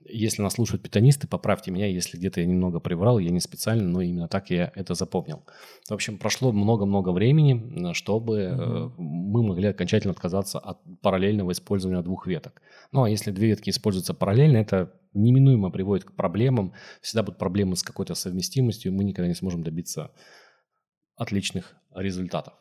Если 0.04 0.42
нас 0.42 0.54
слушают 0.54 0.82
питанисты, 0.82 1.26
поправьте 1.26 1.70
меня, 1.70 1.86
если 1.86 2.16
где-то 2.16 2.40
я 2.40 2.46
немного 2.46 2.78
приврал, 2.78 3.18
я 3.18 3.30
не 3.30 3.40
специально, 3.40 3.82
но 3.82 4.00
именно 4.00 4.28
так 4.28 4.48
я 4.50 4.72
это 4.74 4.94
запомнил. 4.94 5.44
В 5.88 5.92
общем, 5.92 6.18
прошло 6.18 6.52
много-много 6.52 7.10
времени, 7.10 7.92
чтобы 7.94 8.38
mm-hmm. 8.38 8.92
мы 8.96 9.42
могли 9.42 9.68
окончательно 9.68 10.12
отказаться 10.12 10.60
от 10.60 10.78
параллельного 11.02 11.50
использования 11.50 12.00
двух 12.02 12.26
веток. 12.26 12.62
Ну, 12.92 13.02
а 13.02 13.10
если 13.10 13.32
две 13.32 13.48
ветки 13.48 13.70
используются 13.70 14.14
параллельно, 14.14 14.58
это 14.58 14.94
неминуемо 15.14 15.70
приводит 15.70 16.04
к 16.04 16.14
проблемам. 16.14 16.74
Всегда 17.02 17.24
будут 17.24 17.38
проблемы 17.38 17.76
с 17.76 17.82
какой-то 17.82 18.14
совместимостью, 18.14 18.92
мы 18.92 19.04
никогда 19.04 19.28
не 19.28 19.34
сможем 19.34 19.62
добиться 19.64 20.12
отличных 21.16 21.74
результатов. 21.94 22.54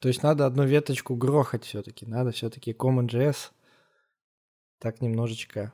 То 0.00 0.08
есть 0.08 0.22
надо 0.22 0.46
одну 0.46 0.64
веточку 0.64 1.14
грохать 1.14 1.64
все-таки, 1.64 2.06
надо 2.06 2.30
все-таки 2.32 2.72
CommonJS 2.72 3.50
так 4.80 5.00
немножечко 5.00 5.72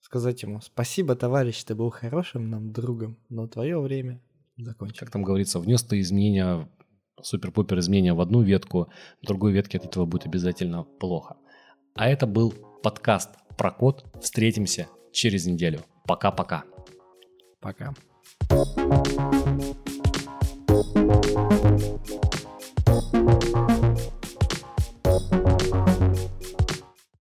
сказать 0.00 0.42
ему 0.42 0.60
спасибо, 0.60 1.14
товарищ, 1.14 1.62
ты 1.64 1.74
был 1.74 1.90
хорошим 1.90 2.50
нам 2.50 2.72
другом, 2.72 3.18
но 3.28 3.46
твое 3.46 3.78
время 3.78 4.20
закончилось. 4.56 4.98
Как 4.98 5.10
там 5.10 5.22
говорится, 5.22 5.60
внес 5.60 5.82
ты 5.82 6.00
изменения, 6.00 6.68
супер-пупер 7.20 7.78
изменения 7.78 8.14
в 8.14 8.20
одну 8.20 8.42
ветку, 8.42 8.90
в 9.22 9.26
другой 9.26 9.52
ветке 9.52 9.78
от 9.78 9.84
этого 9.84 10.06
будет 10.06 10.26
обязательно 10.26 10.82
плохо. 10.82 11.36
А 11.94 12.08
это 12.08 12.26
был 12.26 12.54
подкаст 12.82 13.30
про 13.56 13.70
код. 13.70 14.04
Встретимся 14.20 14.88
через 15.12 15.46
неделю. 15.46 15.80
Пока-пока. 16.06 16.64
Пока. 17.60 17.92
-пока. 17.92 18.68
Пока. 22.84 23.87